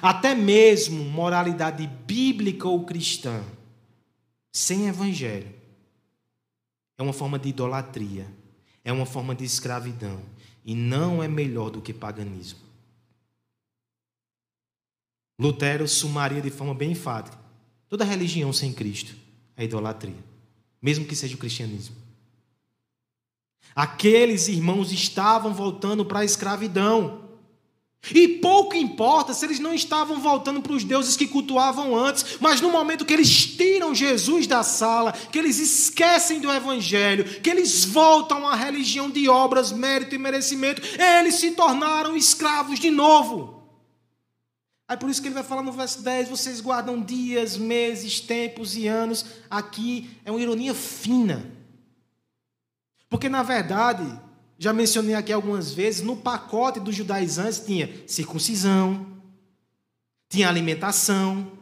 Até 0.00 0.36
mesmo 0.36 1.02
moralidade 1.02 1.84
bíblica 2.06 2.68
ou 2.68 2.84
cristã, 2.84 3.42
sem 4.52 4.86
evangelho, 4.86 5.52
é 6.96 7.02
uma 7.02 7.12
forma 7.12 7.36
de 7.36 7.48
idolatria, 7.48 8.32
é 8.84 8.92
uma 8.92 9.04
forma 9.04 9.34
de 9.34 9.44
escravidão, 9.44 10.22
e 10.64 10.76
não 10.76 11.20
é 11.24 11.26
melhor 11.26 11.70
do 11.70 11.82
que 11.82 11.92
paganismo. 11.92 12.60
Lutero 15.40 15.88
sumaria 15.88 16.40
de 16.40 16.50
forma 16.50 16.72
bem 16.72 16.92
enfática 16.92 17.36
toda 17.88 18.04
religião 18.04 18.52
sem 18.52 18.72
Cristo 18.72 19.26
a 19.58 19.64
idolatria, 19.64 20.24
mesmo 20.80 21.04
que 21.04 21.16
seja 21.16 21.34
o 21.34 21.38
cristianismo. 21.38 21.96
Aqueles 23.74 24.46
irmãos 24.46 24.92
estavam 24.92 25.52
voltando 25.52 26.04
para 26.04 26.20
a 26.20 26.24
escravidão. 26.24 27.26
E 28.14 28.28
pouco 28.28 28.76
importa 28.76 29.34
se 29.34 29.44
eles 29.44 29.58
não 29.58 29.74
estavam 29.74 30.20
voltando 30.20 30.62
para 30.62 30.72
os 30.72 30.84
deuses 30.84 31.16
que 31.16 31.26
cultuavam 31.26 31.96
antes, 31.96 32.38
mas 32.40 32.60
no 32.60 32.70
momento 32.70 33.04
que 33.04 33.12
eles 33.12 33.28
tiram 33.56 33.92
Jesus 33.92 34.46
da 34.46 34.62
sala, 34.62 35.12
que 35.12 35.38
eles 35.38 35.58
esquecem 35.58 36.40
do 36.40 36.50
Evangelho, 36.50 37.24
que 37.40 37.50
eles 37.50 37.84
voltam 37.84 38.46
à 38.46 38.54
religião 38.54 39.10
de 39.10 39.28
obras, 39.28 39.72
mérito 39.72 40.14
e 40.14 40.18
merecimento, 40.18 40.80
eles 40.96 41.34
se 41.34 41.50
tornaram 41.50 42.16
escravos 42.16 42.78
de 42.78 42.90
novo. 42.90 43.57
Aí 44.88 44.96
por 44.96 45.10
isso 45.10 45.20
que 45.20 45.28
ele 45.28 45.34
vai 45.34 45.44
falar 45.44 45.62
no 45.62 45.70
verso 45.70 46.02
10: 46.02 46.30
vocês 46.30 46.60
guardam 46.62 47.02
dias, 47.02 47.58
meses, 47.58 48.20
tempos 48.20 48.74
e 48.74 48.88
anos. 48.88 49.26
Aqui 49.50 50.10
é 50.24 50.30
uma 50.30 50.40
ironia 50.40 50.74
fina. 50.74 51.52
Porque 53.10 53.28
na 53.28 53.42
verdade, 53.42 54.04
já 54.58 54.72
mencionei 54.72 55.14
aqui 55.14 55.32
algumas 55.32 55.72
vezes, 55.72 56.02
no 56.02 56.16
pacote 56.16 56.80
dos 56.80 56.94
judaizantes 56.94 57.60
tinha 57.60 58.02
circuncisão, 58.06 59.06
tinha 60.28 60.48
alimentação 60.48 61.52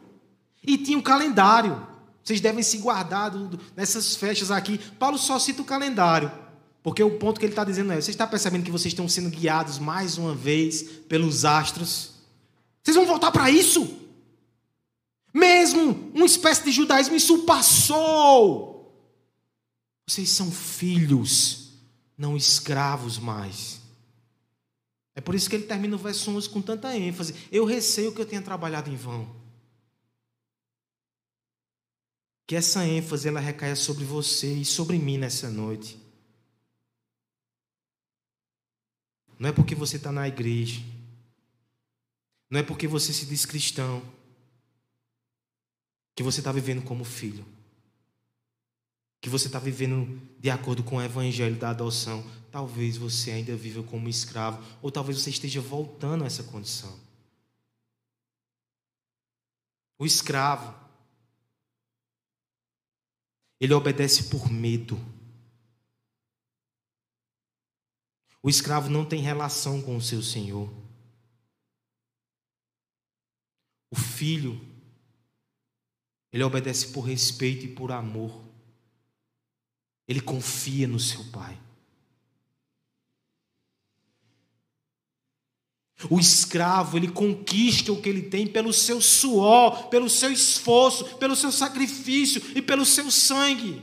e 0.65 0.77
tinha 0.77 0.97
o 0.97 1.01
um 1.01 1.03
calendário. 1.03 1.85
Vocês 2.23 2.41
devem 2.41 2.63
se 2.63 2.77
guardar 2.77 3.31
nessas 3.75 4.15
festas 4.15 4.51
aqui. 4.51 4.77
Paulo 4.99 5.17
só 5.17 5.37
cita 5.37 5.61
o 5.61 5.65
calendário. 5.65 6.31
Porque 6.83 7.03
o 7.03 7.17
ponto 7.17 7.39
que 7.39 7.45
ele 7.45 7.51
está 7.51 7.65
dizendo 7.65 7.91
é: 7.91 7.99
você 7.99 8.11
está 8.11 8.25
percebendo 8.25 8.63
que 8.63 8.71
vocês 8.71 8.93
estão 8.93 9.07
sendo 9.07 9.29
guiados 9.29 9.79
mais 9.79 10.17
uma 10.17 10.33
vez 10.33 10.81
pelos 10.81 11.43
astros? 11.43 12.16
Vocês 12.87 12.95
vão 12.95 13.05
voltar 13.05 13.33
para 13.33 13.51
isso? 13.51 13.99
Mesmo 15.33 16.09
uma 16.15 16.25
espécie 16.25 16.63
de 16.63 16.71
judaísmo, 16.71 17.17
isso 17.17 17.43
passou. 17.43 18.97
Vocês 20.07 20.29
são 20.29 20.49
filhos, 20.49 21.73
não 22.17 22.37
escravos 22.37 23.17
mais. 23.17 23.81
É 25.13 25.19
por 25.19 25.35
isso 25.35 25.49
que 25.49 25.57
ele 25.57 25.65
termina 25.65 25.97
o 25.97 25.99
verso 25.99 26.31
11 26.31 26.49
com 26.49 26.61
tanta 26.61 26.95
ênfase. 26.95 27.35
Eu 27.51 27.65
receio 27.65 28.13
que 28.13 28.21
eu 28.21 28.25
tenha 28.25 28.41
trabalhado 28.41 28.89
em 28.89 28.95
vão. 28.95 29.35
Que 32.47 32.55
essa 32.55 32.85
ênfase 32.85 33.27
ela 33.27 33.41
recaia 33.41 33.75
sobre 33.75 34.05
você 34.05 34.53
e 34.53 34.63
sobre 34.63 34.97
mim 34.97 35.17
nessa 35.17 35.49
noite. 35.49 36.01
Não 39.37 39.49
é 39.49 39.51
porque 39.51 39.75
você 39.75 39.97
está 39.97 40.09
na 40.09 40.25
igreja 40.25 40.81
não 42.49 42.59
é 42.59 42.63
porque 42.63 42.87
você 42.87 43.11
se 43.11 43.25
diz 43.25 43.45
cristão 43.45 44.01
que 46.15 46.23
você 46.23 46.39
está 46.39 46.51
vivendo 46.51 46.83
como 46.83 47.03
filho. 47.03 47.45
Que 49.21 49.29
você 49.29 49.47
está 49.47 49.59
vivendo 49.59 50.19
de 50.39 50.49
acordo 50.49 50.83
com 50.83 50.97
o 50.97 51.01
evangelho 51.01 51.57
da 51.57 51.69
adoção. 51.69 52.25
Talvez 52.51 52.97
você 52.97 53.31
ainda 53.31 53.55
viva 53.55 53.83
como 53.83 54.07
escravo, 54.07 54.63
ou 54.81 54.91
talvez 54.91 55.21
você 55.21 55.29
esteja 55.29 55.59
voltando 55.59 56.23
a 56.23 56.27
essa 56.27 56.43
condição. 56.43 56.97
O 59.99 60.05
escravo, 60.05 60.73
ele 63.59 63.73
obedece 63.73 64.29
por 64.29 64.49
medo. 64.49 64.97
O 68.41 68.49
escravo 68.49 68.89
não 68.89 69.03
tem 69.03 69.21
relação 69.21 69.81
com 69.81 69.97
o 69.97 70.01
seu 70.01 70.21
senhor. 70.21 70.86
O 73.89 73.95
filho, 73.95 74.59
ele 76.31 76.43
obedece 76.43 76.87
por 76.89 77.01
respeito 77.01 77.65
e 77.65 77.69
por 77.69 77.91
amor. 77.91 78.43
Ele 80.07 80.21
confia 80.21 80.87
no 80.87 80.99
seu 80.99 81.23
pai. 81.25 81.57
O 86.09 86.19
escravo, 86.19 86.95
ele 86.95 87.09
conquista 87.09 87.91
o 87.91 87.99
que 87.99 88.07
ele 88.07 88.21
tem 88.21 88.45
pelo 88.45 88.71
seu 88.71 89.01
suor, 89.01 89.87
pelo 89.87 90.07
seu 90.09 90.31
esforço, 90.31 91.17
pelo 91.17 91.35
seu 91.35 91.51
sacrifício 91.51 92.41
e 92.55 92.61
pelo 92.61 92.85
seu 92.85 93.09
sangue. 93.09 93.81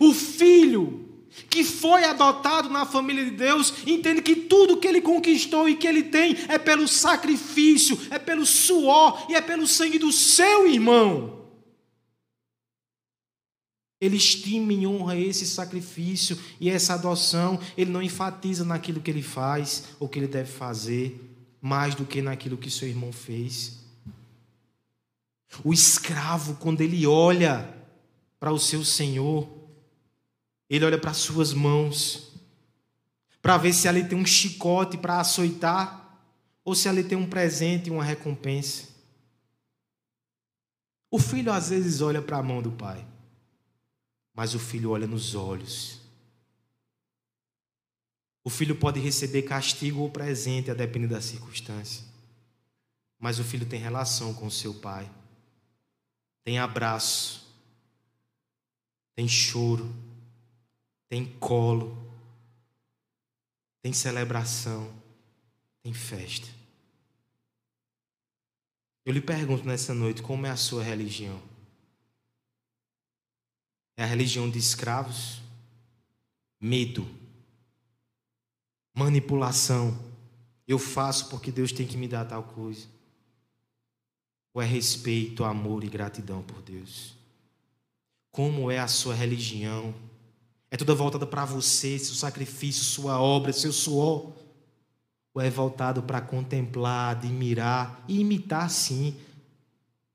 O 0.00 0.14
filho, 0.14 1.11
que 1.48 1.64
foi 1.64 2.04
adotado 2.04 2.68
na 2.68 2.84
família 2.84 3.24
de 3.24 3.30
Deus, 3.30 3.72
entende 3.86 4.22
que 4.22 4.36
tudo 4.36 4.76
que 4.76 4.86
ele 4.86 5.00
conquistou 5.00 5.68
e 5.68 5.76
que 5.76 5.86
ele 5.86 6.04
tem 6.04 6.36
é 6.48 6.58
pelo 6.58 6.86
sacrifício, 6.86 7.98
é 8.10 8.18
pelo 8.18 8.44
suor 8.44 9.26
e 9.28 9.34
é 9.34 9.40
pelo 9.40 9.66
sangue 9.66 9.98
do 9.98 10.12
seu 10.12 10.66
irmão. 10.66 11.40
Ele 14.00 14.16
estima 14.16 14.72
e 14.72 14.84
honra 14.84 15.16
esse 15.16 15.46
sacrifício 15.46 16.36
e 16.60 16.68
essa 16.68 16.94
adoção. 16.94 17.60
Ele 17.76 17.92
não 17.92 18.02
enfatiza 18.02 18.64
naquilo 18.64 19.00
que 19.00 19.10
ele 19.10 19.22
faz 19.22 19.84
ou 20.00 20.08
que 20.08 20.18
ele 20.18 20.26
deve 20.26 20.50
fazer, 20.50 21.20
mais 21.60 21.94
do 21.94 22.04
que 22.04 22.20
naquilo 22.20 22.56
que 22.56 22.68
seu 22.68 22.88
irmão 22.88 23.12
fez. 23.12 23.78
O 25.62 25.72
escravo, 25.72 26.56
quando 26.56 26.80
ele 26.80 27.06
olha 27.06 27.72
para 28.40 28.52
o 28.52 28.58
seu 28.58 28.84
senhor, 28.84 29.61
ele 30.76 30.84
olha 30.84 30.98
para 30.98 31.10
as 31.10 31.18
suas 31.18 31.52
mãos, 31.52 32.32
para 33.40 33.56
ver 33.58 33.72
se 33.72 33.88
ali 33.88 34.04
tem 34.04 34.16
um 34.18 34.26
chicote 34.26 34.96
para 34.96 35.20
açoitar, 35.20 36.00
ou 36.64 36.74
se 36.74 36.88
ali 36.88 37.02
tem 37.02 37.18
um 37.18 37.28
presente 37.28 37.88
e 37.88 37.90
uma 37.90 38.04
recompensa. 38.04 38.88
O 41.10 41.18
filho 41.18 41.52
às 41.52 41.70
vezes 41.70 42.00
olha 42.00 42.22
para 42.22 42.38
a 42.38 42.42
mão 42.42 42.62
do 42.62 42.72
pai 42.72 43.06
mas 44.34 44.54
o 44.54 44.58
filho 44.58 44.90
olha 44.90 45.06
nos 45.06 45.34
olhos. 45.34 46.00
O 48.44 48.50
filho 48.50 48.74
pode 48.74 48.98
receber 48.98 49.42
castigo 49.42 50.00
ou 50.00 50.10
presente, 50.10 50.70
a 50.70 50.74
depender 50.74 51.06
da 51.06 51.20
circunstância. 51.20 52.04
Mas 53.18 53.38
o 53.38 53.44
filho 53.44 53.66
tem 53.66 53.78
relação 53.78 54.34
com 54.34 54.46
o 54.46 54.50
seu 54.50 54.74
pai. 54.74 55.08
Tem 56.42 56.58
abraço. 56.58 57.46
Tem 59.14 59.28
choro. 59.28 59.94
Tem 61.12 61.26
colo. 61.26 61.94
Tem 63.82 63.92
celebração. 63.92 64.90
Tem 65.82 65.92
festa. 65.92 66.48
Eu 69.04 69.12
lhe 69.12 69.20
pergunto 69.20 69.66
nessa 69.66 69.92
noite: 69.92 70.22
como 70.22 70.46
é 70.46 70.48
a 70.48 70.56
sua 70.56 70.82
religião? 70.82 71.38
É 73.94 74.04
a 74.04 74.06
religião 74.06 74.48
de 74.48 74.58
escravos, 74.58 75.42
medo, 76.58 77.06
manipulação. 78.94 80.02
Eu 80.66 80.78
faço 80.78 81.28
porque 81.28 81.52
Deus 81.52 81.72
tem 81.72 81.86
que 81.86 81.98
me 81.98 82.08
dar 82.08 82.24
tal 82.24 82.42
coisa. 82.42 82.88
Ou 84.54 84.62
é 84.62 84.64
respeito, 84.64 85.44
amor 85.44 85.84
e 85.84 85.90
gratidão 85.90 86.42
por 86.42 86.62
Deus? 86.62 87.14
Como 88.30 88.70
é 88.70 88.78
a 88.78 88.88
sua 88.88 89.14
religião? 89.14 89.94
É 90.72 90.76
toda 90.78 90.94
voltada 90.94 91.26
para 91.26 91.44
você, 91.44 91.98
seu 91.98 92.14
sacrifício, 92.14 92.82
sua 92.82 93.20
obra, 93.20 93.52
seu 93.52 93.70
suor? 93.70 94.32
Ou 95.34 95.42
é 95.42 95.50
voltado 95.50 96.02
para 96.02 96.18
contemplar, 96.18 97.10
admirar 97.10 98.02
e 98.08 98.20
imitar, 98.20 98.70
sim, 98.70 99.14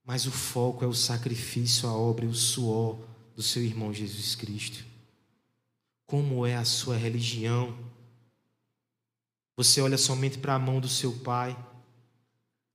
mas 0.03 0.25
o 0.25 0.31
foco 0.31 0.83
é 0.83 0.87
o 0.87 0.95
sacrifício, 0.95 1.87
a 1.87 1.95
obra 1.95 2.25
e 2.25 2.27
o 2.27 2.33
suor 2.33 2.97
do 3.35 3.43
seu 3.43 3.61
irmão 3.61 3.93
Jesus 3.93 4.33
Cristo? 4.33 4.83
Como 6.07 6.43
é 6.43 6.55
a 6.55 6.65
sua 6.65 6.97
religião? 6.97 7.77
Você 9.55 9.79
olha 9.79 9.97
somente 9.97 10.39
para 10.39 10.55
a 10.55 10.59
mão 10.59 10.79
do 10.79 10.89
seu 10.89 11.13
pai? 11.19 11.55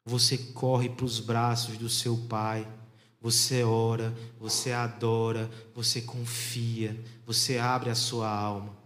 Você 0.05 0.39
corre 0.39 0.89
para 0.89 1.05
os 1.05 1.19
braços 1.19 1.77
do 1.77 1.89
seu 1.89 2.17
pai? 2.29 2.65
Você 3.23 3.63
ora, 3.63 4.13
você 4.37 4.73
adora, 4.73 5.49
você 5.73 6.03
confia, 6.03 7.01
você 7.25 7.57
abre 7.57 7.89
a 7.89 7.95
sua 7.95 8.29
alma. 8.29 8.77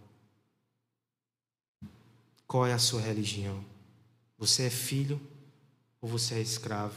Qual 2.45 2.65
é 2.65 2.71
a 2.71 2.77
sua 2.77 3.01
religião? 3.01 3.65
Você 4.37 4.67
é 4.67 4.69
filho 4.69 5.19
ou 5.99 6.07
você 6.07 6.35
é 6.35 6.39
escravo? 6.39 6.95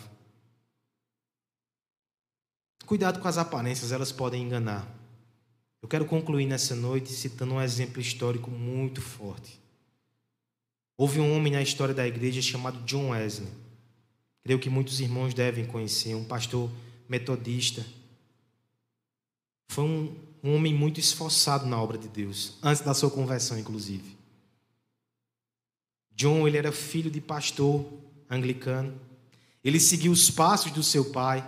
Cuidado 2.85 3.21
com 3.21 3.29
as 3.29 3.39
aparências, 3.39 3.91
elas 3.91 4.13
podem 4.13 4.43
enganar. 4.43 4.87
Eu 5.81 5.89
quero 5.89 6.05
concluir 6.05 6.45
nessa 6.45 6.75
noite 6.75 7.11
citando 7.11 7.55
um 7.55 7.63
exemplo 7.63 8.03
histórico 8.03 8.51
muito 8.51 9.01
forte. 9.01 9.59
Houve 10.95 11.21
um 11.21 11.35
homem 11.35 11.55
na 11.55 11.63
história 11.63 11.95
da 11.95 12.07
igreja 12.07 12.43
chamado 12.43 12.85
John 12.85 13.11
Wesley. 13.11 13.49
Creio 14.43 14.59
que 14.59 14.69
muitos 14.69 15.01
irmãos 15.01 15.33
devem 15.33 15.65
conhecer, 15.65 16.15
um 16.15 16.25
pastor 16.25 16.71
metodista. 17.11 17.85
Foi 19.67 19.85
um, 19.85 20.17
um 20.45 20.55
homem 20.55 20.73
muito 20.73 21.01
esforçado 21.01 21.67
na 21.67 21.83
obra 21.83 21.99
de 21.99 22.09
Deus, 22.09 22.57
antes 22.63 22.83
da 22.83 22.95
sua 22.95 23.11
conversão, 23.11 23.59
inclusive. 23.59 24.17
John, 26.15 26.47
ele 26.47 26.57
era 26.57 26.71
filho 26.71 27.11
de 27.11 27.21
pastor 27.21 27.85
anglicano. 28.31 28.95
Ele 29.65 29.81
seguiu 29.81 30.13
os 30.13 30.31
passos 30.31 30.71
do 30.71 30.83
seu 30.83 31.11
pai. 31.11 31.45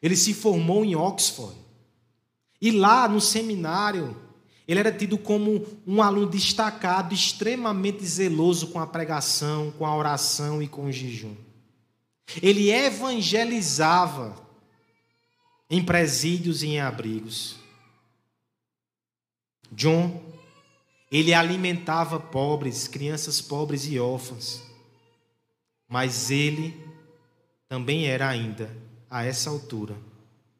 Ele 0.00 0.14
se 0.14 0.32
formou 0.32 0.84
em 0.84 0.94
Oxford. 0.94 1.56
E 2.60 2.70
lá 2.70 3.08
no 3.08 3.20
seminário, 3.20 4.16
ele 4.66 4.78
era 4.78 4.92
tido 4.92 5.18
como 5.18 5.66
um 5.86 6.00
aluno 6.00 6.28
destacado, 6.28 7.12
extremamente 7.12 8.04
zeloso 8.06 8.68
com 8.68 8.78
a 8.78 8.86
pregação, 8.86 9.72
com 9.72 9.84
a 9.84 9.96
oração 9.96 10.62
e 10.62 10.68
com 10.68 10.84
o 10.84 10.92
jejum. 10.92 11.34
Ele 12.40 12.70
evangelizava 12.70 14.43
em 15.74 15.84
presídios 15.84 16.62
e 16.62 16.68
em 16.68 16.80
abrigos. 16.80 17.56
John, 19.72 20.22
ele 21.10 21.34
alimentava 21.34 22.20
pobres, 22.20 22.86
crianças 22.86 23.40
pobres 23.40 23.84
e 23.86 23.98
órfãs. 23.98 24.62
Mas 25.88 26.30
ele 26.30 26.80
também 27.68 28.06
era 28.06 28.28
ainda 28.28 28.70
a 29.10 29.24
essa 29.24 29.50
altura, 29.50 29.96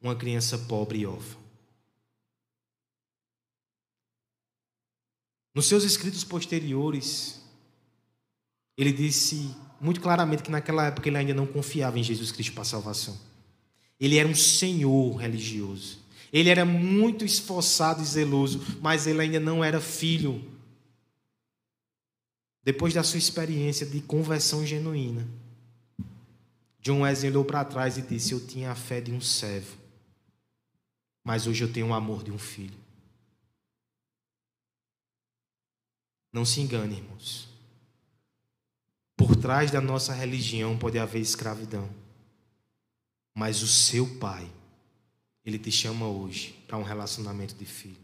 uma 0.03 0.17
criança 0.17 0.59
pobre 0.59 0.99
e 0.99 1.07
órfã. 1.07 1.39
Nos 5.55 5.67
seus 5.67 5.85
escritos 5.85 6.25
posteriores, 6.25 7.41
ele 8.77 8.93
disse 8.93 9.55
muito 9.81 10.01
claramente 10.01 10.43
que 10.43 10.51
naquela 10.51 10.87
época 10.87 11.09
ele 11.09 11.19
ainda 11.19 11.35
não 11.35 11.47
confiava 11.47 12.01
em 12.01 12.03
Jesus 12.03 12.33
Cristo 12.33 12.53
para 12.53 12.63
a 12.63 12.67
salvação. 12.67 13.34
Ele 13.99 14.19
era 14.19 14.29
um 14.29 14.35
senhor 14.35 15.17
religioso. 15.17 15.99
Ele 16.33 16.49
era 16.51 16.65
muito 16.65 17.25
esforçado 17.25 18.03
e 18.03 18.05
zeloso, 18.05 18.61
mas 18.81 19.07
ele 19.07 19.21
ainda 19.21 19.39
não 19.39 19.63
era 19.63 19.81
filho. 19.81 20.45
Depois 22.65 22.93
da 22.93 23.03
sua 23.03 23.19
experiência 23.19 23.87
de 23.87 24.01
conversão 24.01 24.67
genuína, 24.67 25.29
John 26.81 27.03
Wesley 27.03 27.31
olhou 27.31 27.45
para 27.45 27.65
trás 27.65 27.97
e 27.97 28.03
disse: 28.03 28.33
Eu 28.33 28.45
tinha 28.45 28.73
a 28.73 28.75
fé 28.75 29.01
de 29.01 29.13
um 29.13 29.21
servo, 29.21 29.77
mas 31.23 31.47
hoje 31.47 31.63
eu 31.63 31.73
tenho 31.73 31.89
o 31.89 31.95
amor 31.95 32.25
de 32.25 32.33
um 32.33 32.39
filho. 32.39 32.79
Não 36.33 36.45
se 36.45 36.61
engane, 36.61 36.97
irmãos. 36.97 37.49
Por 39.17 39.37
trás 39.37 39.71
da 39.71 39.81
nossa 39.81 40.13
religião 40.13 40.77
pode 40.77 40.99
haver 40.99 41.21
escravidão. 41.21 41.89
Mas 43.35 43.63
o 43.63 43.67
seu 43.67 44.07
pai, 44.19 44.51
ele 45.45 45.59
te 45.59 45.73
chama 45.73 46.07
hoje 46.07 46.59
para 46.67 46.79
um 46.79 46.83
relacionamento 46.83 47.55
de 47.55 47.65
filho. 47.65 47.97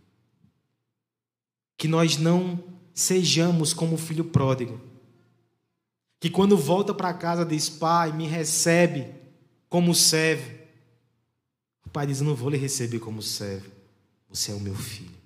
Que 1.76 1.86
nós 1.88 2.16
não 2.16 2.62
sejamos 2.92 3.72
como 3.72 3.94
o 3.94 3.98
filho 3.98 4.24
pródigo 4.24 4.90
que 6.20 6.28
quando 6.28 6.56
volta 6.56 6.92
para 6.92 7.14
casa 7.14 7.46
diz: 7.46 7.70
Pai, 7.70 8.12
me 8.12 8.26
recebe 8.26 9.06
como 9.70 9.94
servo. 9.94 10.54
O 11.84 11.88
pai 11.88 12.06
diz: 12.06 12.20
Não 12.20 12.34
vou 12.34 12.50
lhe 12.50 12.58
receber 12.58 12.98
como 13.00 13.22
servo, 13.22 13.70
você 14.28 14.52
é 14.52 14.54
o 14.54 14.60
meu 14.60 14.74
filho. 14.74 15.18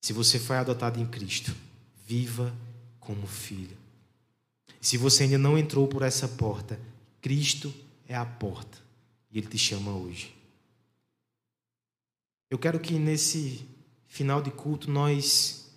Se 0.00 0.12
você 0.12 0.38
foi 0.38 0.56
adotado 0.56 1.00
em 1.00 1.06
Cristo, 1.06 1.54
viva 2.06 2.54
como 3.00 3.26
filho. 3.26 3.76
Se 4.80 4.96
você 4.96 5.24
ainda 5.24 5.38
não 5.38 5.58
entrou 5.58 5.88
por 5.88 6.02
essa 6.02 6.28
porta, 6.28 6.78
Cristo 7.20 7.74
é 8.08 8.14
a 8.14 8.24
porta 8.24 8.78
e 9.30 9.38
Ele 9.38 9.46
te 9.46 9.58
chama 9.58 9.92
hoje. 9.92 10.34
Eu 12.50 12.58
quero 12.58 12.78
que 12.78 12.94
nesse 12.94 13.66
final 14.06 14.40
de 14.40 14.50
culto 14.50 14.90
nós 14.90 15.70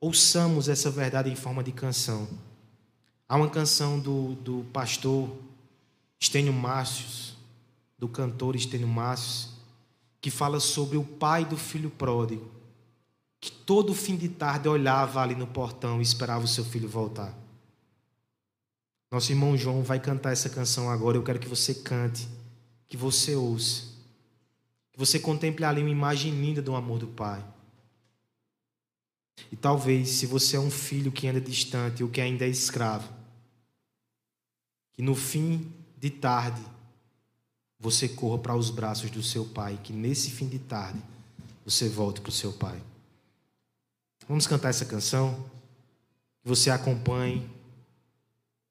ouçamos 0.00 0.68
essa 0.68 0.90
verdade 0.90 1.30
em 1.30 1.36
forma 1.36 1.62
de 1.62 1.72
canção. 1.72 2.28
Há 3.28 3.36
uma 3.36 3.50
canção 3.50 3.98
do, 3.98 4.34
do 4.36 4.64
pastor 4.72 5.30
Estênio 6.18 6.52
Márcios, 6.52 7.36
do 7.98 8.08
cantor 8.08 8.56
Estênio 8.56 8.88
Márcios, 8.88 9.50
que 10.20 10.30
fala 10.30 10.60
sobre 10.60 10.96
o 10.96 11.04
pai 11.04 11.44
do 11.44 11.56
filho 11.56 11.90
pródigo, 11.90 12.50
que 13.40 13.50
todo 13.50 13.94
fim 13.94 14.16
de 14.16 14.30
tarde 14.30 14.68
olhava 14.68 15.20
ali 15.20 15.34
no 15.34 15.46
portão 15.46 16.00
e 16.00 16.02
esperava 16.02 16.44
o 16.44 16.48
seu 16.48 16.64
filho 16.64 16.88
voltar. 16.88 17.43
Nosso 19.10 19.30
irmão 19.30 19.56
João 19.56 19.82
vai 19.82 20.00
cantar 20.00 20.32
essa 20.32 20.48
canção 20.48 20.90
agora. 20.90 21.16
Eu 21.16 21.22
quero 21.22 21.38
que 21.38 21.48
você 21.48 21.74
cante, 21.74 22.28
que 22.88 22.96
você 22.96 23.36
ouça, 23.36 23.84
que 24.92 24.98
você 24.98 25.18
contemple 25.18 25.64
ali 25.64 25.80
uma 25.80 25.90
imagem 25.90 26.32
linda 26.32 26.60
do 26.60 26.74
amor 26.74 26.98
do 26.98 27.08
Pai. 27.08 27.44
E 29.50 29.56
talvez, 29.56 30.08
se 30.10 30.26
você 30.26 30.56
é 30.56 30.60
um 30.60 30.70
filho 30.70 31.12
que 31.12 31.28
anda 31.28 31.40
distante 31.40 32.02
ou 32.02 32.10
que 32.10 32.20
ainda 32.20 32.44
é 32.44 32.48
escravo, 32.48 33.12
que 34.92 35.02
no 35.02 35.14
fim 35.14 35.72
de 35.98 36.10
tarde 36.10 36.62
você 37.78 38.08
corra 38.08 38.38
para 38.38 38.56
os 38.56 38.70
braços 38.70 39.10
do 39.10 39.22
seu 39.22 39.44
pai, 39.44 39.78
que 39.82 39.92
nesse 39.92 40.30
fim 40.30 40.48
de 40.48 40.58
tarde 40.58 41.00
você 41.64 41.88
volte 41.88 42.20
para 42.20 42.30
o 42.30 42.32
seu 42.32 42.52
pai. 42.52 42.80
Vamos 44.28 44.46
cantar 44.46 44.70
essa 44.70 44.84
canção? 44.84 45.44
Que 46.42 46.48
você 46.48 46.70
acompanhe, 46.70 47.48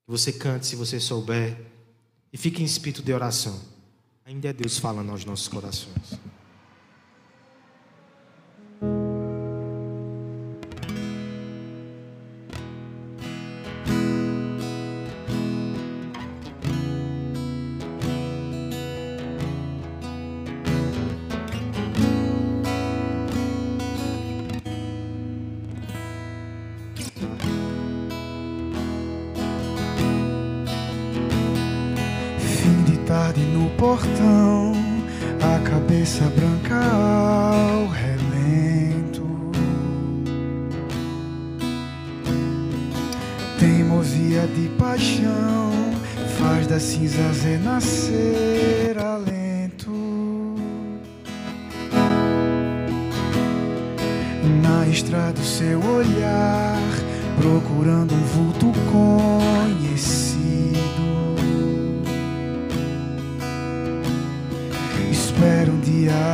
que 0.05 0.11
você 0.11 0.31
cante 0.31 0.65
se 0.67 0.75
você 0.75 0.99
souber, 0.99 1.57
e 2.31 2.37
fique 2.37 2.61
em 2.61 2.65
espírito 2.65 3.03
de 3.03 3.13
oração. 3.13 3.59
Ainda 4.25 4.49
é 4.49 4.53
Deus 4.53 4.77
falando 4.77 5.11
aos 5.11 5.25
nossos 5.25 5.47
corações. 5.47 6.19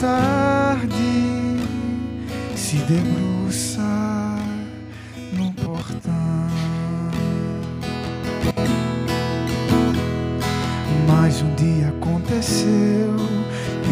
Tarde 0.00 1.58
se 2.56 2.76
debruça 2.76 3.82
no 5.34 5.52
portão. 5.52 6.48
Mas 11.06 11.42
um 11.42 11.54
dia 11.54 11.88
aconteceu 11.88 13.14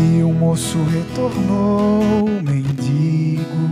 e 0.00 0.22
o 0.22 0.32
moço 0.32 0.78
retornou 0.84 2.26
mendigo 2.42 3.68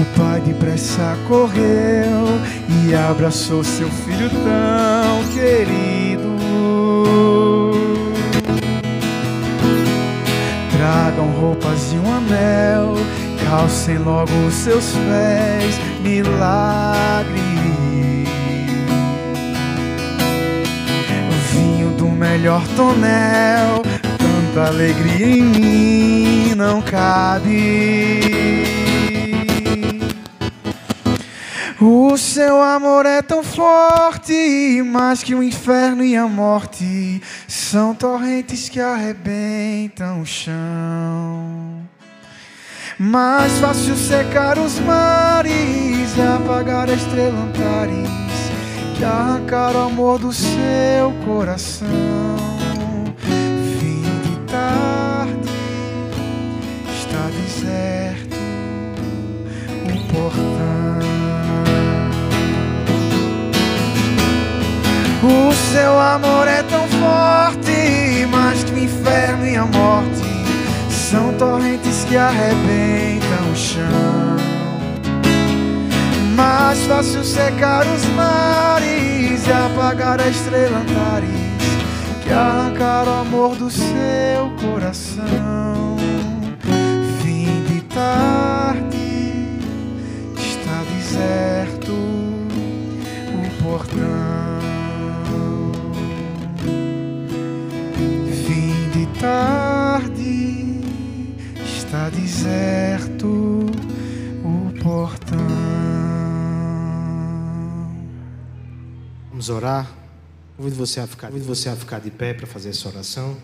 O 0.00 0.04
pai 0.18 0.40
depressa 0.40 1.16
correu 1.26 2.40
e 2.68 2.94
abraçou 2.94 3.64
seu 3.64 3.88
filho 3.88 4.30
tão 4.30 5.24
querido. 5.34 6.09
Tragam 10.90 11.28
roupas 11.40 11.92
e 11.92 11.98
um 11.98 12.12
anel, 12.12 12.94
calcem 13.48 13.96
logo 13.98 14.32
os 14.48 14.54
seus 14.54 14.86
pés, 14.86 15.78
milagre. 16.02 17.40
Vinho 21.52 21.90
do 21.90 22.08
melhor 22.08 22.66
tonel, 22.74 23.84
tanta 24.18 24.66
alegria 24.66 25.28
em 25.28 25.42
mim 25.42 26.54
não 26.56 26.82
cabe. 26.82 28.40
O 31.80 32.16
seu 32.18 32.60
amor 32.60 33.06
é 33.06 33.22
tão 33.22 33.44
forte, 33.44 34.82
mais 34.84 35.22
que 35.22 35.36
o 35.36 35.42
inferno 35.42 36.04
e 36.04 36.16
a 36.16 36.26
morte 36.26 37.22
são 37.70 37.94
torrentes 37.94 38.68
que 38.68 38.80
arrebentam 38.80 40.22
o 40.22 40.26
chão. 40.26 41.88
Mais 42.98 43.52
fácil 43.60 43.94
secar 43.94 44.58
os 44.58 44.80
mares 44.80 46.16
e 46.16 46.20
apagar 46.20 46.90
a 46.90 46.94
estrela 46.94 47.38
Antares 47.38 48.10
que 48.96 49.04
arrancar 49.04 49.76
o 49.76 49.82
amor 49.82 50.18
do 50.18 50.32
seu 50.32 51.12
coração. 51.24 51.86
Fim 53.78 54.02
de 54.02 54.36
tarde, 54.50 55.48
está 56.98 57.28
deserto 57.28 58.36
o 59.86 60.12
portão. 60.12 60.80
Seu 65.72 66.00
amor 66.00 66.48
é 66.48 66.64
tão 66.64 66.86
forte, 66.88 68.26
mais 68.28 68.64
que 68.64 68.72
o 68.72 68.78
inferno 68.78 69.46
e 69.46 69.54
a 69.56 69.64
morte 69.64 70.90
são 70.90 71.32
torrentes 71.34 72.04
que 72.08 72.16
arrebentam 72.16 73.52
o 73.52 73.56
chão. 73.56 74.36
Mais 76.34 76.80
fácil 76.86 77.22
secar 77.22 77.86
os 77.86 78.04
mares 78.16 79.46
e 79.46 79.52
apagar 79.52 80.20
a 80.20 80.28
estrela 80.28 80.78
Antares 80.78 81.50
que 82.24 82.32
arrancar 82.32 83.06
o 83.06 83.20
amor 83.20 83.54
do 83.54 83.70
seu 83.70 84.50
coração. 84.60 85.96
Fim 87.22 87.62
de 87.68 87.80
tarde, 87.82 89.58
está 90.36 90.82
deserto 90.96 91.92
o 91.92 93.62
portão. 93.62 94.59
Tarde 99.20 100.80
está 101.62 102.08
deserto 102.08 103.66
o 104.42 104.82
portão. 104.82 105.38
Vamos 109.28 109.50
orar. 109.50 109.94
Convido 110.56 110.76
você 110.76 111.00
a 111.00 111.06
ficar, 111.06 111.28
convido 111.28 111.44
você 111.44 111.68
a 111.68 111.76
ficar 111.76 112.00
de 112.00 112.10
pé 112.10 112.32
para 112.32 112.46
fazer 112.46 112.70
essa 112.70 112.88
oração. 112.88 113.36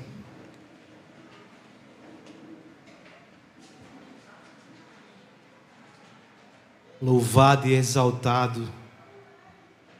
Louvado 7.03 7.69
e 7.69 7.75
exaltado 7.75 8.67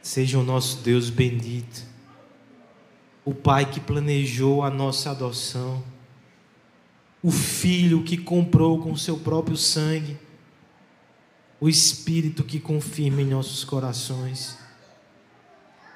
seja 0.01 0.39
o 0.39 0.43
nosso 0.43 0.77
Deus 0.77 1.11
bendito 1.11 1.96
o 3.27 3.33
Pai 3.33 3.69
que 3.69 3.81
planejou 3.81 4.63
a 4.63 4.69
nossa 4.69 5.11
adoção, 5.11 5.83
o 7.21 7.29
Filho 7.29 8.01
que 8.01 8.15
comprou 8.15 8.79
com 8.79 8.95
seu 8.95 9.17
próprio 9.17 9.57
sangue, 9.57 10.17
o 11.59 11.67
Espírito 11.67 12.41
que 12.41 12.57
confirma 12.57 13.21
em 13.21 13.25
nossos 13.25 13.65
corações. 13.65 14.57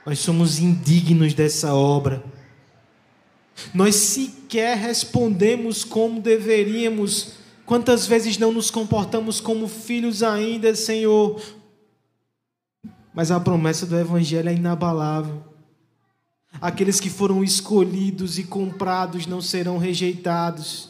Nós 0.06 0.20
somos 0.20 0.60
indignos 0.60 1.34
dessa 1.34 1.74
obra. 1.74 2.22
Nós 3.74 3.96
sequer 3.96 4.76
respondemos 4.78 5.86
como 5.86 6.20
deveríamos 6.20 7.40
Quantas 7.66 8.06
vezes 8.06 8.38
não 8.38 8.52
nos 8.52 8.70
comportamos 8.70 9.40
como 9.40 9.66
filhos 9.66 10.22
ainda, 10.24 10.76
Senhor? 10.76 11.42
Mas 13.14 13.32
a 13.32 13.40
promessa 13.40 13.86
do 13.86 13.98
Evangelho 13.98 14.50
é 14.50 14.54
inabalável. 14.54 15.42
Aqueles 16.60 17.00
que 17.00 17.10
foram 17.10 17.44
escolhidos 17.44 18.38
e 18.38 18.44
comprados 18.44 19.26
não 19.26 19.42
serão 19.42 19.78
rejeitados. 19.78 20.90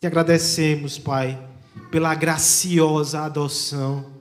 Te 0.00 0.06
agradecemos, 0.06 0.98
Pai, 0.98 1.42
pela 1.90 2.14
graciosa 2.14 3.22
adoção. 3.22 4.12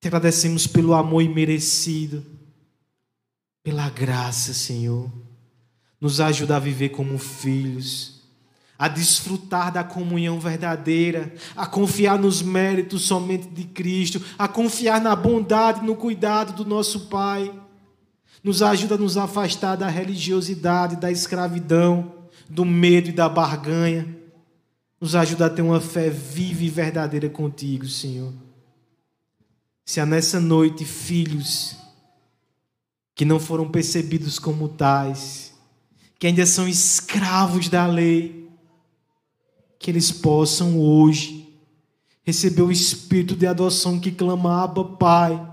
Te 0.00 0.08
agradecemos 0.08 0.66
pelo 0.66 0.94
amor 0.94 1.22
imerecido, 1.22 2.24
pela 3.62 3.88
graça, 3.88 4.52
Senhor. 4.52 5.10
Nos 6.00 6.20
ajuda 6.20 6.56
a 6.56 6.58
viver 6.58 6.88
como 6.88 7.18
filhos, 7.18 8.22
a 8.76 8.88
desfrutar 8.88 9.72
da 9.72 9.84
comunhão 9.84 10.40
verdadeira, 10.40 11.32
a 11.54 11.66
confiar 11.66 12.18
nos 12.18 12.42
méritos 12.42 13.02
somente 13.02 13.46
de 13.46 13.62
Cristo, 13.62 14.20
a 14.36 14.48
confiar 14.48 15.00
na 15.00 15.14
bondade 15.14 15.80
e 15.80 15.86
no 15.86 15.94
cuidado 15.94 16.52
do 16.52 16.68
nosso 16.68 17.06
Pai. 17.06 17.54
Nos 18.42 18.60
ajuda 18.60 18.96
a 18.96 18.98
nos 18.98 19.16
afastar 19.16 19.76
da 19.76 19.88
religiosidade, 19.88 20.96
da 20.96 21.10
escravidão, 21.10 22.12
do 22.48 22.64
medo 22.64 23.10
e 23.10 23.12
da 23.12 23.28
barganha. 23.28 24.16
Nos 25.00 25.14
ajuda 25.14 25.46
a 25.46 25.50
ter 25.50 25.62
uma 25.62 25.80
fé 25.80 26.10
viva 26.10 26.64
e 26.64 26.68
verdadeira 26.68 27.28
contigo, 27.28 27.86
Senhor. 27.86 28.32
Se 29.84 30.00
há 30.00 30.06
nessa 30.06 30.40
noite 30.40 30.84
filhos 30.84 31.76
que 33.14 33.24
não 33.24 33.38
foram 33.38 33.70
percebidos 33.70 34.38
como 34.38 34.68
tais, 34.68 35.52
que 36.18 36.26
ainda 36.26 36.46
são 36.46 36.66
escravos 36.66 37.68
da 37.68 37.86
lei, 37.86 38.48
que 39.78 39.90
eles 39.90 40.10
possam 40.10 40.78
hoje 40.80 41.48
receber 42.24 42.62
o 42.62 42.72
espírito 42.72 43.36
de 43.36 43.46
adoção 43.46 43.98
que 44.00 44.10
clama, 44.10 44.68
Pai 44.98 45.51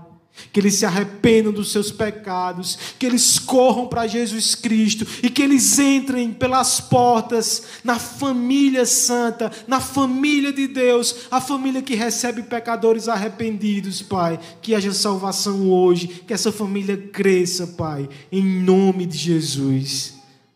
que 0.52 0.60
eles 0.60 0.74
se 0.74 0.84
arrependam 0.84 1.52
dos 1.52 1.70
seus 1.72 1.90
pecados, 1.90 2.78
que 2.98 3.06
eles 3.06 3.38
corram 3.38 3.86
para 3.86 4.06
Jesus 4.06 4.54
Cristo 4.54 5.06
e 5.22 5.30
que 5.30 5.42
eles 5.42 5.78
entrem 5.78 6.32
pelas 6.32 6.80
portas 6.80 7.62
na 7.84 7.98
família 7.98 8.84
santa, 8.84 9.50
na 9.66 9.80
família 9.80 10.52
de 10.52 10.66
Deus, 10.66 11.26
a 11.30 11.40
família 11.40 11.82
que 11.82 11.94
recebe 11.94 12.42
pecadores 12.42 13.08
arrependidos, 13.08 14.02
Pai. 14.02 14.38
Que 14.60 14.74
haja 14.74 14.92
salvação 14.92 15.70
hoje, 15.70 16.08
que 16.26 16.32
essa 16.32 16.52
família 16.52 16.96
cresça, 16.96 17.66
Pai, 17.66 18.08
em 18.30 18.42
nome 18.42 19.06
de 19.06 19.16
Jesus. 19.16 20.14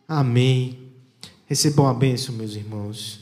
Amém. 0.08 0.78
Recebam 1.46 1.86
a 1.86 1.94
bênção, 1.94 2.34
meus 2.34 2.54
irmãos. 2.54 3.20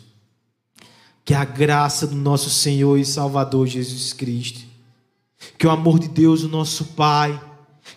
Que 1.25 1.35
a 1.35 1.45
graça 1.45 2.07
do 2.07 2.17
nosso 2.17 2.51
Senhor 2.51 2.99
e 2.99 3.05
Salvador 3.05 3.67
Jesus 3.67 4.13
Cristo 4.13 4.72
que 5.59 5.67
o 5.67 5.71
amor 5.71 5.99
de 5.99 6.09
Deus, 6.09 6.43
o 6.43 6.49
nosso 6.49 6.85
Pai, 6.87 7.41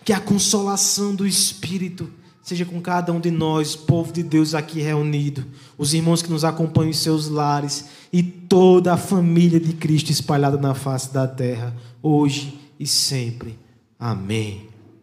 que 0.04 0.12
a 0.12 0.20
consolação 0.20 1.14
do 1.14 1.26
Espírito 1.26 2.10
seja 2.46 2.64
com 2.64 2.80
cada 2.80 3.12
um 3.12 3.18
de 3.18 3.30
nós, 3.30 3.74
povo 3.74 4.12
de 4.12 4.22
Deus 4.22 4.54
aqui 4.54 4.80
reunido, 4.80 5.44
os 5.76 5.92
irmãos 5.92 6.22
que 6.22 6.30
nos 6.30 6.44
acompanham 6.44 6.90
em 6.90 6.92
seus 6.92 7.28
lares 7.28 7.86
e 8.12 8.22
toda 8.22 8.92
a 8.92 8.96
família 8.96 9.58
de 9.58 9.72
Cristo 9.72 10.12
espalhada 10.12 10.56
na 10.56 10.72
face 10.72 11.12
da 11.12 11.26
terra, 11.26 11.74
hoje 12.00 12.56
e 12.78 12.86
sempre. 12.86 13.58
Amém. 13.98 14.75